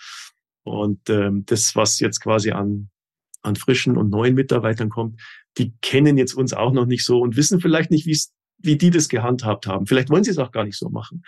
Und 0.68 1.10
ähm, 1.10 1.46
das, 1.46 1.76
was 1.76 2.00
jetzt 2.00 2.20
quasi 2.20 2.52
an, 2.52 2.90
an 3.42 3.56
frischen 3.56 3.98
und 3.98 4.10
neuen 4.10 4.36
Mitarbeitern 4.36 4.90
kommt, 4.90 5.20
die 5.58 5.74
kennen 5.82 6.18
jetzt 6.18 6.34
uns 6.34 6.54
auch 6.54 6.74
noch 6.74 6.86
nicht 6.86 7.06
so 7.06 7.20
und 7.20 7.38
wissen 7.38 7.62
vielleicht 7.62 7.90
nicht, 7.90 8.06
wie 8.60 8.78
die 8.78 8.90
das 8.90 9.10
gehandhabt 9.10 9.68
haben. 9.68 9.86
Vielleicht 9.86 10.10
wollen 10.10 10.24
sie 10.24 10.32
es 10.32 10.38
auch 10.38 10.52
gar 10.52 10.66
nicht 10.66 10.78
so 10.78 10.90
machen. 10.90 11.24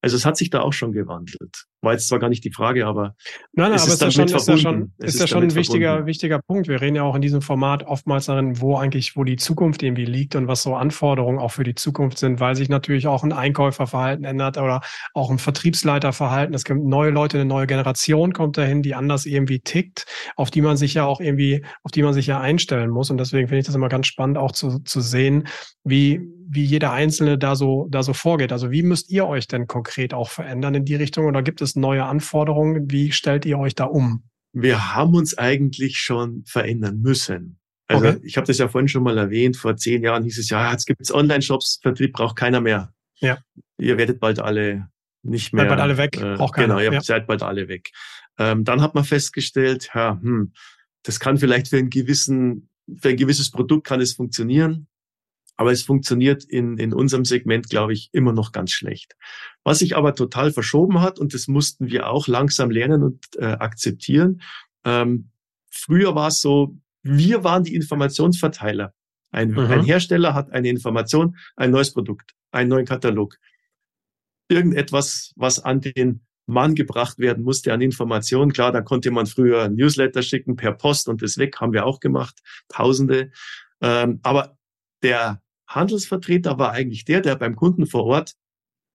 Also 0.00 0.16
es 0.16 0.26
hat 0.26 0.36
sich 0.36 0.50
da 0.50 0.60
auch 0.60 0.72
schon 0.72 0.92
gewandelt. 0.92 1.66
War 1.82 1.92
jetzt 1.94 2.06
zwar 2.06 2.20
gar 2.20 2.28
nicht 2.28 2.44
die 2.44 2.52
Frage, 2.52 2.86
aber 2.86 3.16
nein, 3.54 3.70
nein, 3.70 3.72
es 3.72 3.82
aber 3.82 3.88
ist, 3.88 3.94
ist, 3.94 4.02
ja 4.02 4.10
schon, 4.12 4.36
ist 4.36 4.48
ja 4.48 4.56
schon, 4.56 4.92
ist 4.98 5.20
ja 5.20 5.26
schon 5.26 5.42
ein 5.42 5.54
wichtiger, 5.56 6.06
wichtiger 6.06 6.38
Punkt. 6.40 6.68
Wir 6.68 6.80
reden 6.80 6.94
ja 6.94 7.02
auch 7.02 7.16
in 7.16 7.22
diesem 7.22 7.42
Format 7.42 7.82
oftmals 7.82 8.26
darin, 8.26 8.60
wo 8.60 8.76
eigentlich, 8.76 9.16
wo 9.16 9.24
die 9.24 9.34
Zukunft 9.34 9.82
irgendwie 9.82 10.04
liegt 10.04 10.36
und 10.36 10.46
was 10.46 10.62
so 10.62 10.76
Anforderungen 10.76 11.40
auch 11.40 11.50
für 11.50 11.64
die 11.64 11.74
Zukunft 11.74 12.18
sind, 12.18 12.38
weil 12.38 12.54
sich 12.54 12.68
natürlich 12.68 13.08
auch 13.08 13.24
ein 13.24 13.32
Einkäuferverhalten 13.32 14.24
ändert 14.24 14.58
oder 14.58 14.80
auch 15.12 15.32
ein 15.32 15.38
Vertriebsleiterverhalten. 15.38 16.54
Es 16.54 16.62
gibt 16.62 16.80
neue 16.80 17.10
Leute, 17.10 17.38
eine 17.38 17.46
neue 17.46 17.66
Generation 17.66 18.32
kommt 18.32 18.58
dahin, 18.58 18.82
die 18.82 18.94
anders 18.94 19.26
irgendwie 19.26 19.58
tickt, 19.58 20.06
auf 20.36 20.52
die 20.52 20.62
man 20.62 20.76
sich 20.76 20.94
ja 20.94 21.04
auch 21.04 21.20
irgendwie, 21.20 21.64
auf 21.82 21.90
die 21.90 22.04
man 22.04 22.14
sich 22.14 22.28
ja 22.28 22.40
einstellen 22.40 22.90
muss. 22.90 23.10
Und 23.10 23.18
deswegen 23.18 23.48
finde 23.48 23.58
ich 23.58 23.66
das 23.66 23.74
immer 23.74 23.88
ganz 23.88 24.06
spannend, 24.06 24.38
auch 24.38 24.52
zu, 24.52 24.78
zu 24.78 25.00
sehen, 25.00 25.48
wie, 25.82 26.20
wie 26.48 26.64
jeder 26.64 26.92
Einzelne 26.92 27.38
da 27.38 27.56
so, 27.56 27.88
da 27.90 28.02
so 28.02 28.12
vorgeht. 28.12 28.52
Also 28.52 28.70
wie 28.70 28.82
müsst 28.82 29.10
ihr 29.10 29.26
euch 29.26 29.48
denn 29.48 29.66
konkret 29.66 30.14
auch 30.14 30.28
verändern 30.28 30.74
in 30.74 30.84
die 30.84 30.94
Richtung 30.94 31.26
oder 31.26 31.42
gibt 31.42 31.60
es 31.60 31.71
neue 31.76 32.04
Anforderungen? 32.04 32.90
Wie 32.90 33.12
stellt 33.12 33.44
ihr 33.44 33.58
euch 33.58 33.74
da 33.74 33.84
um? 33.84 34.24
Wir 34.52 34.94
haben 34.94 35.14
uns 35.14 35.36
eigentlich 35.36 35.98
schon 35.98 36.44
verändern 36.46 37.00
müssen. 37.00 37.58
Also 37.88 38.08
okay. 38.08 38.20
ich 38.22 38.36
habe 38.36 38.46
das 38.46 38.58
ja 38.58 38.68
vorhin 38.68 38.88
schon 38.88 39.02
mal 39.02 39.18
erwähnt, 39.18 39.56
vor 39.56 39.76
zehn 39.76 40.02
Jahren 40.02 40.24
hieß 40.24 40.38
es 40.38 40.50
ja, 40.50 40.70
jetzt 40.70 40.86
gibt 40.86 41.00
es 41.00 41.12
Online-Shops, 41.12 41.80
Vertrieb 41.82 42.12
braucht 42.12 42.36
keiner 42.36 42.60
mehr. 42.60 42.92
Ja. 43.20 43.38
Ihr 43.78 43.98
werdet 43.98 44.20
bald 44.20 44.40
alle 44.40 44.88
nicht 45.22 45.52
mehr. 45.52 45.64
Seid 45.64 45.68
bald 45.70 45.80
alle 45.80 45.96
weg, 45.96 46.16
äh, 46.16 46.36
braucht 46.36 46.54
keiner. 46.54 46.76
Genau, 46.76 46.80
ihr 46.80 46.92
ja. 46.92 47.00
seid 47.00 47.26
bald 47.26 47.42
alle 47.42 47.68
weg. 47.68 47.90
Ähm, 48.38 48.64
dann 48.64 48.80
hat 48.80 48.94
man 48.94 49.04
festgestellt, 49.04 49.90
ja, 49.94 50.18
hm, 50.20 50.52
das 51.02 51.20
kann 51.20 51.38
vielleicht 51.38 51.68
für 51.68 51.78
einen 51.78 51.90
gewissen, 51.90 52.70
für 52.98 53.10
ein 53.10 53.16
gewisses 53.16 53.50
Produkt 53.50 53.86
kann 53.86 54.00
es 54.00 54.14
funktionieren. 54.14 54.86
Aber 55.62 55.70
es 55.70 55.84
funktioniert 55.84 56.42
in, 56.42 56.76
in 56.76 56.92
unserem 56.92 57.24
Segment, 57.24 57.70
glaube 57.70 57.92
ich, 57.92 58.08
immer 58.10 58.32
noch 58.32 58.50
ganz 58.50 58.72
schlecht. 58.72 59.14
Was 59.62 59.78
sich 59.78 59.96
aber 59.96 60.16
total 60.16 60.50
verschoben 60.50 61.00
hat, 61.00 61.20
und 61.20 61.34
das 61.34 61.46
mussten 61.46 61.88
wir 61.88 62.10
auch 62.10 62.26
langsam 62.26 62.68
lernen 62.72 63.04
und 63.04 63.24
äh, 63.36 63.44
akzeptieren. 63.44 64.42
Ähm, 64.84 65.30
früher 65.70 66.16
war 66.16 66.26
es 66.26 66.40
so, 66.40 66.76
wir 67.04 67.44
waren 67.44 67.62
die 67.62 67.76
Informationsverteiler. 67.76 68.92
Ein, 69.30 69.50
mhm. 69.50 69.58
ein 69.60 69.84
Hersteller 69.84 70.34
hat 70.34 70.50
eine 70.50 70.68
Information, 70.68 71.36
ein 71.54 71.70
neues 71.70 71.92
Produkt, 71.92 72.32
einen 72.50 72.68
neuen 72.68 72.84
Katalog. 72.84 73.38
Irgendetwas, 74.48 75.32
was 75.36 75.60
an 75.60 75.80
den 75.80 76.26
Mann 76.46 76.74
gebracht 76.74 77.20
werden 77.20 77.44
musste 77.44 77.72
an 77.72 77.80
Informationen. 77.82 78.52
Klar, 78.52 78.72
da 78.72 78.80
konnte 78.80 79.12
man 79.12 79.26
früher 79.26 79.68
Newsletter 79.68 80.22
schicken 80.22 80.56
per 80.56 80.72
Post 80.72 81.06
und 81.06 81.22
das 81.22 81.38
weg, 81.38 81.60
haben 81.60 81.72
wir 81.72 81.86
auch 81.86 82.00
gemacht, 82.00 82.40
Tausende. 82.66 83.30
Ähm, 83.80 84.18
aber 84.24 84.58
der 85.04 85.40
Handelsvertreter 85.74 86.58
war 86.58 86.72
eigentlich 86.72 87.04
der, 87.04 87.20
der 87.20 87.36
beim 87.36 87.56
Kunden 87.56 87.86
vor 87.86 88.04
Ort 88.04 88.34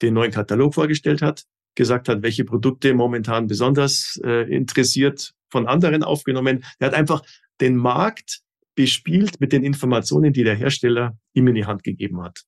den 0.01 0.13
neuen 0.13 0.31
Katalog 0.31 0.75
vorgestellt 0.75 1.21
hat, 1.21 1.43
gesagt 1.75 2.09
hat, 2.09 2.21
welche 2.21 2.45
Produkte 2.45 2.93
momentan 2.93 3.47
besonders 3.47 4.19
äh, 4.23 4.43
interessiert 4.53 5.33
von 5.49 5.67
anderen 5.67 6.03
aufgenommen. 6.03 6.63
Er 6.79 6.87
hat 6.87 6.93
einfach 6.93 7.21
den 7.61 7.75
Markt 7.75 8.41
bespielt 8.75 9.39
mit 9.39 9.53
den 9.53 9.63
Informationen, 9.63 10.33
die 10.33 10.43
der 10.43 10.55
Hersteller 10.55 11.17
ihm 11.33 11.47
in 11.47 11.55
die 11.55 11.65
Hand 11.65 11.83
gegeben 11.83 12.21
hat. 12.21 12.43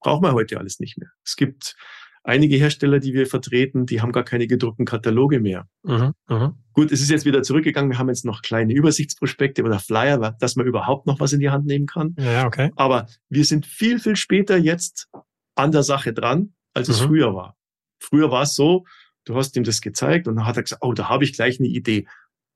Braucht 0.00 0.22
man 0.22 0.32
heute 0.32 0.58
alles 0.58 0.80
nicht 0.80 0.98
mehr. 0.98 1.10
Es 1.24 1.36
gibt 1.36 1.76
einige 2.22 2.56
Hersteller, 2.56 2.98
die 2.98 3.14
wir 3.14 3.26
vertreten, 3.26 3.86
die 3.86 4.00
haben 4.00 4.12
gar 4.12 4.24
keine 4.24 4.46
gedruckten 4.46 4.84
Kataloge 4.84 5.40
mehr. 5.40 5.68
Mhm, 5.82 6.12
mh. 6.28 6.56
Gut, 6.72 6.92
es 6.92 7.00
ist 7.00 7.10
jetzt 7.10 7.24
wieder 7.24 7.42
zurückgegangen. 7.42 7.90
Wir 7.90 7.98
haben 7.98 8.08
jetzt 8.08 8.24
noch 8.24 8.42
kleine 8.42 8.72
Übersichtsprospekte 8.72 9.62
oder 9.62 9.78
Flyer, 9.78 10.36
dass 10.38 10.56
man 10.56 10.66
überhaupt 10.66 11.06
noch 11.06 11.20
was 11.20 11.32
in 11.32 11.40
die 11.40 11.50
Hand 11.50 11.66
nehmen 11.66 11.86
kann. 11.86 12.14
Ja, 12.18 12.46
okay. 12.46 12.70
Aber 12.76 13.06
wir 13.28 13.44
sind 13.44 13.66
viel, 13.66 13.98
viel 13.98 14.16
später 14.16 14.56
jetzt 14.56 15.08
an 15.54 15.72
der 15.72 15.82
Sache 15.82 16.12
dran, 16.12 16.54
als 16.74 16.88
es 16.88 17.00
mhm. 17.00 17.06
früher 17.06 17.34
war. 17.34 17.56
Früher 17.98 18.30
war 18.30 18.42
es 18.42 18.54
so, 18.54 18.84
du 19.24 19.36
hast 19.36 19.56
ihm 19.56 19.64
das 19.64 19.80
gezeigt 19.80 20.28
und 20.28 20.36
dann 20.36 20.46
hat 20.46 20.56
er 20.56 20.62
gesagt, 20.62 20.82
oh, 20.82 20.92
da 20.92 21.08
habe 21.08 21.24
ich 21.24 21.32
gleich 21.32 21.58
eine 21.58 21.68
Idee. 21.68 22.06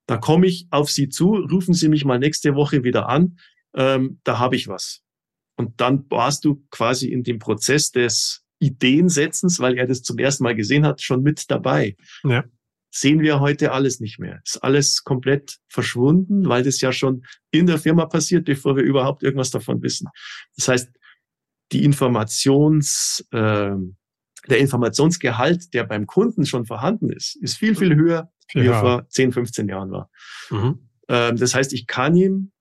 Da 0.06 0.16
komme 0.16 0.46
ich 0.46 0.66
auf 0.70 0.90
Sie 0.90 1.08
zu, 1.08 1.34
rufen 1.34 1.74
Sie 1.74 1.88
mich 1.88 2.04
mal 2.04 2.18
nächste 2.18 2.54
Woche 2.54 2.84
wieder 2.84 3.08
an, 3.08 3.38
ähm, 3.74 4.20
da 4.24 4.38
habe 4.38 4.56
ich 4.56 4.68
was. 4.68 5.02
Und 5.56 5.80
dann 5.80 6.04
warst 6.10 6.44
du 6.44 6.64
quasi 6.70 7.08
in 7.08 7.22
dem 7.22 7.38
Prozess 7.38 7.90
des 7.90 8.43
Ideensetzens, 8.64 9.60
weil 9.60 9.76
er 9.76 9.86
das 9.86 10.02
zum 10.02 10.18
ersten 10.18 10.44
Mal 10.44 10.54
gesehen 10.54 10.86
hat, 10.86 11.02
schon 11.02 11.22
mit 11.22 11.50
dabei. 11.50 11.96
Ja. 12.24 12.44
Sehen 12.90 13.20
wir 13.20 13.40
heute 13.40 13.72
alles 13.72 14.00
nicht 14.00 14.18
mehr. 14.18 14.40
Ist 14.44 14.62
alles 14.62 15.02
komplett 15.02 15.58
verschwunden, 15.68 16.48
weil 16.48 16.62
das 16.62 16.80
ja 16.80 16.92
schon 16.92 17.24
in 17.50 17.66
der 17.66 17.78
Firma 17.78 18.06
passiert, 18.06 18.44
bevor 18.44 18.76
wir 18.76 18.84
überhaupt 18.84 19.22
irgendwas 19.22 19.50
davon 19.50 19.82
wissen. 19.82 20.08
Das 20.56 20.68
heißt, 20.68 20.90
die 21.72 21.84
Informations, 21.84 23.26
äh, 23.32 23.72
der 24.48 24.58
Informationsgehalt, 24.58 25.74
der 25.74 25.84
beim 25.84 26.06
Kunden 26.06 26.46
schon 26.46 26.66
vorhanden 26.66 27.10
ist, 27.10 27.36
ist 27.36 27.56
viel, 27.56 27.74
viel 27.74 27.96
höher, 27.96 28.30
ja. 28.52 28.62
wie 28.62 28.66
er 28.66 28.80
vor 28.80 29.08
10, 29.08 29.32
15 29.32 29.68
Jahren 29.68 29.90
war. 29.90 30.10
Mhm. 30.50 30.88
Ähm, 31.08 31.36
das 31.36 31.54
heißt, 31.54 31.72
ich 31.72 31.86
kann 31.86 32.16
ihm 32.16 32.52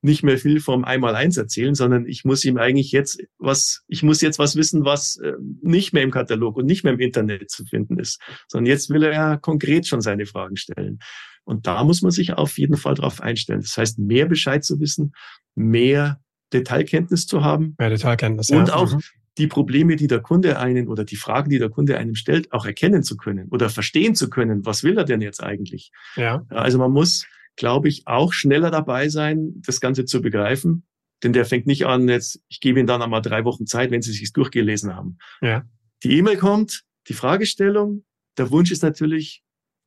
nicht 0.00 0.22
mehr 0.22 0.38
viel 0.38 0.60
vom 0.60 0.84
Einmal-Eins 0.84 1.36
erzählen, 1.36 1.74
sondern 1.74 2.06
ich 2.06 2.24
muss 2.24 2.44
ihm 2.44 2.56
eigentlich 2.56 2.92
jetzt 2.92 3.20
was, 3.38 3.82
ich 3.88 4.02
muss 4.02 4.20
jetzt 4.20 4.38
was 4.38 4.54
wissen, 4.54 4.84
was 4.84 5.16
äh, 5.16 5.32
nicht 5.62 5.92
mehr 5.92 6.04
im 6.04 6.10
Katalog 6.10 6.56
und 6.56 6.66
nicht 6.66 6.84
mehr 6.84 6.92
im 6.92 7.00
Internet 7.00 7.50
zu 7.50 7.64
finden 7.64 7.98
ist, 7.98 8.20
sondern 8.46 8.66
jetzt 8.66 8.90
will 8.90 9.02
er 9.02 9.12
ja 9.12 9.36
konkret 9.36 9.86
schon 9.86 10.00
seine 10.00 10.26
Fragen 10.26 10.56
stellen. 10.56 11.00
Und 11.44 11.66
da 11.66 11.82
muss 11.82 12.02
man 12.02 12.12
sich 12.12 12.34
auf 12.34 12.58
jeden 12.58 12.76
Fall 12.76 12.94
drauf 12.94 13.20
einstellen. 13.20 13.62
Das 13.62 13.76
heißt, 13.76 13.98
mehr 13.98 14.26
Bescheid 14.26 14.64
zu 14.64 14.80
wissen, 14.80 15.14
mehr 15.54 16.20
Detailkenntnis 16.52 17.26
zu 17.26 17.42
haben. 17.42 17.74
Mehr 17.78 17.90
Detailkenntnis, 17.90 18.50
Und 18.50 18.68
ja. 18.68 18.74
auch 18.74 18.92
mhm. 18.92 19.00
die 19.38 19.46
Probleme, 19.46 19.96
die 19.96 20.06
der 20.06 20.20
Kunde 20.20 20.58
einen 20.58 20.88
oder 20.88 21.04
die 21.04 21.16
Fragen, 21.16 21.50
die 21.50 21.58
der 21.58 21.70
Kunde 21.70 21.96
einem 21.96 22.14
stellt, 22.14 22.52
auch 22.52 22.66
erkennen 22.66 23.02
zu 23.02 23.16
können 23.16 23.48
oder 23.48 23.70
verstehen 23.70 24.14
zu 24.14 24.30
können. 24.30 24.64
Was 24.64 24.84
will 24.84 24.96
er 24.98 25.04
denn 25.04 25.22
jetzt 25.22 25.42
eigentlich? 25.42 25.90
Ja. 26.16 26.44
Also 26.50 26.78
man 26.78 26.92
muss 26.92 27.26
glaube 27.58 27.88
ich, 27.88 28.06
auch 28.06 28.32
schneller 28.32 28.70
dabei 28.70 29.08
sein, 29.08 29.60
das 29.66 29.80
Ganze 29.80 30.04
zu 30.04 30.22
begreifen. 30.22 30.86
Denn 31.22 31.32
der 31.32 31.44
fängt 31.44 31.66
nicht 31.66 31.84
an, 31.86 32.08
jetzt, 32.08 32.40
ich 32.48 32.60
gebe 32.60 32.78
Ihnen 32.78 32.86
dann 32.86 33.02
einmal 33.02 33.20
drei 33.20 33.44
Wochen 33.44 33.66
Zeit, 33.66 33.90
wenn 33.90 34.00
Sie 34.00 34.12
sich 34.12 34.32
durchgelesen 34.32 34.94
haben. 34.94 35.18
Ja. 35.42 35.64
Die 36.04 36.16
E-Mail 36.16 36.36
kommt, 36.36 36.84
die 37.08 37.14
Fragestellung, 37.14 38.04
der 38.38 38.52
Wunsch 38.52 38.70
ist 38.70 38.84
natürlich 38.84 39.42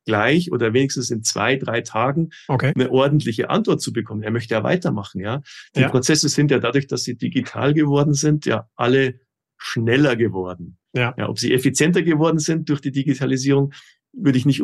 gleich 0.05 0.51
oder 0.51 0.73
wenigstens 0.73 1.11
in 1.11 1.23
zwei, 1.23 1.55
drei 1.55 1.81
Tagen 1.81 2.31
okay. 2.49 2.73
eine 2.75 2.91
ordentliche 2.91 3.49
Antwort 3.49 3.81
zu 3.81 3.93
bekommen. 3.93 4.23
Er 4.23 4.31
möchte 4.31 4.53
ja 4.53 4.63
weitermachen, 4.63 5.21
ja. 5.21 5.41
Die 5.75 5.81
ja. 5.81 5.89
Prozesse 5.89 6.27
sind 6.27 6.51
ja 6.51 6.59
dadurch, 6.59 6.87
dass 6.87 7.03
sie 7.03 7.15
digital 7.15 7.73
geworden 7.73 8.13
sind, 8.13 8.45
ja 8.45 8.67
alle 8.75 9.19
schneller 9.57 10.17
geworden. 10.17 10.77
Ja. 10.93 11.13
ja 11.17 11.29
ob 11.29 11.39
sie 11.39 11.53
effizienter 11.53 12.01
geworden 12.01 12.39
sind 12.39 12.67
durch 12.67 12.81
die 12.81 12.91
Digitalisierung, 12.91 13.71
würde 14.13 14.37
ich 14.37 14.45
nicht 14.45 14.61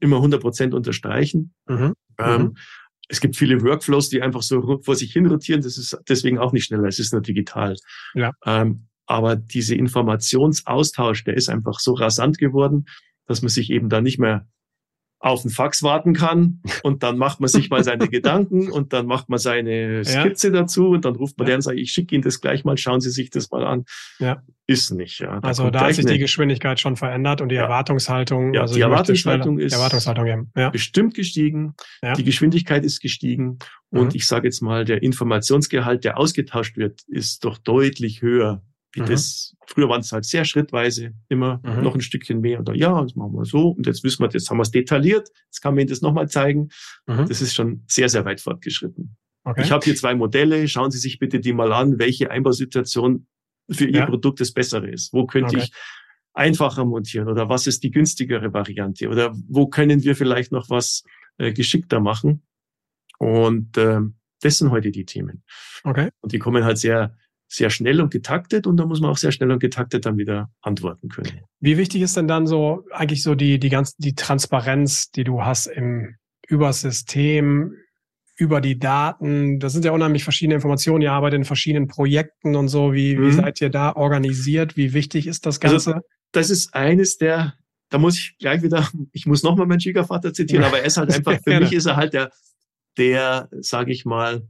immer 0.00 0.16
100 0.16 0.40
Prozent 0.40 0.74
unterstreichen. 0.74 1.54
Mhm. 1.66 1.94
Ähm, 2.18 2.42
mhm. 2.42 2.56
Es 3.08 3.20
gibt 3.20 3.36
viele 3.36 3.62
Workflows, 3.62 4.08
die 4.08 4.22
einfach 4.22 4.42
so 4.42 4.80
vor 4.82 4.96
sich 4.96 5.12
hin 5.12 5.26
rotieren. 5.26 5.62
Das 5.62 5.76
ist 5.76 5.98
deswegen 6.08 6.38
auch 6.38 6.52
nicht 6.52 6.64
schneller. 6.64 6.88
Es 6.88 6.98
ist 6.98 7.12
nur 7.12 7.22
digital. 7.22 7.76
Ja. 8.14 8.32
Ähm, 8.46 8.86
aber 9.06 9.36
diese 9.36 9.74
Informationsaustausch, 9.74 11.24
der 11.24 11.34
ist 11.34 11.50
einfach 11.50 11.80
so 11.80 11.92
rasant 11.92 12.38
geworden, 12.38 12.86
dass 13.26 13.42
man 13.42 13.50
sich 13.50 13.70
eben 13.70 13.88
da 13.88 14.00
nicht 14.00 14.18
mehr 14.18 14.46
auf 15.24 15.42
den 15.42 15.50
Fax 15.50 15.82
warten 15.82 16.12
kann 16.12 16.60
und 16.82 17.02
dann 17.02 17.16
macht 17.16 17.40
man 17.40 17.48
sich 17.48 17.70
mal 17.70 17.82
seine 17.82 18.08
Gedanken 18.08 18.70
und 18.70 18.92
dann 18.92 19.06
macht 19.06 19.28
man 19.28 19.38
seine 19.38 20.04
Skizze 20.04 20.48
ja. 20.48 20.60
dazu 20.60 20.90
und 20.90 21.04
dann 21.04 21.16
ruft 21.16 21.38
man 21.38 21.46
ja. 21.48 21.54
den 21.54 21.56
und 21.56 21.62
sagt, 21.62 21.78
ich 21.78 21.92
schicke 21.92 22.14
Ihnen 22.14 22.22
das 22.22 22.40
gleich 22.40 22.64
mal, 22.64 22.76
schauen 22.76 23.00
Sie 23.00 23.10
sich 23.10 23.30
das 23.30 23.50
mal 23.50 23.64
an. 23.64 23.84
Ja. 24.18 24.42
Ist 24.66 24.92
nicht, 24.92 25.20
ja. 25.20 25.40
Da 25.40 25.48
also 25.48 25.70
da 25.70 25.80
hat 25.80 25.94
sich 25.94 26.06
die 26.06 26.18
Geschwindigkeit 26.18 26.80
schon 26.80 26.96
verändert 26.96 27.42
und 27.42 27.50
die. 27.50 27.56
Erwartungshaltung. 27.56 28.54
Ja, 28.54 28.62
also 28.62 28.74
die 28.74 28.80
Erwartungshaltung 28.80 29.58
ist 29.58 29.74
Erwartungshaltung, 29.74 30.50
ja. 30.56 30.70
bestimmt 30.70 31.14
gestiegen. 31.14 31.74
Die 32.16 32.24
Geschwindigkeit 32.24 32.84
ist 32.84 33.00
gestiegen 33.00 33.58
und 33.90 34.08
mhm. 34.08 34.16
ich 34.16 34.26
sage 34.26 34.46
jetzt 34.46 34.60
mal, 34.62 34.84
der 34.84 35.02
Informationsgehalt, 35.02 36.04
der 36.04 36.18
ausgetauscht 36.18 36.76
wird, 36.76 37.02
ist 37.08 37.44
doch 37.44 37.58
deutlich 37.58 38.22
höher 38.22 38.62
wie 38.94 39.02
mhm. 39.02 39.06
das, 39.06 39.56
früher 39.66 39.88
waren 39.88 40.00
es 40.00 40.12
halt 40.12 40.24
sehr 40.24 40.44
schrittweise, 40.44 41.12
immer 41.28 41.60
mhm. 41.64 41.82
noch 41.82 41.94
ein 41.94 42.00
Stückchen 42.00 42.40
mehr 42.40 42.60
oder 42.60 42.74
ja, 42.74 43.02
das 43.02 43.14
machen 43.16 43.34
wir 43.34 43.44
so 43.44 43.70
und 43.70 43.86
jetzt 43.86 44.04
wissen 44.04 44.22
wir, 44.22 44.30
jetzt 44.30 44.48
haben 44.50 44.58
wir 44.58 44.62
es 44.62 44.70
detailliert, 44.70 45.28
jetzt 45.46 45.60
kann 45.60 45.74
man 45.74 45.80
Ihnen 45.80 45.90
das 45.90 46.00
nochmal 46.00 46.28
zeigen. 46.28 46.68
Mhm. 47.06 47.26
Das 47.28 47.40
ist 47.40 47.54
schon 47.54 47.84
sehr, 47.88 48.08
sehr 48.08 48.24
weit 48.24 48.40
fortgeschritten. 48.40 49.16
Okay. 49.44 49.62
Ich 49.62 49.70
habe 49.70 49.84
hier 49.84 49.94
zwei 49.94 50.14
Modelle, 50.14 50.66
schauen 50.68 50.90
Sie 50.90 50.98
sich 50.98 51.18
bitte 51.18 51.40
die 51.40 51.52
mal 51.52 51.72
an, 51.72 51.98
welche 51.98 52.30
Einbausituation 52.30 53.26
für 53.70 53.84
Ihr 53.84 54.00
ja. 54.00 54.06
Produkt 54.06 54.40
das 54.40 54.52
bessere 54.52 54.88
ist. 54.88 55.12
Wo 55.12 55.26
könnte 55.26 55.56
okay. 55.56 55.64
ich 55.64 55.72
einfacher 56.32 56.84
montieren 56.84 57.28
oder 57.28 57.48
was 57.48 57.66
ist 57.66 57.82
die 57.82 57.90
günstigere 57.90 58.52
Variante 58.52 59.08
oder 59.08 59.34
wo 59.48 59.68
können 59.68 60.02
wir 60.02 60.16
vielleicht 60.16 60.50
noch 60.50 60.70
was 60.70 61.04
äh, 61.38 61.52
geschickter 61.52 62.00
machen? 62.00 62.42
Und 63.18 63.76
äh, 63.76 64.00
das 64.40 64.58
sind 64.58 64.70
heute 64.70 64.90
die 64.90 65.04
Themen. 65.04 65.44
Okay. 65.84 66.10
Und 66.20 66.32
die 66.32 66.38
kommen 66.38 66.64
halt 66.64 66.78
sehr 66.78 67.16
sehr 67.48 67.70
schnell 67.70 68.00
und 68.00 68.10
getaktet 68.10 68.66
und 68.66 68.76
da 68.76 68.86
muss 68.86 69.00
man 69.00 69.10
auch 69.10 69.16
sehr 69.16 69.32
schnell 69.32 69.50
und 69.50 69.60
getaktet 69.60 70.06
dann 70.06 70.18
wieder 70.18 70.50
antworten 70.60 71.08
können. 71.08 71.40
Wie 71.60 71.76
wichtig 71.76 72.02
ist 72.02 72.16
denn 72.16 72.28
dann 72.28 72.46
so 72.46 72.84
eigentlich 72.90 73.22
so 73.22 73.34
die, 73.34 73.58
die 73.58 73.68
ganze, 73.68 73.94
die 73.98 74.14
Transparenz, 74.14 75.10
die 75.10 75.24
du 75.24 75.42
hast 75.42 75.66
im 75.66 76.16
Übersystem, 76.48 77.76
über 78.36 78.60
die 78.60 78.78
Daten? 78.78 79.60
Das 79.60 79.72
sind 79.72 79.84
ja 79.84 79.92
unheimlich 79.92 80.24
verschiedene 80.24 80.56
Informationen. 80.56 81.02
Ihr 81.02 81.12
arbeitet 81.12 81.38
in 81.38 81.44
verschiedenen 81.44 81.86
Projekten 81.86 82.56
und 82.56 82.68
so. 82.68 82.92
Wie, 82.92 83.16
mhm. 83.16 83.26
wie 83.26 83.32
seid 83.32 83.60
ihr 83.60 83.70
da 83.70 83.94
organisiert? 83.94 84.76
Wie 84.76 84.92
wichtig 84.92 85.28
ist 85.28 85.46
das 85.46 85.60
Ganze? 85.60 85.94
Also, 85.94 86.06
das 86.32 86.50
ist 86.50 86.74
eines 86.74 87.16
der 87.16 87.54
da 87.94 87.98
muss 87.98 88.18
ich 88.18 88.36
gleich 88.38 88.62
wieder, 88.62 88.88
ich 89.12 89.26
muss 89.26 89.44
nochmal 89.44 89.66
meinen 89.66 89.80
Schwiegervater 89.80 90.32
zitieren, 90.32 90.64
aber 90.68 90.80
er 90.80 90.86
ist 90.86 90.96
halt 90.96 91.12
einfach, 91.12 91.38
für 91.42 91.60
mich 91.60 91.72
ist 91.72 91.86
er 91.86 91.96
halt 91.96 92.12
der, 92.12 92.30
der, 92.98 93.48
sage 93.60 93.92
ich 93.92 94.04
mal, 94.04 94.48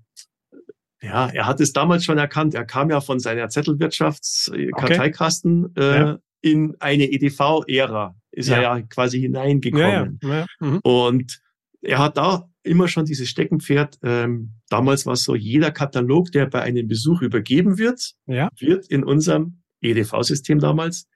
ja, 1.04 1.28
er 1.28 1.46
hat 1.46 1.60
es 1.60 1.72
damals 1.72 2.04
schon 2.04 2.18
erkannt. 2.18 2.54
Er 2.54 2.64
kam 2.64 2.90
ja 2.90 3.00
von 3.00 3.20
seiner 3.20 3.48
Zettelwirtschaftskarteikasten 3.48 5.66
okay. 5.66 5.80
äh, 5.80 6.00
ja. 6.00 6.18
in 6.40 6.74
eine 6.80 7.04
EDV-Ära. 7.04 8.16
Ist 8.30 8.48
ja. 8.48 8.56
er 8.56 8.62
ja 8.62 8.80
quasi 8.82 9.20
hineingekommen. 9.20 10.18
Ja, 10.22 10.46
mhm. 10.60 10.80
Und 10.82 11.40
er 11.82 11.98
hat 11.98 12.16
da 12.16 12.48
immer 12.62 12.88
schon 12.88 13.04
dieses 13.04 13.28
Steckenpferd. 13.28 13.98
Ähm, 14.02 14.54
damals 14.68 15.04
war 15.06 15.12
es 15.12 15.22
so, 15.24 15.34
jeder 15.34 15.70
Katalog, 15.70 16.32
der 16.32 16.46
bei 16.46 16.62
einem 16.62 16.88
Besuch 16.88 17.20
übergeben 17.22 17.78
wird, 17.78 18.14
wird 18.58 18.88
in 18.88 19.04
unserem 19.04 19.60
EDV-System 19.82 20.58
damals 20.58 21.06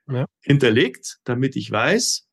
hinterlegt, 0.41 1.17
damit 1.23 1.55
ich 1.55 1.71
weiß, 1.71 2.27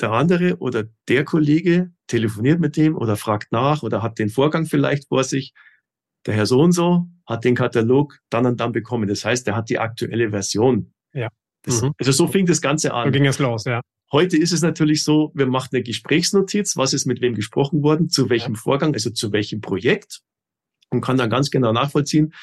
der 0.00 0.12
andere 0.12 0.58
oder 0.58 0.84
der 1.08 1.24
Kollege 1.24 1.92
telefoniert 2.06 2.60
mit 2.60 2.76
dem 2.76 2.94
oder 2.96 3.16
fragt 3.16 3.50
nach 3.52 3.82
oder 3.82 4.02
hat 4.02 4.18
den 4.18 4.28
Vorgang 4.28 4.66
vielleicht 4.66 5.08
vor 5.08 5.24
sich 5.24 5.54
der 6.26 6.34
Herr 6.34 6.46
so 6.46 6.60
und 6.60 6.72
so 6.72 7.08
hat 7.26 7.44
den 7.44 7.54
Katalog 7.54 8.18
dann 8.30 8.46
und 8.46 8.60
dann 8.60 8.72
bekommen. 8.72 9.08
Das 9.08 9.24
heißt, 9.24 9.46
er 9.48 9.56
hat 9.56 9.70
die 9.70 9.78
aktuelle 9.78 10.30
Version. 10.30 10.92
Ja. 11.12 11.28
Das, 11.62 11.82
mhm. 11.82 11.92
Also 11.98 12.12
so 12.12 12.26
fing 12.26 12.46
das 12.46 12.60
Ganze 12.60 12.92
an. 12.92 13.08
So 13.08 13.12
ging 13.12 13.26
es 13.26 13.38
los, 13.38 13.64
ja. 13.64 13.80
Heute 14.10 14.36
ist 14.36 14.52
es 14.52 14.60
natürlich 14.60 15.04
so, 15.04 15.32
wir 15.34 15.46
machen 15.46 15.70
eine 15.72 15.82
Gesprächsnotiz, 15.82 16.76
was 16.76 16.92
ist 16.92 17.06
mit 17.06 17.22
wem 17.22 17.34
gesprochen 17.34 17.82
worden, 17.82 18.10
zu 18.10 18.28
welchem 18.28 18.54
ja. 18.54 18.60
Vorgang, 18.60 18.92
also 18.92 19.10
zu 19.10 19.32
welchem 19.32 19.60
Projekt 19.62 20.20
und 20.90 21.00
kann 21.00 21.16
dann 21.16 21.30
ganz 21.30 21.50
genau 21.50 21.72
nachvollziehen, 21.72 22.34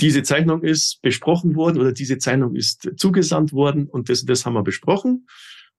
diese 0.00 0.22
Zeichnung 0.22 0.62
ist 0.62 1.02
besprochen 1.02 1.54
worden 1.54 1.78
oder 1.78 1.92
diese 1.92 2.16
Zeichnung 2.16 2.56
ist 2.56 2.90
zugesandt 2.96 3.52
worden 3.52 3.86
und 3.86 4.08
das, 4.08 4.24
das 4.24 4.46
haben 4.46 4.54
wir 4.54 4.62
besprochen 4.62 5.26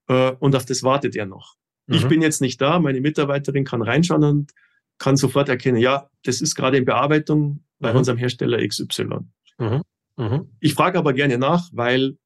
äh, 0.07 0.31
und 0.33 0.55
auf 0.55 0.65
das 0.65 0.83
wartet 0.83 1.15
er 1.15 1.25
noch. 1.25 1.55
Mhm. 1.87 1.95
Ich 1.95 2.07
bin 2.07 2.21
jetzt 2.21 2.41
nicht 2.41 2.61
da, 2.61 2.79
meine 2.79 3.01
Mitarbeiterin 3.01 3.65
kann 3.65 3.81
reinschauen 3.81 4.23
und 4.23 4.51
kann 5.01 5.17
sofort 5.17 5.49
erkennen, 5.49 5.77
ja, 5.77 6.09
das 6.23 6.41
ist 6.41 6.53
gerade 6.53 6.77
in 6.77 6.85
Bearbeitung 6.85 7.63
bei 7.79 7.91
mhm. 7.91 7.97
unserem 7.97 8.17
Hersteller 8.19 8.65
XY. 8.65 9.07
Mhm. 9.57 9.81
Mhm. 10.15 10.49
Ich 10.59 10.75
frage 10.75 10.99
aber 10.99 11.13
gerne 11.13 11.39
nach, 11.39 11.69
weil 11.73 12.17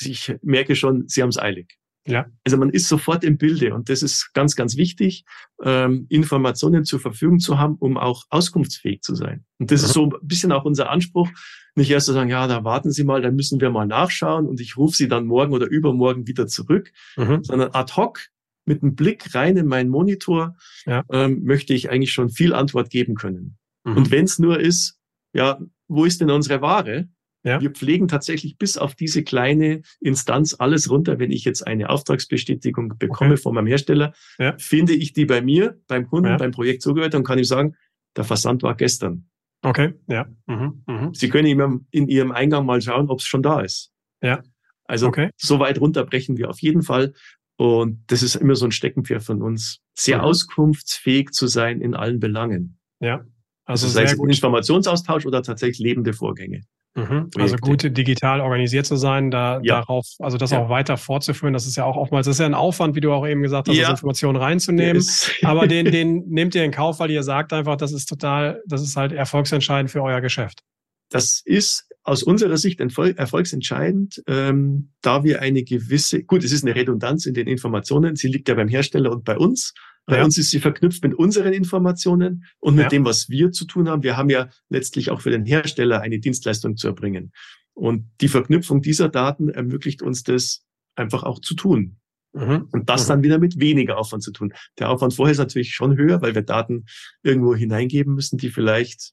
ich 0.00 0.34
merke 0.42 0.76
schon, 0.76 1.06
sie 1.08 1.20
haben 1.20 1.28
es 1.28 1.38
eilig. 1.38 1.76
Ja. 2.06 2.26
Also 2.44 2.56
man 2.56 2.70
ist 2.70 2.88
sofort 2.88 3.22
im 3.22 3.36
Bilde 3.36 3.74
und 3.74 3.90
das 3.90 4.02
ist 4.02 4.32
ganz, 4.32 4.56
ganz 4.56 4.76
wichtig, 4.76 5.24
ähm, 5.62 6.06
Informationen 6.08 6.84
zur 6.84 7.00
Verfügung 7.00 7.38
zu 7.38 7.58
haben, 7.58 7.76
um 7.80 7.98
auch 7.98 8.24
auskunftsfähig 8.30 9.02
zu 9.02 9.14
sein. 9.14 9.44
Und 9.58 9.70
das 9.70 9.82
mhm. 9.82 9.86
ist 9.86 9.92
so 9.92 10.04
ein 10.04 10.12
bisschen 10.22 10.52
auch 10.52 10.64
unser 10.64 10.88
Anspruch, 10.88 11.28
nicht 11.74 11.90
erst 11.90 12.06
zu 12.06 12.14
sagen, 12.14 12.30
ja, 12.30 12.46
da 12.46 12.64
warten 12.64 12.92
Sie 12.92 13.04
mal, 13.04 13.20
dann 13.20 13.34
müssen 13.34 13.60
wir 13.60 13.68
mal 13.68 13.86
nachschauen 13.86 14.46
und 14.46 14.60
ich 14.60 14.78
rufe 14.78 14.96
Sie 14.96 15.08
dann 15.08 15.26
morgen 15.26 15.52
oder 15.52 15.66
übermorgen 15.66 16.26
wieder 16.26 16.46
zurück, 16.46 16.90
mhm. 17.16 17.44
sondern 17.44 17.72
ad 17.72 17.92
hoc 17.94 18.20
mit 18.66 18.82
einem 18.82 18.94
Blick 18.94 19.34
rein 19.34 19.56
in 19.56 19.66
meinen 19.66 19.88
Monitor 19.88 20.56
ja. 20.84 21.04
ähm, 21.10 21.44
möchte 21.44 21.72
ich 21.72 21.90
eigentlich 21.90 22.12
schon 22.12 22.28
viel 22.28 22.52
Antwort 22.52 22.90
geben 22.90 23.14
können. 23.14 23.56
Mhm. 23.84 23.96
Und 23.96 24.10
wenn 24.10 24.24
es 24.24 24.38
nur 24.38 24.60
ist, 24.60 24.98
ja, 25.32 25.58
wo 25.88 26.04
ist 26.04 26.20
denn 26.20 26.30
unsere 26.30 26.60
Ware? 26.60 27.08
Ja. 27.44 27.60
Wir 27.60 27.70
pflegen 27.70 28.08
tatsächlich 28.08 28.58
bis 28.58 28.76
auf 28.76 28.96
diese 28.96 29.22
kleine 29.22 29.82
Instanz 30.00 30.56
alles 30.58 30.90
runter. 30.90 31.20
Wenn 31.20 31.30
ich 31.30 31.44
jetzt 31.44 31.64
eine 31.64 31.90
Auftragsbestätigung 31.90 32.98
bekomme 32.98 33.34
okay. 33.34 33.40
von 33.40 33.54
meinem 33.54 33.68
Hersteller, 33.68 34.14
ja. 34.38 34.56
finde 34.58 34.94
ich 34.94 35.12
die 35.12 35.26
bei 35.26 35.40
mir, 35.40 35.80
beim 35.86 36.08
Kunden, 36.08 36.30
ja. 36.30 36.36
beim 36.38 36.50
Projekt 36.50 36.82
zugehört 36.82 37.14
und 37.14 37.22
kann 37.22 37.38
ich 37.38 37.46
sagen, 37.46 37.76
der 38.16 38.24
Versand 38.24 38.64
war 38.64 38.74
gestern. 38.74 39.28
Okay, 39.62 39.94
ja. 40.08 40.26
Mhm. 40.46 40.82
Mhm. 40.86 41.14
Sie 41.14 41.28
können 41.28 41.86
in 41.90 42.08
Ihrem 42.08 42.32
Eingang 42.32 42.66
mal 42.66 42.80
schauen, 42.80 43.08
ob 43.10 43.20
es 43.20 43.26
schon 43.26 43.42
da 43.42 43.60
ist. 43.60 43.92
Ja. 44.20 44.42
Also 44.84 45.06
okay. 45.08 45.30
so 45.36 45.58
weit 45.60 45.80
runterbrechen 45.80 46.36
wir 46.36 46.50
auf 46.50 46.60
jeden 46.60 46.82
Fall. 46.82 47.14
Und 47.56 48.04
das 48.08 48.22
ist 48.22 48.36
immer 48.36 48.54
so 48.54 48.66
ein 48.66 48.72
Steckenpferd 48.72 49.22
von 49.22 49.42
uns, 49.42 49.80
sehr 49.94 50.18
mhm. 50.18 50.24
auskunftsfähig 50.24 51.30
zu 51.30 51.46
sein 51.46 51.80
in 51.80 51.94
allen 51.94 52.20
Belangen. 52.20 52.78
Ja. 53.00 53.24
Also, 53.64 53.86
also 53.86 53.88
sei 53.88 54.04
es 54.04 54.12
Informationsaustausch 54.12 55.26
oder 55.26 55.42
tatsächlich 55.42 55.78
lebende 55.78 56.12
Vorgänge. 56.12 56.62
Mhm. 56.96 57.28
Also 57.36 57.56
gut 57.56 57.82
digital 57.82 58.40
organisiert 58.40 58.86
zu 58.86 58.96
sein, 58.96 59.30
da 59.30 59.60
ja. 59.62 59.80
darauf, 59.80 60.06
also 60.18 60.38
das 60.38 60.52
ja. 60.52 60.62
auch 60.62 60.70
weiter 60.70 60.96
fortzuführen, 60.96 61.52
das 61.52 61.66
ist 61.66 61.76
ja 61.76 61.84
auch 61.84 61.96
oftmals, 61.96 62.24
das 62.24 62.36
ist 62.36 62.40
ja 62.40 62.46
ein 62.46 62.54
Aufwand, 62.54 62.96
wie 62.96 63.00
du 63.00 63.12
auch 63.12 63.26
eben 63.26 63.42
gesagt 63.42 63.68
hast, 63.68 63.76
ja. 63.76 63.90
Informationen 63.90 64.36
reinzunehmen. 64.36 64.96
Yes. 64.96 65.30
Aber 65.42 65.66
den, 65.66 65.86
den 65.86 66.24
nehmt 66.28 66.54
ihr 66.54 66.64
in 66.64 66.70
Kauf, 66.70 66.98
weil 66.98 67.10
ihr 67.10 67.22
sagt 67.22 67.52
einfach, 67.52 67.76
das 67.76 67.92
ist 67.92 68.06
total, 68.06 68.62
das 68.66 68.80
ist 68.80 68.96
halt 68.96 69.12
erfolgsentscheidend 69.12 69.90
für 69.90 70.02
euer 70.02 70.22
Geschäft. 70.22 70.62
Das 71.10 71.42
ist 71.44 71.85
aus 72.06 72.22
unserer 72.22 72.56
Sicht 72.56 72.80
erfolgsentscheidend, 72.80 74.22
ähm, 74.28 74.92
da 75.02 75.24
wir 75.24 75.42
eine 75.42 75.64
gewisse, 75.64 76.22
gut, 76.22 76.44
es 76.44 76.52
ist 76.52 76.64
eine 76.64 76.76
Redundanz 76.76 77.26
in 77.26 77.34
den 77.34 77.48
Informationen, 77.48 78.14
sie 78.14 78.28
liegt 78.28 78.48
ja 78.48 78.54
beim 78.54 78.68
Hersteller 78.68 79.10
und 79.10 79.24
bei 79.24 79.36
uns. 79.36 79.74
Bei 80.06 80.18
ja. 80.18 80.24
uns 80.24 80.38
ist 80.38 80.50
sie 80.50 80.60
verknüpft 80.60 81.02
mit 81.02 81.14
unseren 81.14 81.52
Informationen 81.52 82.44
und 82.60 82.76
mit 82.76 82.84
ja. 82.84 82.88
dem, 82.90 83.04
was 83.04 83.28
wir 83.28 83.50
zu 83.50 83.64
tun 83.64 83.88
haben. 83.88 84.04
Wir 84.04 84.16
haben 84.16 84.30
ja 84.30 84.48
letztlich 84.68 85.10
auch 85.10 85.20
für 85.20 85.30
den 85.30 85.44
Hersteller 85.44 86.00
eine 86.00 86.20
Dienstleistung 86.20 86.76
zu 86.76 86.86
erbringen. 86.86 87.32
Und 87.74 88.08
die 88.20 88.28
Verknüpfung 88.28 88.82
dieser 88.82 89.08
Daten 89.08 89.48
ermöglicht 89.48 90.00
uns 90.00 90.22
das 90.22 90.64
einfach 90.94 91.24
auch 91.24 91.40
zu 91.40 91.56
tun. 91.56 91.98
Mhm. 92.32 92.68
Und 92.70 92.88
das 92.88 93.04
mhm. 93.04 93.08
dann 93.08 93.22
wieder 93.24 93.38
mit 93.40 93.58
weniger 93.58 93.98
Aufwand 93.98 94.22
zu 94.22 94.30
tun. 94.30 94.54
Der 94.78 94.90
Aufwand 94.90 95.12
vorher 95.12 95.32
ist 95.32 95.38
natürlich 95.38 95.74
schon 95.74 95.96
höher, 95.96 96.22
weil 96.22 96.36
wir 96.36 96.42
Daten 96.42 96.84
irgendwo 97.24 97.56
hineingeben 97.56 98.14
müssen, 98.14 98.38
die 98.38 98.50
vielleicht, 98.50 99.12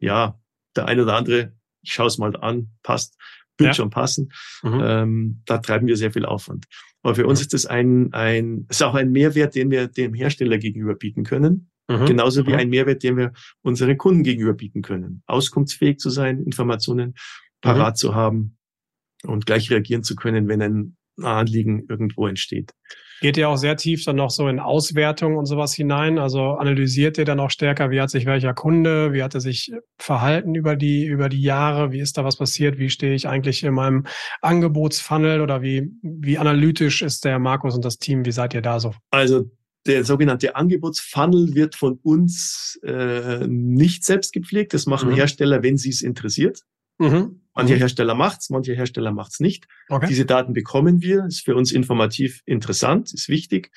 ja, 0.00 0.40
der 0.74 0.86
eine 0.86 1.02
oder 1.02 1.16
andere 1.16 1.59
ich 1.82 1.92
schaue 1.92 2.06
es 2.06 2.18
mal 2.18 2.36
an, 2.36 2.70
passt, 2.82 3.16
wird 3.58 3.68
ja. 3.68 3.74
schon 3.74 3.90
passen. 3.90 4.32
Mhm. 4.62 4.80
Ähm, 4.82 5.42
da 5.46 5.58
treiben 5.58 5.86
wir 5.86 5.96
sehr 5.96 6.12
viel 6.12 6.24
Aufwand. 6.24 6.66
Aber 7.02 7.14
für 7.14 7.26
uns 7.26 7.40
mhm. 7.40 7.42
ist 7.42 7.52
das 7.54 7.66
ein, 7.66 8.12
ein, 8.12 8.66
ist 8.68 8.82
auch 8.82 8.94
ein 8.94 9.10
Mehrwert, 9.10 9.54
den 9.54 9.70
wir 9.70 9.86
dem 9.86 10.14
Hersteller 10.14 10.58
gegenüber 10.58 10.94
bieten 10.94 11.24
können. 11.24 11.70
Mhm. 11.88 12.06
Genauso 12.06 12.46
wie 12.46 12.52
mhm. 12.52 12.58
ein 12.58 12.68
Mehrwert, 12.70 13.02
den 13.02 13.16
wir 13.16 13.32
unseren 13.62 13.96
Kunden 13.98 14.22
gegenüber 14.22 14.54
bieten 14.54 14.82
können. 14.82 15.22
Auskunftsfähig 15.26 15.98
zu 15.98 16.10
sein, 16.10 16.42
Informationen 16.42 17.14
parat 17.60 17.94
mhm. 17.94 17.96
zu 17.96 18.14
haben 18.14 18.58
und 19.24 19.46
gleich 19.46 19.70
reagieren 19.70 20.02
zu 20.02 20.14
können, 20.14 20.48
wenn 20.48 20.62
ein 20.62 20.96
Anliegen 21.22 21.86
irgendwo 21.88 22.26
entsteht. 22.26 22.72
Geht 23.20 23.36
ihr 23.36 23.48
auch 23.48 23.56
sehr 23.56 23.76
tief 23.76 24.04
dann 24.04 24.16
noch 24.16 24.30
so 24.30 24.48
in 24.48 24.58
Auswertung 24.58 25.36
und 25.36 25.44
sowas 25.44 25.74
hinein? 25.74 26.18
Also 26.18 26.52
analysiert 26.52 27.18
ihr 27.18 27.26
dann 27.26 27.38
auch 27.38 27.50
stärker, 27.50 27.90
wie 27.90 28.00
hat 28.00 28.10
sich 28.10 28.24
welcher 28.24 28.54
Kunde, 28.54 29.12
wie 29.12 29.22
hat 29.22 29.34
er 29.34 29.40
sich 29.40 29.72
verhalten 29.98 30.54
über 30.54 30.74
die, 30.74 31.04
über 31.04 31.28
die 31.28 31.42
Jahre? 31.42 31.92
Wie 31.92 32.00
ist 32.00 32.16
da 32.16 32.24
was 32.24 32.36
passiert? 32.36 32.78
Wie 32.78 32.88
stehe 32.88 33.14
ich 33.14 33.28
eigentlich 33.28 33.62
in 33.62 33.74
meinem 33.74 34.06
Angebotsfunnel 34.40 35.42
oder 35.42 35.60
wie, 35.60 35.90
wie 36.02 36.38
analytisch 36.38 37.02
ist 37.02 37.26
der 37.26 37.38
Markus 37.38 37.74
und 37.74 37.84
das 37.84 37.98
Team? 37.98 38.24
Wie 38.24 38.32
seid 38.32 38.54
ihr 38.54 38.62
da 38.62 38.80
so? 38.80 38.94
Also 39.10 39.50
der 39.86 40.04
sogenannte 40.04 40.56
Angebotsfunnel 40.56 41.54
wird 41.54 41.74
von 41.74 41.98
uns 42.02 42.78
äh, 42.82 43.46
nicht 43.46 44.04
selbst 44.04 44.32
gepflegt. 44.32 44.72
Das 44.72 44.86
machen 44.86 45.10
mhm. 45.10 45.14
Hersteller, 45.14 45.62
wenn 45.62 45.76
sie 45.76 45.90
es 45.90 46.02
interessiert. 46.02 46.62
Mhm. 47.00 47.40
Manche 47.54 47.74
mhm. 47.74 47.78
Hersteller 47.78 48.14
macht's, 48.14 48.50
manche 48.50 48.74
Hersteller 48.74 49.10
macht's 49.10 49.40
nicht. 49.40 49.66
Okay. 49.88 50.06
Diese 50.06 50.24
Daten 50.24 50.52
bekommen 50.52 51.02
wir, 51.02 51.24
ist 51.24 51.44
für 51.44 51.56
uns 51.56 51.72
informativ 51.72 52.42
interessant, 52.46 53.12
ist 53.12 53.28
wichtig. 53.28 53.72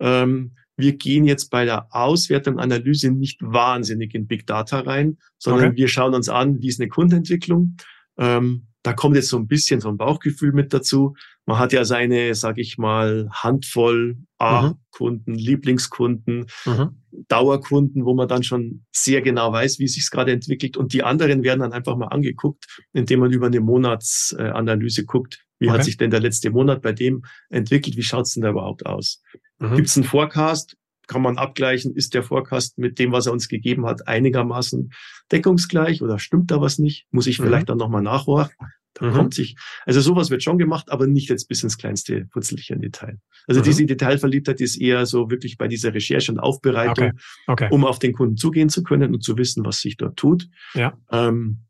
Ähm, 0.00 0.52
wir 0.76 0.96
gehen 0.96 1.24
jetzt 1.24 1.50
bei 1.50 1.64
der 1.64 1.88
Auswertung, 1.90 2.58
Analyse 2.60 3.10
nicht 3.10 3.40
wahnsinnig 3.42 4.14
in 4.14 4.28
Big 4.28 4.46
Data 4.46 4.80
rein, 4.80 5.18
sondern 5.36 5.70
okay. 5.70 5.76
wir 5.76 5.88
schauen 5.88 6.14
uns 6.14 6.28
an, 6.28 6.62
wie 6.62 6.68
ist 6.68 6.80
eine 6.80 6.88
Kundenentwicklung. 6.88 7.76
Ähm, 8.18 8.68
da 8.82 8.92
kommt 8.92 9.16
jetzt 9.16 9.28
so 9.28 9.36
ein 9.36 9.48
bisschen 9.48 9.80
so 9.80 9.88
ein 9.88 9.96
Bauchgefühl 9.96 10.52
mit 10.52 10.72
dazu. 10.72 11.14
Man 11.46 11.58
hat 11.58 11.72
ja 11.72 11.84
seine, 11.84 12.34
sag 12.34 12.58
ich 12.58 12.78
mal, 12.78 13.28
Handvoll 13.32 14.16
A-Kunden, 14.38 15.32
mhm. 15.32 15.38
Lieblingskunden, 15.38 16.46
mhm. 16.64 17.02
Dauerkunden, 17.28 18.04
wo 18.04 18.14
man 18.14 18.28
dann 18.28 18.44
schon 18.44 18.86
sehr 18.90 19.20
genau 19.20 19.52
weiß, 19.52 19.78
wie 19.78 19.84
es 19.84 19.94
sich 19.94 20.10
gerade 20.10 20.32
entwickelt. 20.32 20.76
Und 20.76 20.92
die 20.92 21.02
anderen 21.02 21.42
werden 21.42 21.60
dann 21.60 21.72
einfach 21.72 21.96
mal 21.96 22.06
angeguckt, 22.06 22.64
indem 22.94 23.20
man 23.20 23.32
über 23.32 23.46
eine 23.46 23.60
Monatsanalyse 23.60 25.04
guckt, 25.04 25.44
wie 25.58 25.68
okay. 25.68 25.78
hat 25.78 25.84
sich 25.84 25.96
denn 25.96 26.10
der 26.10 26.20
letzte 26.20 26.50
Monat 26.50 26.80
bei 26.80 26.92
dem 26.92 27.24
entwickelt, 27.50 27.96
wie 27.96 28.02
schaut's 28.02 28.32
denn 28.34 28.42
da 28.42 28.50
überhaupt 28.50 28.86
aus? 28.86 29.22
Mhm. 29.58 29.76
Gibt 29.76 29.88
es 29.88 29.96
einen 29.96 30.04
Forecast? 30.04 30.77
Kann 31.08 31.22
man 31.22 31.38
abgleichen, 31.38 31.96
ist 31.96 32.14
der 32.14 32.22
Forecast 32.22 32.78
mit 32.78 32.98
dem, 33.00 33.10
was 33.10 33.26
er 33.26 33.32
uns 33.32 33.48
gegeben 33.48 33.86
hat, 33.86 34.06
einigermaßen 34.06 34.92
deckungsgleich 35.32 36.02
oder 36.02 36.18
stimmt 36.18 36.50
da 36.50 36.60
was 36.60 36.78
nicht? 36.78 37.06
Muss 37.10 37.26
ich 37.26 37.38
vielleicht 37.38 37.64
mhm. 37.64 37.66
dann 37.66 37.78
nochmal 37.78 38.02
nachhorchen? 38.02 38.54
Da 38.94 39.06
mhm. 39.06 39.12
kommt 39.12 39.34
sich, 39.34 39.56
also 39.86 40.00
sowas 40.00 40.30
wird 40.30 40.42
schon 40.42 40.58
gemacht, 40.58 40.90
aber 40.90 41.06
nicht 41.06 41.28
jetzt 41.28 41.48
bis 41.48 41.62
ins 41.62 41.78
kleinste 41.78 42.26
Putzelchen 42.26 42.80
Detail. 42.80 43.18
Also 43.46 43.60
mhm. 43.60 43.64
diese 43.64 43.86
Detailverliebtheit 43.86 44.60
ist 44.60 44.76
eher 44.76 45.06
so 45.06 45.30
wirklich 45.30 45.56
bei 45.56 45.68
dieser 45.68 45.94
Recherche 45.94 46.32
und 46.32 46.38
Aufbereitung, 46.38 47.12
okay. 47.46 47.64
Okay. 47.64 47.68
um 47.70 47.84
auf 47.84 47.98
den 47.98 48.12
Kunden 48.12 48.36
zugehen 48.36 48.68
zu 48.68 48.82
können 48.82 49.14
und 49.14 49.22
zu 49.22 49.36
wissen, 49.36 49.64
was 49.64 49.80
sich 49.80 49.96
dort 49.96 50.16
tut. 50.16 50.48
Ja. 50.74 50.98
Ähm, 51.10 51.64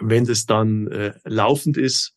wenn 0.00 0.24
das 0.24 0.46
dann 0.46 0.88
äh, 0.88 1.12
laufend 1.24 1.76
ist, 1.76 2.14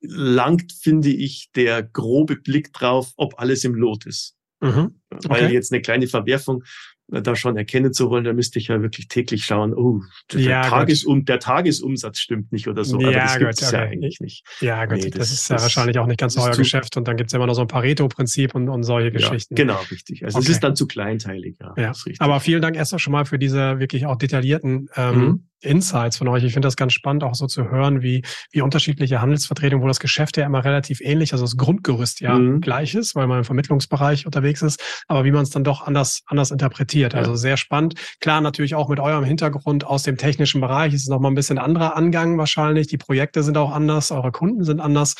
langt, 0.00 0.72
finde 0.72 1.08
ich, 1.08 1.50
der 1.54 1.82
grobe 1.82 2.36
Blick 2.36 2.72
drauf, 2.72 3.12
ob 3.16 3.38
alles 3.38 3.64
im 3.64 3.74
Lot 3.74 4.06
ist. 4.06 4.36
Mhm. 4.60 4.94
Okay. 5.10 5.28
Weil 5.28 5.52
jetzt 5.52 5.72
eine 5.72 5.80
kleine 5.82 6.06
Verwerfung 6.06 6.62
da 7.10 7.34
schon 7.34 7.56
erkennen 7.56 7.94
zu 7.94 8.10
wollen, 8.10 8.24
da 8.24 8.34
müsste 8.34 8.58
ich 8.58 8.68
ja 8.68 8.82
wirklich 8.82 9.08
täglich 9.08 9.46
schauen, 9.46 9.72
oh, 9.72 10.02
der, 10.30 10.40
Ja, 10.42 10.62
Tagesum, 10.68 11.24
der 11.24 11.38
Tagesumsatz 11.38 12.18
stimmt 12.18 12.52
nicht 12.52 12.68
oder 12.68 12.84
so. 12.84 12.96
Aber 12.98 13.10
Ja, 13.10 13.20
das 13.24 13.38
gibt 13.38 13.50
gut, 13.50 13.62
es 13.62 13.70
ja 13.70 13.78
okay. 13.80 13.88
eigentlich 13.92 14.20
nicht. 14.20 14.44
Ja, 14.60 14.84
gut, 14.84 14.96
Nee, 14.98 15.08
das, 15.08 15.20
das- 15.20 15.32
ist 15.32 15.48
ja 15.48 15.58
wahrscheinlich 15.62 15.98
auch 15.98 16.06
nicht 16.06 16.20
ganz 16.20 16.36
euer 16.36 16.54
Geschäft 16.54 16.98
und 16.98 17.08
dann 17.08 17.16
gibt's 17.16 17.32
ja 17.32 17.38
immer 17.38 17.46
noch 17.46 17.54
so 17.54 17.62
ein 17.62 17.66
Pareto-Prinzip 17.66 18.54
und, 18.54 18.68
und 18.68 18.82
solche 18.82 19.10
Geschichten. 19.10 19.54
Ja, 19.56 19.64
genau, 19.64 19.80
richtig. 19.90 20.22
Also 20.22 20.38
es 20.38 20.44
Okay. 20.44 20.52
ist 20.52 20.60
dann 20.60 20.76
zu 20.76 20.86
kleinteilig, 20.86 21.56
ja. 21.60 21.72
Ja, 21.78 21.90
ist 21.92 22.04
richtig. 22.04 22.20
aber 22.20 22.40
vielen 22.40 22.60
Dank 22.60 22.76
erst 22.76 23.00
schon 23.00 23.12
mal 23.12 23.24
für 23.24 23.38
diese 23.38 23.78
wirklich 23.78 24.04
auch 24.04 24.16
detaillierten 24.16 24.90
ähm, 24.94 25.18
Mhm. 25.18 25.47
Insights 25.60 26.16
von 26.18 26.28
euch. 26.28 26.44
Ich 26.44 26.52
finde 26.52 26.66
das 26.66 26.76
ganz 26.76 26.92
spannend, 26.92 27.24
auch 27.24 27.34
so 27.34 27.46
zu 27.46 27.70
hören, 27.70 28.02
wie, 28.02 28.22
wie 28.52 28.60
unterschiedliche 28.60 29.20
Handelsvertretungen, 29.20 29.82
wo 29.82 29.88
das 29.88 30.00
Geschäft 30.00 30.36
ja 30.36 30.46
immer 30.46 30.64
relativ 30.64 31.00
ähnlich, 31.00 31.32
also 31.32 31.44
das 31.44 31.56
Grundgerüst 31.56 32.20
ja 32.20 32.38
Mhm. 32.38 32.60
gleich 32.60 32.94
ist, 32.94 33.14
weil 33.14 33.26
man 33.26 33.38
im 33.38 33.44
Vermittlungsbereich 33.44 34.26
unterwegs 34.26 34.62
ist, 34.62 34.80
aber 35.08 35.24
wie 35.24 35.30
man 35.32 35.42
es 35.42 35.50
dann 35.50 35.64
doch 35.64 35.86
anders, 35.86 36.22
anders 36.26 36.50
interpretiert. 36.50 37.12
Ja. 37.14 37.18
Also 37.20 37.34
sehr 37.34 37.56
spannend. 37.56 37.94
Klar, 38.20 38.40
natürlich 38.40 38.74
auch 38.74 38.88
mit 38.88 39.00
eurem 39.00 39.24
Hintergrund 39.24 39.84
aus 39.84 40.02
dem 40.04 40.16
technischen 40.16 40.60
Bereich 40.60 40.94
ist 40.94 41.02
es 41.02 41.08
nochmal 41.08 41.32
ein 41.32 41.34
bisschen 41.36 41.58
anderer 41.58 41.96
Angang 41.96 42.38
wahrscheinlich. 42.38 42.86
Die 42.86 42.98
Projekte 42.98 43.42
sind 43.42 43.56
auch 43.56 43.72
anders, 43.72 44.10
eure 44.10 44.32
Kunden 44.32 44.64
sind 44.64 44.80
anders. 44.80 45.14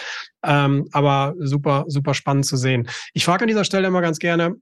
Ähm, 0.45 0.89
aber 0.93 1.35
super, 1.39 1.85
super 1.89 2.15
spannend 2.15 2.47
zu 2.47 2.57
sehen. 2.57 2.89
Ich 3.13 3.25
frage 3.25 3.43
an 3.43 3.49
dieser 3.49 3.65
Stelle 3.65 3.89
immer 3.89 4.01
ganz 4.03 4.19
gerne, 4.19 4.55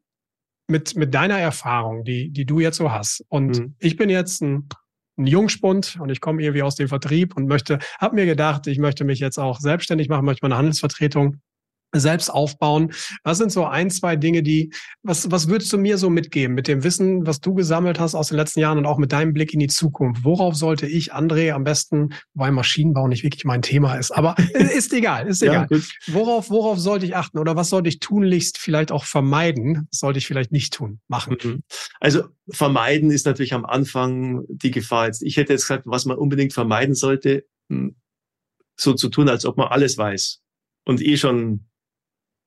mit, 0.69 0.97
mit 0.97 1.15
deiner 1.15 1.39
Erfahrung, 1.39 2.03
die, 2.03 2.31
die 2.31 2.45
du 2.45 2.59
jetzt 2.59 2.77
so 2.79 2.91
hast. 2.91 3.25
Und 3.29 3.59
Mhm. 3.59 3.75
ich 3.79 3.97
bin 3.97 4.11
jetzt 4.11 4.43
ein, 4.43 4.69
ein 5.19 5.27
Jungspund 5.27 5.99
und 6.01 6.11
ich 6.11 6.21
komme 6.21 6.43
irgendwie 6.43 6.63
aus 6.63 6.75
dem 6.75 6.89
Vertrieb 6.89 7.37
und 7.37 7.47
möchte, 7.47 7.79
habe 7.99 8.17
mir 8.17 8.27
gedacht, 8.27 8.67
ich 8.67 8.79
möchte 8.79 9.05
mich 9.05 9.19
jetzt 9.19 9.39
auch 9.39 9.61
selbstständig 9.61 10.09
machen, 10.09 10.25
möchte 10.25 10.45
meine 10.45 10.57
Handelsvertretung 10.57 11.39
selbst 12.01 12.31
aufbauen. 12.31 12.93
Was 13.25 13.39
sind 13.39 13.53
so 13.53 13.65
ein, 13.65 13.91
zwei 13.91 14.17
Dinge, 14.17 14.43
die, 14.43 14.73
was, 15.03 15.31
was 15.31 15.49
würdest 15.49 15.73
du 15.73 15.79
mir 15.79 15.99
so 15.99 16.11
mitgeben 16.11 16.55
mit 16.55 16.69
dem 16.69 16.85
Wissen, 16.85 17.27
was 17.27 17.41
du 17.41 17.55
gesammelt 17.55 17.99
hast 17.99 18.15
aus 18.15 18.29
den 18.29 18.37
letzten 18.37 18.61
Jahren 18.61 18.79
und 18.79 18.87
auch 18.87 18.99
mit 18.99 19.13
deinem 19.13 19.33
Blick 19.33 19.53
in 19.53 19.61
die 19.61 19.67
Zukunft? 19.69 20.25
Worauf 20.25 20.55
sollte 20.55 20.87
ich, 20.87 21.15
André, 21.15 21.53
am 21.53 21.65
besten, 21.65 22.11
weil 22.35 22.53
Maschinenbau 22.53 23.09
nicht 23.09 23.23
wirklich 23.25 23.45
mein 23.45 23.63
Thema 23.63 23.95
ist, 23.95 24.11
aber 24.11 24.37
ist 24.75 24.93
egal, 24.93 25.27
ist 25.27 25.43
ja, 25.43 25.53
egal. 25.53 25.67
gut. 25.69 25.89
Worauf, 26.07 26.51
worauf 26.51 26.79
sollte 26.79 27.07
ich 27.07 27.17
achten 27.17 27.39
oder 27.39 27.57
was 27.57 27.71
sollte 27.71 27.89
ich 27.89 28.01
tunlichst 28.01 28.59
vielleicht 28.59 28.93
auch 28.93 29.05
vermeiden? 29.05 29.87
Was 29.91 30.01
sollte 30.01 30.19
ich 30.19 30.27
vielleicht 30.27 30.53
nicht 30.53 30.73
tun, 30.73 31.01
machen? 31.09 31.37
Mhm. 31.43 31.63
Also 32.01 32.25
vermeiden 32.51 33.11
ist 33.11 33.27
natürlich 33.27 33.55
am 33.55 33.65
Anfang 33.65 34.45
die 34.49 34.71
Gefahr. 34.71 35.07
Jetzt, 35.07 35.23
ich 35.23 35.37
hätte 35.37 35.53
jetzt 35.53 35.63
gesagt, 35.63 35.85
was 35.87 36.05
man 36.05 36.17
unbedingt 36.17 36.53
vermeiden 36.53 36.95
sollte, 36.95 37.45
hm, 37.69 37.97
so 38.79 38.93
zu 38.93 39.09
tun, 39.09 39.29
als 39.29 39.45
ob 39.45 39.57
man 39.57 39.69
alles 39.69 39.97
weiß 39.99 40.41
und 40.85 41.03
eh 41.03 41.17
schon, 41.17 41.67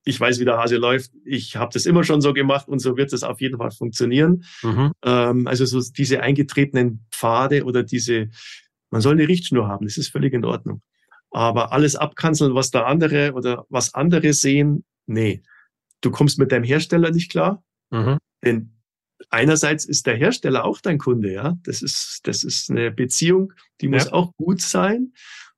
ich 0.09 0.19
weiß, 0.19 0.39
wie 0.39 0.45
der 0.45 0.57
Hase 0.57 0.77
läuft. 0.77 1.11
Ich 1.23 1.55
habe 1.55 1.71
das 1.73 1.85
immer 1.85 2.03
schon 2.03 2.21
so 2.21 2.33
gemacht 2.33 2.67
und 2.67 2.79
so 2.79 2.97
wird 2.97 3.13
es 3.13 3.23
auf 3.23 3.39
jeden 3.41 3.57
Fall 3.57 3.71
funktionieren. 3.71 4.43
Mhm. 4.63 4.91
Ähm, 5.05 5.47
also 5.47 5.65
so 5.65 5.79
diese 5.95 6.21
eingetretenen 6.21 7.05
Pfade 7.11 7.63
oder 7.63 7.83
diese, 7.83 8.29
man 8.91 9.01
soll 9.01 9.13
eine 9.13 9.27
Richtschnur 9.27 9.67
haben, 9.67 9.85
das 9.85 9.97
ist 9.97 10.09
völlig 10.09 10.33
in 10.33 10.45
Ordnung. 10.45 10.81
Aber 11.31 11.71
alles 11.71 11.95
abkanzeln, 11.95 12.55
was 12.55 12.71
da 12.71 12.85
andere 12.85 13.33
oder 13.33 13.65
was 13.69 13.93
andere 13.93 14.33
sehen, 14.33 14.83
nee. 15.05 15.43
Du 16.01 16.11
kommst 16.11 16.39
mit 16.39 16.51
deinem 16.51 16.63
Hersteller 16.63 17.11
nicht 17.11 17.29
klar, 17.31 17.63
Mhm. 17.91 18.17
denn 18.43 18.71
einerseits 19.29 19.85
ist 19.85 20.05
der 20.07 20.15
Hersteller 20.15 20.63
auch 20.65 20.79
dein 20.81 20.97
Kunde, 20.97 21.31
ja. 21.31 21.57
Das 21.63 21.81
ist, 21.81 22.21
das 22.23 22.43
ist 22.43 22.71
eine 22.71 22.89
Beziehung, 22.91 23.53
die 23.81 23.87
muss 23.89 24.05
Ja. 24.05 24.13
auch 24.13 24.33
gut 24.37 24.61
sein. 24.61 25.13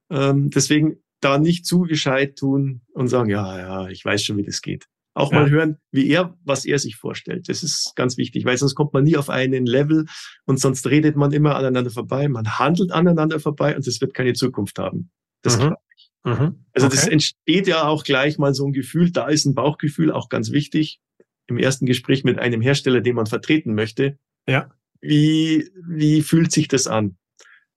Ähm, 0.09 0.49
deswegen 0.49 0.97
da 1.21 1.37
nicht 1.37 1.65
zu 1.65 1.81
gescheit 1.81 2.37
tun 2.37 2.81
und 2.93 3.07
sagen, 3.07 3.29
ja, 3.29 3.57
ja, 3.59 3.87
ich 3.89 4.03
weiß 4.03 4.23
schon, 4.23 4.37
wie 4.37 4.43
das 4.43 4.61
geht. 4.61 4.85
Auch 5.13 5.31
Ja. 5.31 5.41
mal 5.41 5.49
hören, 5.49 5.77
wie 5.91 6.07
er, 6.07 6.37
was 6.43 6.65
er 6.65 6.79
sich 6.79 6.95
vorstellt. 6.95 7.49
Das 7.49 7.63
ist 7.63 7.93
ganz 7.95 8.17
wichtig, 8.17 8.45
weil 8.45 8.57
sonst 8.57 8.75
kommt 8.75 8.93
man 8.93 9.03
nie 9.03 9.17
auf 9.17 9.29
einen 9.29 9.65
Level 9.65 10.05
und 10.45 10.59
sonst 10.59 10.87
redet 10.89 11.15
man 11.17 11.31
immer 11.33 11.55
aneinander 11.55 11.91
vorbei. 11.91 12.27
Man 12.29 12.59
handelt 12.59 12.91
aneinander 12.91 13.39
vorbei 13.39 13.75
und 13.75 13.85
das 13.85 13.99
wird 14.01 14.13
keine 14.13 14.33
Zukunft 14.33 14.79
haben. 14.79 15.11
Das 15.41 15.59
Mhm. 15.59 15.75
Mhm. 16.23 16.65
Also 16.73 16.87
das 16.87 17.03
Okay. 17.03 17.13
entsteht 17.13 17.67
ja 17.67 17.83
auch 17.87 18.03
gleich 18.03 18.37
mal 18.37 18.53
so 18.53 18.65
ein 18.65 18.73
Gefühl, 18.73 19.11
da 19.11 19.27
ist 19.27 19.45
ein 19.45 19.55
Bauchgefühl 19.55 20.11
auch 20.11 20.29
ganz 20.29 20.51
wichtig. 20.51 20.99
Im 21.47 21.57
ersten 21.57 21.85
Gespräch 21.85 22.23
mit 22.23 22.39
einem 22.39 22.61
Hersteller, 22.61 23.01
den 23.01 23.15
man 23.15 23.25
vertreten 23.25 23.73
möchte. 23.73 24.17
Ja. 24.47 24.69
Wie, 25.01 25.69
wie 25.85 26.21
fühlt 26.21 26.51
sich 26.51 26.67
das 26.67 26.87
an? 26.87 27.17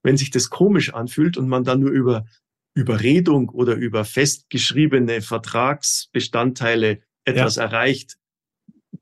Wenn 0.02 0.16
sich 0.18 0.30
das 0.30 0.50
komisch 0.50 0.92
anfühlt 0.94 1.36
und 1.38 1.48
man 1.48 1.64
dann 1.64 1.80
nur 1.80 1.90
über 1.90 2.26
Überredung 2.74 3.48
oder 3.50 3.74
über 3.74 4.04
festgeschriebene 4.04 5.22
Vertragsbestandteile 5.22 7.00
etwas 7.24 7.56
erreicht, 7.56 8.16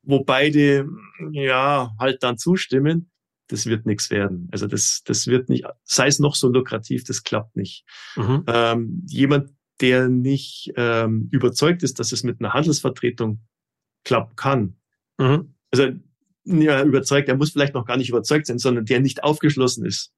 wo 0.03 0.25
beide 0.25 0.89
ja 1.33 1.95
halt 1.99 2.23
dann 2.23 2.39
zustimmen, 2.39 3.11
das 3.49 3.67
wird 3.67 3.87
nichts 3.87 4.11
werden. 4.11 4.49
Also 4.53 4.67
das, 4.67 5.03
das 5.05 5.27
wird 5.27 5.49
nicht, 5.49 5.65
sei 5.85 6.07
es 6.07 6.19
noch 6.19 6.35
so 6.35 6.49
lukrativ, 6.49 7.05
das 7.05 7.23
klappt 7.23 7.57
nicht 7.57 7.85
Mhm. 8.17 8.45
ähm, 8.47 9.07
jemand, 9.07 9.51
der 9.81 10.09
nicht 10.09 10.73
ähm, 10.77 11.29
überzeugt 11.33 11.83
ist, 11.83 11.99
dass 11.99 12.13
es 12.13 12.23
mit 12.23 12.41
einer 12.41 12.55
Handelsvertretung 12.55 13.41
klappen 14.05 14.37
kann. 14.37 14.77
Mhm. 15.19 15.55
Also 15.71 15.89
ja, 16.45 16.83
überzeugt, 16.83 17.29
er 17.29 17.37
muss 17.37 17.53
vielleicht 17.53 17.75
noch 17.75 17.87
gar 17.87 17.97
nicht 17.97 18.09
überzeugt 18.09 18.47
sein, 18.47 18.59
sondern 18.59 18.85
der 18.85 19.01
nicht 19.01 19.23
aufgeschlossen 19.25 19.85
ist 19.87 20.13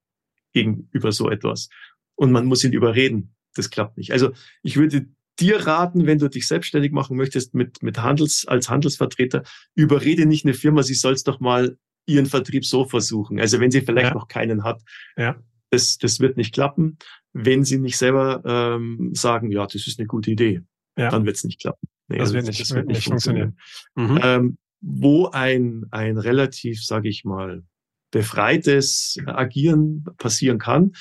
gegenüber 0.53 1.13
so 1.13 1.31
etwas. 1.31 1.69
Und 2.15 2.33
man 2.33 2.47
muss 2.47 2.65
ihn 2.65 2.73
überreden. 2.73 3.35
Das 3.55 3.71
klappt 3.71 3.97
nicht. 3.99 4.13
Also 4.13 4.33
ich 4.63 4.77
würde 4.77 5.07
dir 5.41 5.67
raten, 5.67 6.07
wenn 6.07 6.19
du 6.19 6.29
dich 6.29 6.47
selbstständig 6.47 6.93
machen 6.93 7.17
möchtest 7.17 7.55
mit, 7.55 7.83
mit 7.83 7.99
Handels, 8.03 8.47
als 8.47 8.71
Handelsvertreter, 8.71 9.43
überrede 9.75 10.27
nicht 10.27 10.45
eine 10.45 10.55
Firma, 10.55 10.83
sie 10.83 10.95
soll 10.95 11.13
es 11.13 11.25
doch 11.25 11.41
mal 11.41 11.77
ihren 12.07 12.27
Vertrieb 12.27 12.65
so 12.65 12.85
versuchen. 12.85 13.41
Also 13.41 13.61
wenn 13.61 13.71
sie 13.71 13.81
vielleicht 13.81 14.09
Ja. 14.09 14.15
noch 14.15 14.29
keinen 14.29 14.63
hat, 14.63 14.83
Ja. 15.17 15.37
das, 15.71 15.99
das 15.99 16.21
wird 16.21 16.37
nicht 16.37 16.53
klappen. 16.55 16.99
Wenn 17.33 17.65
sie 17.65 17.79
nicht 17.79 17.97
selber 17.97 18.43
ähm, 18.45 19.11
sagen, 19.15 19.51
ja, 19.51 19.67
das 19.67 19.87
ist 19.87 19.99
eine 19.99 20.07
gute 20.07 20.31
Idee, 20.31 20.63
Ja. 20.97 21.11
dann 21.11 21.25
wird 21.27 21.37
es 21.37 21.45
nicht 21.45 21.61
klappen. 21.61 21.89
Nee, 22.09 22.19
Das 22.19 22.29
also 22.29 22.35
wird 22.35 22.47
nicht, 22.47 22.75
wird 22.75 22.87
nicht 22.87 23.05
funktionieren. 23.05 23.57
funktionieren. 23.95 24.41
Mhm. 24.41 24.47
Ähm, 24.47 24.59
wo 24.83 25.29
ein, 25.31 25.87
ein 25.91 26.19
relativ, 26.19 26.85
sage 26.85 27.09
ich 27.09 27.25
mal, 27.25 27.65
befreites 28.13 29.17
Agieren 29.27 30.05
passieren 30.19 30.59
kann, 30.59 30.93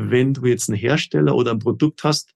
wenn 0.00 0.32
du 0.32 0.46
jetzt 0.46 0.68
einen 0.70 0.78
Hersteller 0.78 1.34
oder 1.34 1.50
ein 1.50 1.58
Produkt 1.58 2.04
hast, 2.04 2.32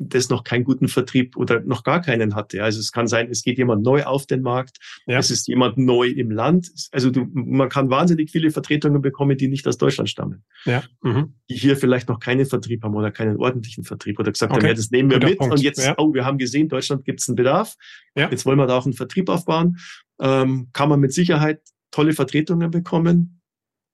das 0.00 0.28
noch 0.28 0.42
keinen 0.42 0.64
guten 0.64 0.88
Vertrieb 0.88 1.36
oder 1.36 1.60
noch 1.60 1.84
gar 1.84 2.02
keinen 2.02 2.34
hatte. 2.34 2.64
Also 2.64 2.80
es 2.80 2.90
kann 2.90 3.06
sein, 3.06 3.28
es 3.30 3.44
geht 3.44 3.58
jemand 3.58 3.84
neu 3.84 4.02
auf 4.02 4.26
den 4.26 4.42
Markt, 4.42 4.78
Ja. 5.06 5.18
es 5.20 5.30
ist 5.30 5.46
jemand 5.46 5.78
neu 5.78 6.08
im 6.08 6.32
Land. 6.32 6.68
Also 6.90 7.12
du, 7.12 7.28
man 7.32 7.68
kann 7.68 7.90
wahnsinnig 7.90 8.32
viele 8.32 8.50
Vertretungen 8.50 9.00
bekommen, 9.02 9.38
die 9.38 9.46
nicht 9.46 9.68
aus 9.68 9.78
Deutschland 9.78 10.10
stammen 10.10 10.42
Ja. 10.64 10.82
Mhm. 11.02 11.34
die 11.48 11.54
hier 11.54 11.76
vielleicht 11.76 12.08
noch 12.08 12.18
keinen 12.18 12.44
Vertrieb 12.44 12.82
haben 12.82 12.96
oder 12.96 13.12
keinen 13.12 13.36
ordentlichen 13.36 13.84
Vertrieb 13.84 14.18
oder 14.18 14.32
gesagt 14.32 14.50
Okay. 14.50 14.62
haben, 14.62 14.66
ja, 14.66 14.74
das 14.74 14.90
nehmen 14.90 15.10
wir 15.10 15.18
Guter 15.18 15.28
mit 15.30 15.38
Punkt. 15.38 15.54
und 15.54 15.62
jetzt, 15.62 15.78
Ja. 15.78 15.94
oh, 15.98 16.12
wir 16.12 16.24
haben 16.24 16.38
gesehen, 16.38 16.68
Deutschland 16.68 17.04
gibt 17.04 17.20
es 17.20 17.28
einen 17.28 17.36
Bedarf, 17.36 17.76
Ja. 18.16 18.28
jetzt 18.28 18.44
wollen 18.44 18.58
wir 18.58 18.66
da 18.66 18.76
auch 18.76 18.86
einen 18.86 18.94
Vertrieb 18.94 19.28
aufbauen, 19.28 19.76
ähm, 20.20 20.70
kann 20.72 20.88
man 20.88 20.98
mit 20.98 21.12
Sicherheit 21.12 21.60
tolle 21.92 22.14
Vertretungen 22.14 22.72
bekommen, 22.72 23.40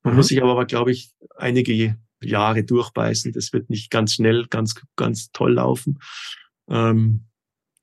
man 0.03 0.15
Mhm. 0.15 0.17
muss 0.17 0.29
sich 0.29 0.43
aber, 0.43 0.65
glaube 0.65 0.93
ich, 0.93 1.11
einige 1.37 1.99
Jahre 2.23 2.65
durchbeißen, 2.65 3.33
das 3.33 3.53
wird 3.53 3.71
nicht 3.71 3.91
ganz 3.91 4.15
schnell, 4.15 4.47
ganz, 4.47 4.81
ganz 4.97 5.31
toll 5.33 5.55
laufen, 5.55 5.99
ähm, 6.69 7.27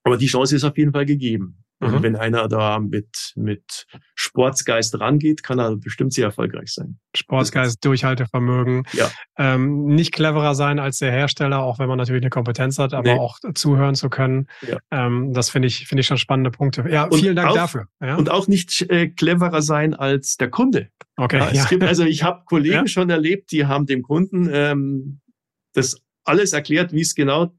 aber 0.03 0.17
die 0.17 0.27
Chance 0.27 0.55
ist 0.55 0.63
auf 0.63 0.77
jeden 0.77 0.93
Fall 0.93 1.05
gegeben. 1.05 1.63
Mhm. 1.79 1.93
Und 1.93 2.03
wenn 2.03 2.15
einer 2.15 2.47
da 2.47 2.79
mit, 2.79 3.33
mit 3.35 3.85
Sportsgeist 4.15 4.99
rangeht, 4.99 5.43
kann 5.43 5.59
er 5.59 5.75
bestimmt 5.75 6.11
sehr 6.11 6.25
erfolgreich 6.25 6.73
sein. 6.73 6.97
Sportsgeist, 7.15 7.85
Durchhaltevermögen, 7.85 8.83
Ja. 8.93 9.11
ähm, 9.37 9.85
nicht 9.85 10.11
cleverer 10.11 10.55
sein 10.55 10.79
als 10.79 10.97
der 10.97 11.11
Hersteller, 11.11 11.59
auch 11.61 11.77
wenn 11.77 11.87
man 11.87 11.97
natürlich 11.99 12.23
eine 12.23 12.31
Kompetenz 12.31 12.79
hat, 12.79 12.93
aber 12.95 13.13
Nee. 13.13 13.19
auch 13.19 13.37
zuhören 13.53 13.93
zu 13.93 14.09
können. 14.09 14.47
Ja. 14.67 14.77
Ähm, 14.89 15.33
das 15.33 15.51
finde 15.51 15.67
ich, 15.67 15.87
finde 15.87 16.01
ich 16.01 16.07
schon 16.07 16.17
spannende 16.17 16.49
Punkte. 16.49 16.83
Ja, 16.89 17.03
Und 17.03 17.19
vielen 17.19 17.35
Dank 17.35 17.49
auch- 17.51 17.55
dafür. 17.55 17.87
Ja? 18.01 18.15
Und 18.15 18.31
auch 18.31 18.47
nicht 18.47 18.81
äh, 18.89 19.09
cleverer 19.09 19.61
sein 19.61 19.93
als 19.93 20.37
der 20.37 20.49
Kunde. 20.49 20.89
okay, 21.15 21.37
Ja, 21.37 21.49
es 21.51 21.69
gibt, 21.69 21.83
also 21.83 22.03
ich 22.03 22.23
habe 22.23 22.41
Kollegen 22.45 22.87
schon 22.87 23.09
erlebt, 23.11 23.51
die 23.51 23.65
haben 23.67 23.85
dem 23.85 24.01
Kunden 24.01 24.49
ähm, 24.51 25.21
das 25.73 26.01
alles 26.23 26.53
erklärt, 26.53 26.91
wie 26.91 27.01
es 27.01 27.13
genau 27.13 27.53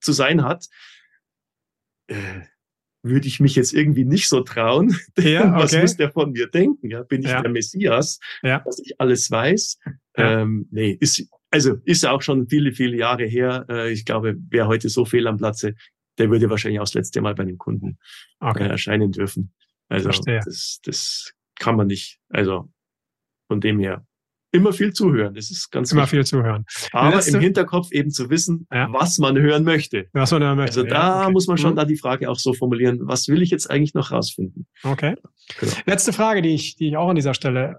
zu 0.00 0.12
sein 0.12 0.44
hat. 0.44 0.66
Äh, 2.06 2.14
würde 3.08 3.26
ich 3.28 3.40
mich 3.40 3.54
jetzt 3.56 3.72
irgendwie 3.74 4.04
nicht 4.04 4.28
so 4.28 4.40
trauen. 4.40 4.96
Ja, 5.18 5.54
Was 5.56 5.72
okay. 5.72 5.82
muss 5.82 5.96
der 5.96 6.10
von 6.10 6.32
mir 6.32 6.46
denken? 6.48 6.90
Ja, 6.90 7.02
bin 7.02 7.22
ich 7.22 7.28
Ja. 7.28 7.42
der 7.42 7.50
Messias, 7.50 8.18
Ja. 8.42 8.60
dass 8.60 8.78
ich 8.78 9.00
alles 9.00 9.30
weiß? 9.30 9.78
Ähm, 10.16 10.66
nee, 10.70 10.96
ist, 11.00 11.28
also 11.50 11.76
ist 11.84 12.02
ja 12.02 12.12
auch 12.12 12.22
schon 12.22 12.48
viele, 12.48 12.72
viele 12.72 12.96
Jahre 12.96 13.24
her. 13.24 13.66
Äh, 13.68 13.92
ich 13.92 14.04
glaube, 14.04 14.36
wer 14.50 14.66
heute 14.66 14.88
so 14.88 15.04
fehl 15.04 15.26
am 15.26 15.36
Platze, 15.36 15.74
der 16.18 16.30
würde 16.30 16.50
wahrscheinlich 16.50 16.80
auch 16.80 16.84
das 16.84 16.94
letzte 16.94 17.20
Mal 17.20 17.34
bei 17.34 17.44
dem 17.44 17.58
Kunden 17.58 17.98
äh, 18.40 18.46
okay. 18.46 18.68
erscheinen 18.68 19.12
dürfen. 19.12 19.52
Also 19.88 20.04
Verstehe. 20.10 20.40
das, 20.44 20.80
das 20.84 21.32
kann 21.58 21.76
man 21.76 21.86
nicht. 21.86 22.18
Also 22.28 22.70
von 23.46 23.60
dem 23.60 23.78
her 23.78 24.04
immer 24.50 24.72
viel 24.72 24.92
zuhören. 24.92 25.34
Das 25.34 25.50
ist 25.50 25.70
ganz 25.70 25.92
Immer 25.92 26.02
wichtig. 26.02 26.18
viel 26.18 26.26
zuhören. 26.26 26.64
Aber 26.92 27.16
Letzte, 27.16 27.36
im 27.36 27.42
Hinterkopf 27.42 27.92
eben 27.92 28.10
zu 28.10 28.30
wissen, 28.30 28.66
ja. 28.72 28.88
was 28.90 29.18
man 29.18 29.38
hören 29.38 29.64
möchte. 29.64 30.06
Was 30.12 30.32
man 30.32 30.42
hören 30.42 30.56
möchte. 30.56 30.80
Also 30.80 30.88
da 30.88 30.94
ja, 30.94 31.22
okay. 31.24 31.32
muss 31.32 31.46
man 31.46 31.58
schon 31.58 31.72
mhm. 31.72 31.76
da 31.76 31.84
die 31.84 31.96
Frage 31.96 32.30
auch 32.30 32.38
so 32.38 32.54
formulieren, 32.54 33.00
was 33.02 33.28
will 33.28 33.42
ich 33.42 33.50
jetzt 33.50 33.70
eigentlich 33.70 33.94
noch 33.94 34.10
rausfinden? 34.10 34.66
Okay. 34.82 35.16
Genau. 35.60 35.72
Letzte 35.86 36.12
Frage, 36.12 36.42
die 36.42 36.54
ich, 36.54 36.76
die 36.76 36.88
ich 36.88 36.96
auch 36.96 37.08
an 37.08 37.16
dieser 37.16 37.34
Stelle 37.34 37.76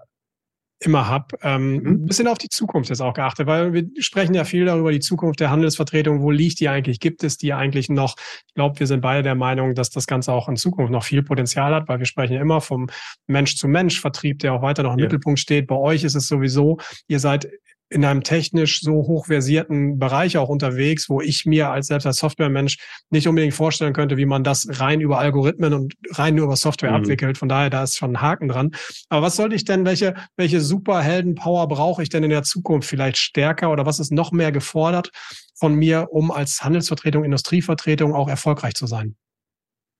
immer 0.82 1.08
habe. 1.08 1.36
Ähm, 1.42 1.76
mhm. 1.76 1.86
Ein 1.86 2.06
bisschen 2.06 2.26
auf 2.26 2.38
die 2.38 2.48
Zukunft 2.48 2.88
jetzt 2.88 3.00
auch 3.02 3.12
geachtet, 3.12 3.46
weil 3.46 3.72
wir 3.72 3.86
sprechen 3.98 4.34
ja 4.34 4.44
viel 4.44 4.64
darüber, 4.64 4.90
die 4.90 5.00
Zukunft 5.00 5.40
der 5.40 5.50
Handelsvertretung, 5.50 6.22
wo 6.22 6.30
liegt 6.30 6.60
die 6.60 6.68
eigentlich, 6.68 7.00
gibt 7.00 7.22
es 7.22 7.36
die 7.36 7.52
eigentlich 7.52 7.88
noch? 7.88 8.16
Ich 8.46 8.54
glaube, 8.54 8.80
wir 8.80 8.86
sind 8.86 9.02
beide 9.02 9.22
der 9.22 9.34
Meinung, 9.34 9.74
dass 9.74 9.90
das 9.90 10.06
Ganze 10.06 10.32
auch 10.32 10.48
in 10.48 10.56
Zukunft 10.56 10.90
noch 10.90 11.04
viel 11.04 11.22
Potenzial 11.22 11.74
hat, 11.74 11.88
weil 11.88 11.98
wir 11.98 12.06
sprechen 12.06 12.32
ja 12.32 12.40
immer 12.40 12.60
vom 12.60 12.88
Mensch-zu-Mensch-Vertrieb, 13.26 14.38
der 14.38 14.54
auch 14.54 14.62
weiter 14.62 14.82
noch 14.82 14.94
im 14.94 14.98
ja. 14.98 15.04
Mittelpunkt 15.04 15.38
steht. 15.38 15.66
Bei 15.66 15.76
euch 15.76 16.02
ist 16.02 16.14
es 16.14 16.26
sowieso, 16.26 16.78
ihr 17.08 17.20
seid 17.20 17.48
in 17.90 18.04
einem 18.04 18.22
technisch 18.22 18.80
so 18.80 18.92
hochversierten 18.92 19.98
Bereich 19.98 20.38
auch 20.38 20.48
unterwegs, 20.48 21.08
wo 21.08 21.20
ich 21.20 21.44
mir 21.44 21.70
als 21.70 21.88
selbst 21.88 22.06
als 22.06 22.18
Softwaremensch 22.18 22.78
nicht 23.10 23.26
unbedingt 23.26 23.52
vorstellen 23.52 23.92
könnte, 23.92 24.16
wie 24.16 24.26
man 24.26 24.44
das 24.44 24.80
rein 24.80 25.00
über 25.00 25.18
Algorithmen 25.18 25.74
und 25.74 25.94
rein 26.10 26.36
nur 26.36 26.46
über 26.46 26.56
Software 26.56 26.90
mhm. 26.90 26.96
abwickelt. 26.98 27.36
Von 27.36 27.48
daher, 27.48 27.68
da 27.68 27.82
ist 27.82 27.96
schon 27.96 28.12
ein 28.12 28.20
Haken 28.22 28.48
dran. 28.48 28.70
Aber 29.08 29.26
was 29.26 29.34
sollte 29.36 29.56
ich 29.56 29.64
denn, 29.64 29.84
welche, 29.84 30.14
welche 30.36 30.60
Superhelden-Power 30.60 31.66
brauche 31.66 32.02
ich 32.02 32.08
denn 32.08 32.22
in 32.22 32.30
der 32.30 32.44
Zukunft 32.44 32.88
vielleicht 32.88 33.18
stärker 33.18 33.72
oder 33.72 33.86
was 33.86 33.98
ist 33.98 34.12
noch 34.12 34.30
mehr 34.30 34.52
gefordert 34.52 35.10
von 35.54 35.74
mir, 35.74 36.08
um 36.12 36.30
als 36.30 36.62
Handelsvertretung, 36.62 37.24
Industrievertretung 37.24 38.14
auch 38.14 38.28
erfolgreich 38.28 38.74
zu 38.74 38.86
sein? 38.86 39.16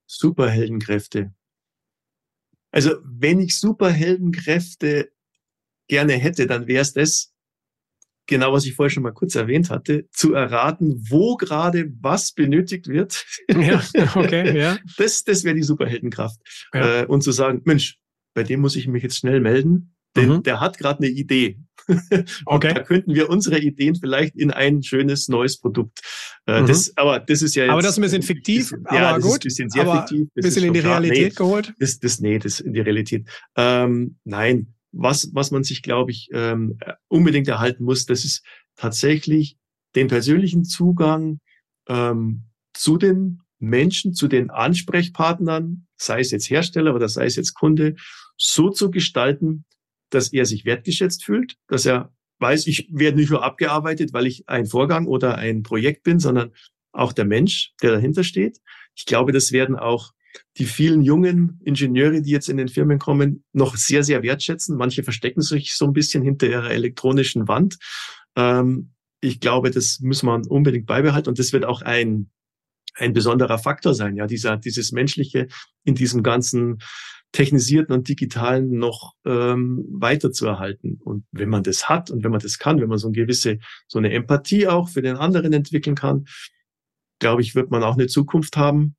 Superheldenkräfte. 0.06 1.32
Also, 2.70 2.92
wenn 3.02 3.40
ich 3.40 3.58
Superheldenkräfte 3.58 5.10
gerne 5.88 6.12
hätte, 6.12 6.46
dann 6.46 6.68
wäre 6.68 6.82
es 6.82 6.92
das, 6.92 7.29
genau 8.30 8.52
was 8.52 8.64
ich 8.64 8.74
vorher 8.74 8.90
schon 8.90 9.02
mal 9.02 9.12
kurz 9.12 9.34
erwähnt 9.34 9.68
hatte, 9.68 10.08
zu 10.12 10.32
erraten, 10.32 11.04
wo 11.10 11.36
gerade 11.36 11.92
was 12.00 12.32
benötigt 12.32 12.88
wird. 12.88 13.26
Ja, 13.48 13.82
okay, 14.14 14.56
ja. 14.58 14.78
Das, 14.96 15.24
das 15.24 15.44
wäre 15.44 15.54
die 15.54 15.62
Superheldenkraft. 15.62 16.40
Ja. 16.72 17.02
Äh, 17.02 17.06
und 17.06 17.22
zu 17.22 17.32
sagen, 17.32 17.60
Mensch, 17.64 17.98
bei 18.32 18.44
dem 18.44 18.60
muss 18.60 18.76
ich 18.76 18.86
mich 18.86 19.02
jetzt 19.02 19.18
schnell 19.18 19.40
melden, 19.40 19.94
denn 20.16 20.28
mhm. 20.28 20.42
der 20.42 20.60
hat 20.60 20.78
gerade 20.78 21.00
eine 21.00 21.08
Idee. 21.08 21.58
okay. 22.46 22.74
Da 22.74 22.82
könnten 22.82 23.14
wir 23.14 23.28
unsere 23.28 23.58
Ideen 23.58 23.96
vielleicht 23.96 24.36
in 24.36 24.50
ein 24.50 24.82
schönes 24.82 25.28
neues 25.28 25.58
Produkt. 25.58 26.00
Äh, 26.46 26.62
mhm. 26.62 26.66
das, 26.66 26.96
aber 26.96 27.18
das 27.18 27.42
ist 27.42 27.56
ja 27.56 27.64
jetzt, 27.64 27.72
Aber 27.72 27.82
das 27.82 27.92
ist 27.92 27.98
ein 27.98 28.02
bisschen 28.02 28.22
fiktiv, 28.22 28.70
bisschen, 28.70 28.86
aber 28.86 28.96
ja, 28.96 29.14
das 29.14 29.24
gut. 29.24 29.40
Bisschen 29.40 29.70
sehr 29.70 29.82
aber 29.82 30.06
fiktiv. 30.06 30.28
Ein 30.36 30.42
bisschen 30.42 30.64
in 30.64 30.72
die 30.72 30.80
Realität 30.80 31.32
nee, 31.32 31.34
geholt. 31.34 31.74
Das, 31.78 31.98
das, 31.98 32.20
nee, 32.20 32.38
das 32.38 32.60
in 32.60 32.72
die 32.72 32.80
Realität. 32.80 33.28
Ähm, 33.56 34.18
nein, 34.24 34.74
was, 34.92 35.30
was 35.32 35.50
man 35.50 35.62
sich, 35.62 35.82
glaube 35.82 36.10
ich, 36.10 36.28
ähm, 36.32 36.78
unbedingt 37.08 37.48
erhalten 37.48 37.84
muss, 37.84 38.06
das 38.06 38.24
ist 38.24 38.44
tatsächlich 38.76 39.56
den 39.94 40.08
persönlichen 40.08 40.64
Zugang 40.64 41.40
ähm, 41.88 42.44
zu 42.74 42.96
den 42.96 43.42
Menschen, 43.58 44.14
zu 44.14 44.26
den 44.26 44.50
Ansprechpartnern, 44.50 45.86
sei 45.96 46.20
es 46.20 46.30
jetzt 46.30 46.48
Hersteller 46.50 46.94
oder 46.94 47.08
sei 47.08 47.26
es 47.26 47.36
jetzt 47.36 47.54
Kunde, 47.54 47.96
so 48.36 48.70
zu 48.70 48.90
gestalten, 48.90 49.64
dass 50.08 50.32
er 50.32 50.46
sich 50.46 50.64
wertgeschätzt 50.64 51.24
fühlt, 51.24 51.56
dass 51.68 51.86
er 51.86 52.12
weiß, 52.38 52.66
ich 52.66 52.88
werde 52.90 53.18
nicht 53.18 53.30
nur 53.30 53.44
abgearbeitet, 53.44 54.12
weil 54.12 54.26
ich 54.26 54.48
ein 54.48 54.66
Vorgang 54.66 55.06
oder 55.06 55.36
ein 55.36 55.62
Projekt 55.62 56.02
bin, 56.02 56.18
sondern 56.18 56.52
auch 56.92 57.12
der 57.12 57.26
Mensch, 57.26 57.74
der 57.82 57.92
dahinter 57.92 58.24
steht. 58.24 58.58
Ich 58.94 59.04
glaube, 59.04 59.32
das 59.32 59.52
werden 59.52 59.76
auch 59.76 60.12
die 60.58 60.64
vielen 60.64 61.02
jungen 61.02 61.60
Ingenieure, 61.64 62.22
die 62.22 62.30
jetzt 62.30 62.48
in 62.48 62.56
den 62.56 62.68
Firmen 62.68 62.98
kommen, 62.98 63.44
noch 63.52 63.76
sehr, 63.76 64.02
sehr 64.02 64.22
wertschätzen. 64.22 64.76
Manche 64.76 65.02
verstecken 65.02 65.42
sich 65.42 65.74
so 65.74 65.86
ein 65.86 65.92
bisschen 65.92 66.22
hinter 66.22 66.48
ihrer 66.48 66.70
elektronischen 66.70 67.48
Wand. 67.48 67.78
Ähm, 68.36 68.92
ich 69.20 69.40
glaube, 69.40 69.70
das 69.70 70.00
muss 70.00 70.22
man 70.22 70.46
unbedingt 70.46 70.86
beibehalten 70.86 71.28
und 71.28 71.38
das 71.38 71.52
wird 71.52 71.64
auch 71.64 71.82
ein, 71.82 72.30
ein 72.94 73.12
besonderer 73.12 73.58
Faktor 73.58 73.94
sein, 73.94 74.16
ja, 74.16 74.26
dieser, 74.26 74.56
dieses 74.56 74.92
Menschliche 74.92 75.48
in 75.84 75.94
diesem 75.94 76.22
ganzen 76.22 76.78
technisierten 77.32 77.94
und 77.94 78.08
digitalen 78.08 78.72
noch 78.78 79.14
ähm, 79.24 79.86
weiter 79.90 80.32
zu 80.32 80.46
erhalten. 80.46 81.00
Und 81.04 81.24
wenn 81.30 81.48
man 81.48 81.62
das 81.62 81.88
hat 81.88 82.10
und 82.10 82.24
wenn 82.24 82.32
man 82.32 82.40
das 82.40 82.58
kann, 82.58 82.80
wenn 82.80 82.88
man 82.88 82.98
so 82.98 83.08
eine 83.08 83.14
gewisse, 83.14 83.58
so 83.86 83.98
eine 83.98 84.12
Empathie 84.12 84.66
auch 84.66 84.88
für 84.88 85.02
den 85.02 85.16
anderen 85.16 85.52
entwickeln 85.52 85.94
kann, 85.94 86.26
glaube 87.20 87.42
ich, 87.42 87.54
wird 87.54 87.70
man 87.70 87.84
auch 87.84 87.94
eine 87.94 88.08
Zukunft 88.08 88.56
haben, 88.56 88.96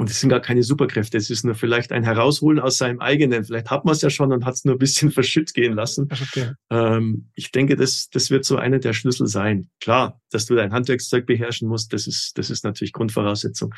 und 0.00 0.08
es 0.08 0.18
sind 0.18 0.30
gar 0.30 0.40
keine 0.40 0.62
Superkräfte, 0.62 1.18
es 1.18 1.28
ist 1.28 1.44
nur 1.44 1.54
vielleicht 1.54 1.92
ein 1.92 2.04
Herausholen 2.04 2.58
aus 2.58 2.78
seinem 2.78 3.00
eigenen. 3.00 3.44
Vielleicht 3.44 3.70
hat 3.70 3.84
man 3.84 3.92
es 3.92 4.00
ja 4.00 4.08
schon 4.08 4.32
und 4.32 4.46
hat 4.46 4.54
es 4.54 4.64
nur 4.64 4.76
ein 4.76 4.78
bisschen 4.78 5.10
verschütt 5.10 5.52
gehen 5.52 5.74
lassen. 5.74 6.08
Okay. 6.10 6.52
Ähm, 6.70 7.28
ich 7.34 7.52
denke, 7.52 7.76
das, 7.76 8.08
das 8.08 8.30
wird 8.30 8.46
so 8.46 8.56
einer 8.56 8.78
der 8.78 8.94
Schlüssel 8.94 9.26
sein. 9.26 9.68
Klar, 9.78 10.18
dass 10.30 10.46
du 10.46 10.54
dein 10.54 10.72
Handwerkszeug 10.72 11.26
beherrschen 11.26 11.68
musst, 11.68 11.92
das 11.92 12.06
ist, 12.06 12.38
das 12.38 12.48
ist 12.48 12.64
natürlich 12.64 12.94
Grundvoraussetzung. 12.94 13.74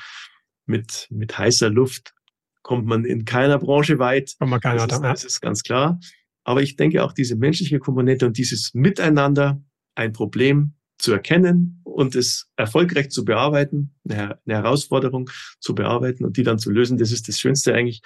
Mit, 0.64 1.08
mit 1.10 1.36
heißer 1.36 1.70
Luft 1.70 2.14
kommt 2.62 2.86
man 2.86 3.04
in 3.04 3.24
keiner 3.24 3.58
Branche 3.58 3.98
weit. 3.98 4.36
Kommt 4.38 4.52
man 4.52 4.60
keiner 4.60 4.86
das, 4.86 4.98
ist, 4.98 5.02
das 5.02 5.24
ist 5.24 5.40
ganz 5.40 5.64
klar. 5.64 5.98
Aber 6.44 6.62
ich 6.62 6.76
denke 6.76 7.02
auch 7.02 7.14
diese 7.14 7.34
menschliche 7.34 7.80
Komponente 7.80 8.26
und 8.26 8.38
dieses 8.38 8.74
Miteinander, 8.74 9.60
ein 9.96 10.12
Problem 10.12 10.74
zu 10.98 11.12
erkennen 11.12 11.81
und 11.92 12.14
es 12.16 12.50
erfolgreich 12.56 13.10
zu 13.10 13.24
bearbeiten, 13.24 13.94
eine, 14.08 14.38
Herausforderung 14.46 15.30
zu 15.60 15.74
bearbeiten 15.74 16.24
und 16.24 16.36
die 16.36 16.42
dann 16.42 16.58
zu 16.58 16.70
lösen, 16.70 16.98
das 16.98 17.12
ist 17.12 17.28
das 17.28 17.38
Schönste 17.38 17.74
eigentlich. 17.74 18.02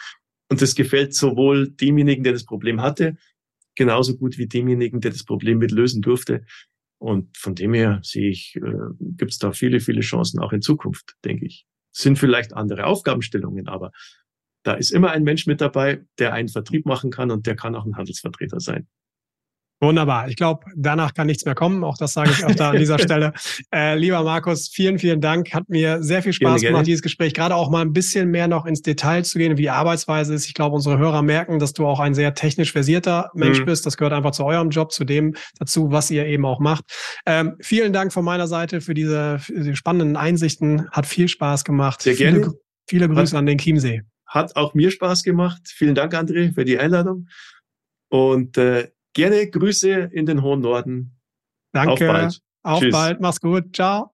Und 0.49 0.63
das 0.63 0.75
gefällt 0.75 1.15
sowohl 1.15 1.71
demjenigen, 1.71 2.25
der 2.25 2.33
das 2.33 2.45
Problem 2.45 2.81
hatte, 2.81 3.17
genauso 3.75 4.17
gut 4.17 4.39
wie 4.39 4.47
demjenigen, 4.47 5.01
der 5.01 5.11
das 5.11 5.25
Problem 5.25 5.59
mit 5.59 5.71
lösen 5.71 6.03
durfte. 6.03 6.45
Und 6.99 7.37
von 7.37 7.55
dem 7.55 7.75
her 7.75 8.01
sehe 8.03 8.31
ich, 8.31 8.57
äh, 8.57 8.61
gibt 9.01 9.33
es 9.33 9.39
da 9.39 9.53
viele, 9.53 9.81
viele 9.81 10.01
Chancen 10.01 10.41
auch 10.41 10.53
in 10.53 10.63
Zukunft, 10.63 11.15
denke 11.25 11.47
ich. 11.47 11.67
Sind 11.93 12.19
vielleicht 12.19 12.55
andere 12.55 12.87
Aufgabenstellungen, 12.87 13.69
aber 13.69 13.93
da 14.63 14.75
ist 14.75 14.91
immer 14.91 15.13
ein 15.13 15.23
Mensch 15.23 15.47
mit 15.47 15.61
dabei, 15.61 16.05
der 16.19 16.33
einen 16.33 16.49
Vertrieb 16.49 16.87
machen 16.87 17.11
kann 17.11 17.31
und 17.31 17.47
der 17.47 17.55
kann 17.55 17.75
auch 17.75 17.85
ein 17.85 17.97
Handelsvertreter 17.97 18.61
sein. 18.61 18.89
Wunderbar. 19.79 20.29
Ich 20.29 20.37
glaube, 20.37 20.65
danach 20.75 21.13
kann 21.13 21.27
nichts 21.27 21.45
mehr 21.45 21.55
kommen. 21.55 21.85
Auch 21.85 21.99
das 21.99 22.15
sage 22.15 22.31
ich 22.31 22.45
öfter 22.45 22.69
an 22.69 22.79
dieser 22.79 22.99
Stelle. 22.99 23.35
Äh, 23.75 23.99
lieber 23.99 24.23
Markus, 24.23 24.69
vielen, 24.69 24.99
vielen 24.99 25.21
Dank. 25.21 25.53
Hat 25.53 25.69
mir 25.69 26.03
sehr 26.03 26.23
viel 26.23 26.33
Spaß 26.33 26.63
gerne, 26.63 26.73
gemacht, 26.73 26.87
dieses 26.87 27.03
Gespräch. 27.03 27.35
Gerade 27.35 27.55
auch 27.55 27.69
mal 27.69 27.83
ein 27.83 27.93
bisschen 27.93 28.31
mehr 28.31 28.49
noch 28.49 28.65
ins 28.65 28.81
Detail 28.81 29.23
zu 29.23 29.39
gehen, 29.39 29.59
wie 29.59 29.63
die 29.63 29.71
Arbeitsweise 29.71 30.33
ist. 30.33 30.47
Ich 30.47 30.55
glaube, 30.55 30.77
unsere 30.77 30.97
Hörer 30.97 31.21
merken, 31.21 31.59
dass 31.59 31.75
du 31.75 31.87
auch 31.87 32.01
ein 32.01 32.15
sehr 32.15 32.35
technisch 32.35 32.73
versierter 32.73 33.31
Mensch 33.35 33.61
mhm. 33.61 33.67
bist. 33.67 33.85
Das 33.85 33.99
gehört 33.99 34.15
einfach 34.15 34.31
zu 34.31 34.47
eurem 34.47 34.71
Job, 34.71 34.93
zu 34.93 35.05
dem 35.05 35.35
dazu, 35.59 35.91
was 35.91 36.11
ihr 36.11 36.25
eben 36.25 36.47
auch 36.47 36.59
macht. 36.59 36.85
Ähm, 37.27 37.57
vielen 37.61 37.93
Dank 37.93 38.15
von 38.15 38.25
meiner 38.25 38.47
Seite 38.47 38.81
für 38.81 38.95
diese, 38.95 39.39
für 39.41 39.53
diese 39.53 39.77
spannenden 39.77 40.17
Einsichten. 40.17 40.91
Hat 40.91 41.05
viel 41.05 41.29
Spaß 41.29 41.65
gemacht. 41.65 42.01
Sehr 42.01 42.15
gerne. 42.15 42.39
Viele, 42.39 42.53
viele 42.89 43.09
Grüße 43.11 43.37
hat, 43.37 43.41
an 43.41 43.47
den 43.47 43.59
Chiemsee. 43.59 44.03
Hat 44.27 44.57
auch 44.57 44.73
mir 44.73 44.91
Spaß 44.91 45.23
gemacht. 45.23 45.61
Vielen 45.67 45.95
Dank, 45.95 46.15
André, 46.15 46.55
für 46.55 46.65
die 46.65 46.79
Einladung. 46.79 47.29
Und 48.09 48.57
äh, 48.57 48.89
Gerne 49.17 49.49
Grüße 49.49 49.91
in 50.13 50.27
den 50.27 50.43
hohen 50.43 50.61
Norden. 50.61 51.19
Danke. 51.73 51.93
Auf 51.93 51.99
bald. 52.01 52.41
Auf 52.63 52.81
Tschüss. 52.81 52.93
bald. 52.93 53.21
Mach's 53.21 53.41
gut. 53.41 53.75
Ciao. 53.75 54.05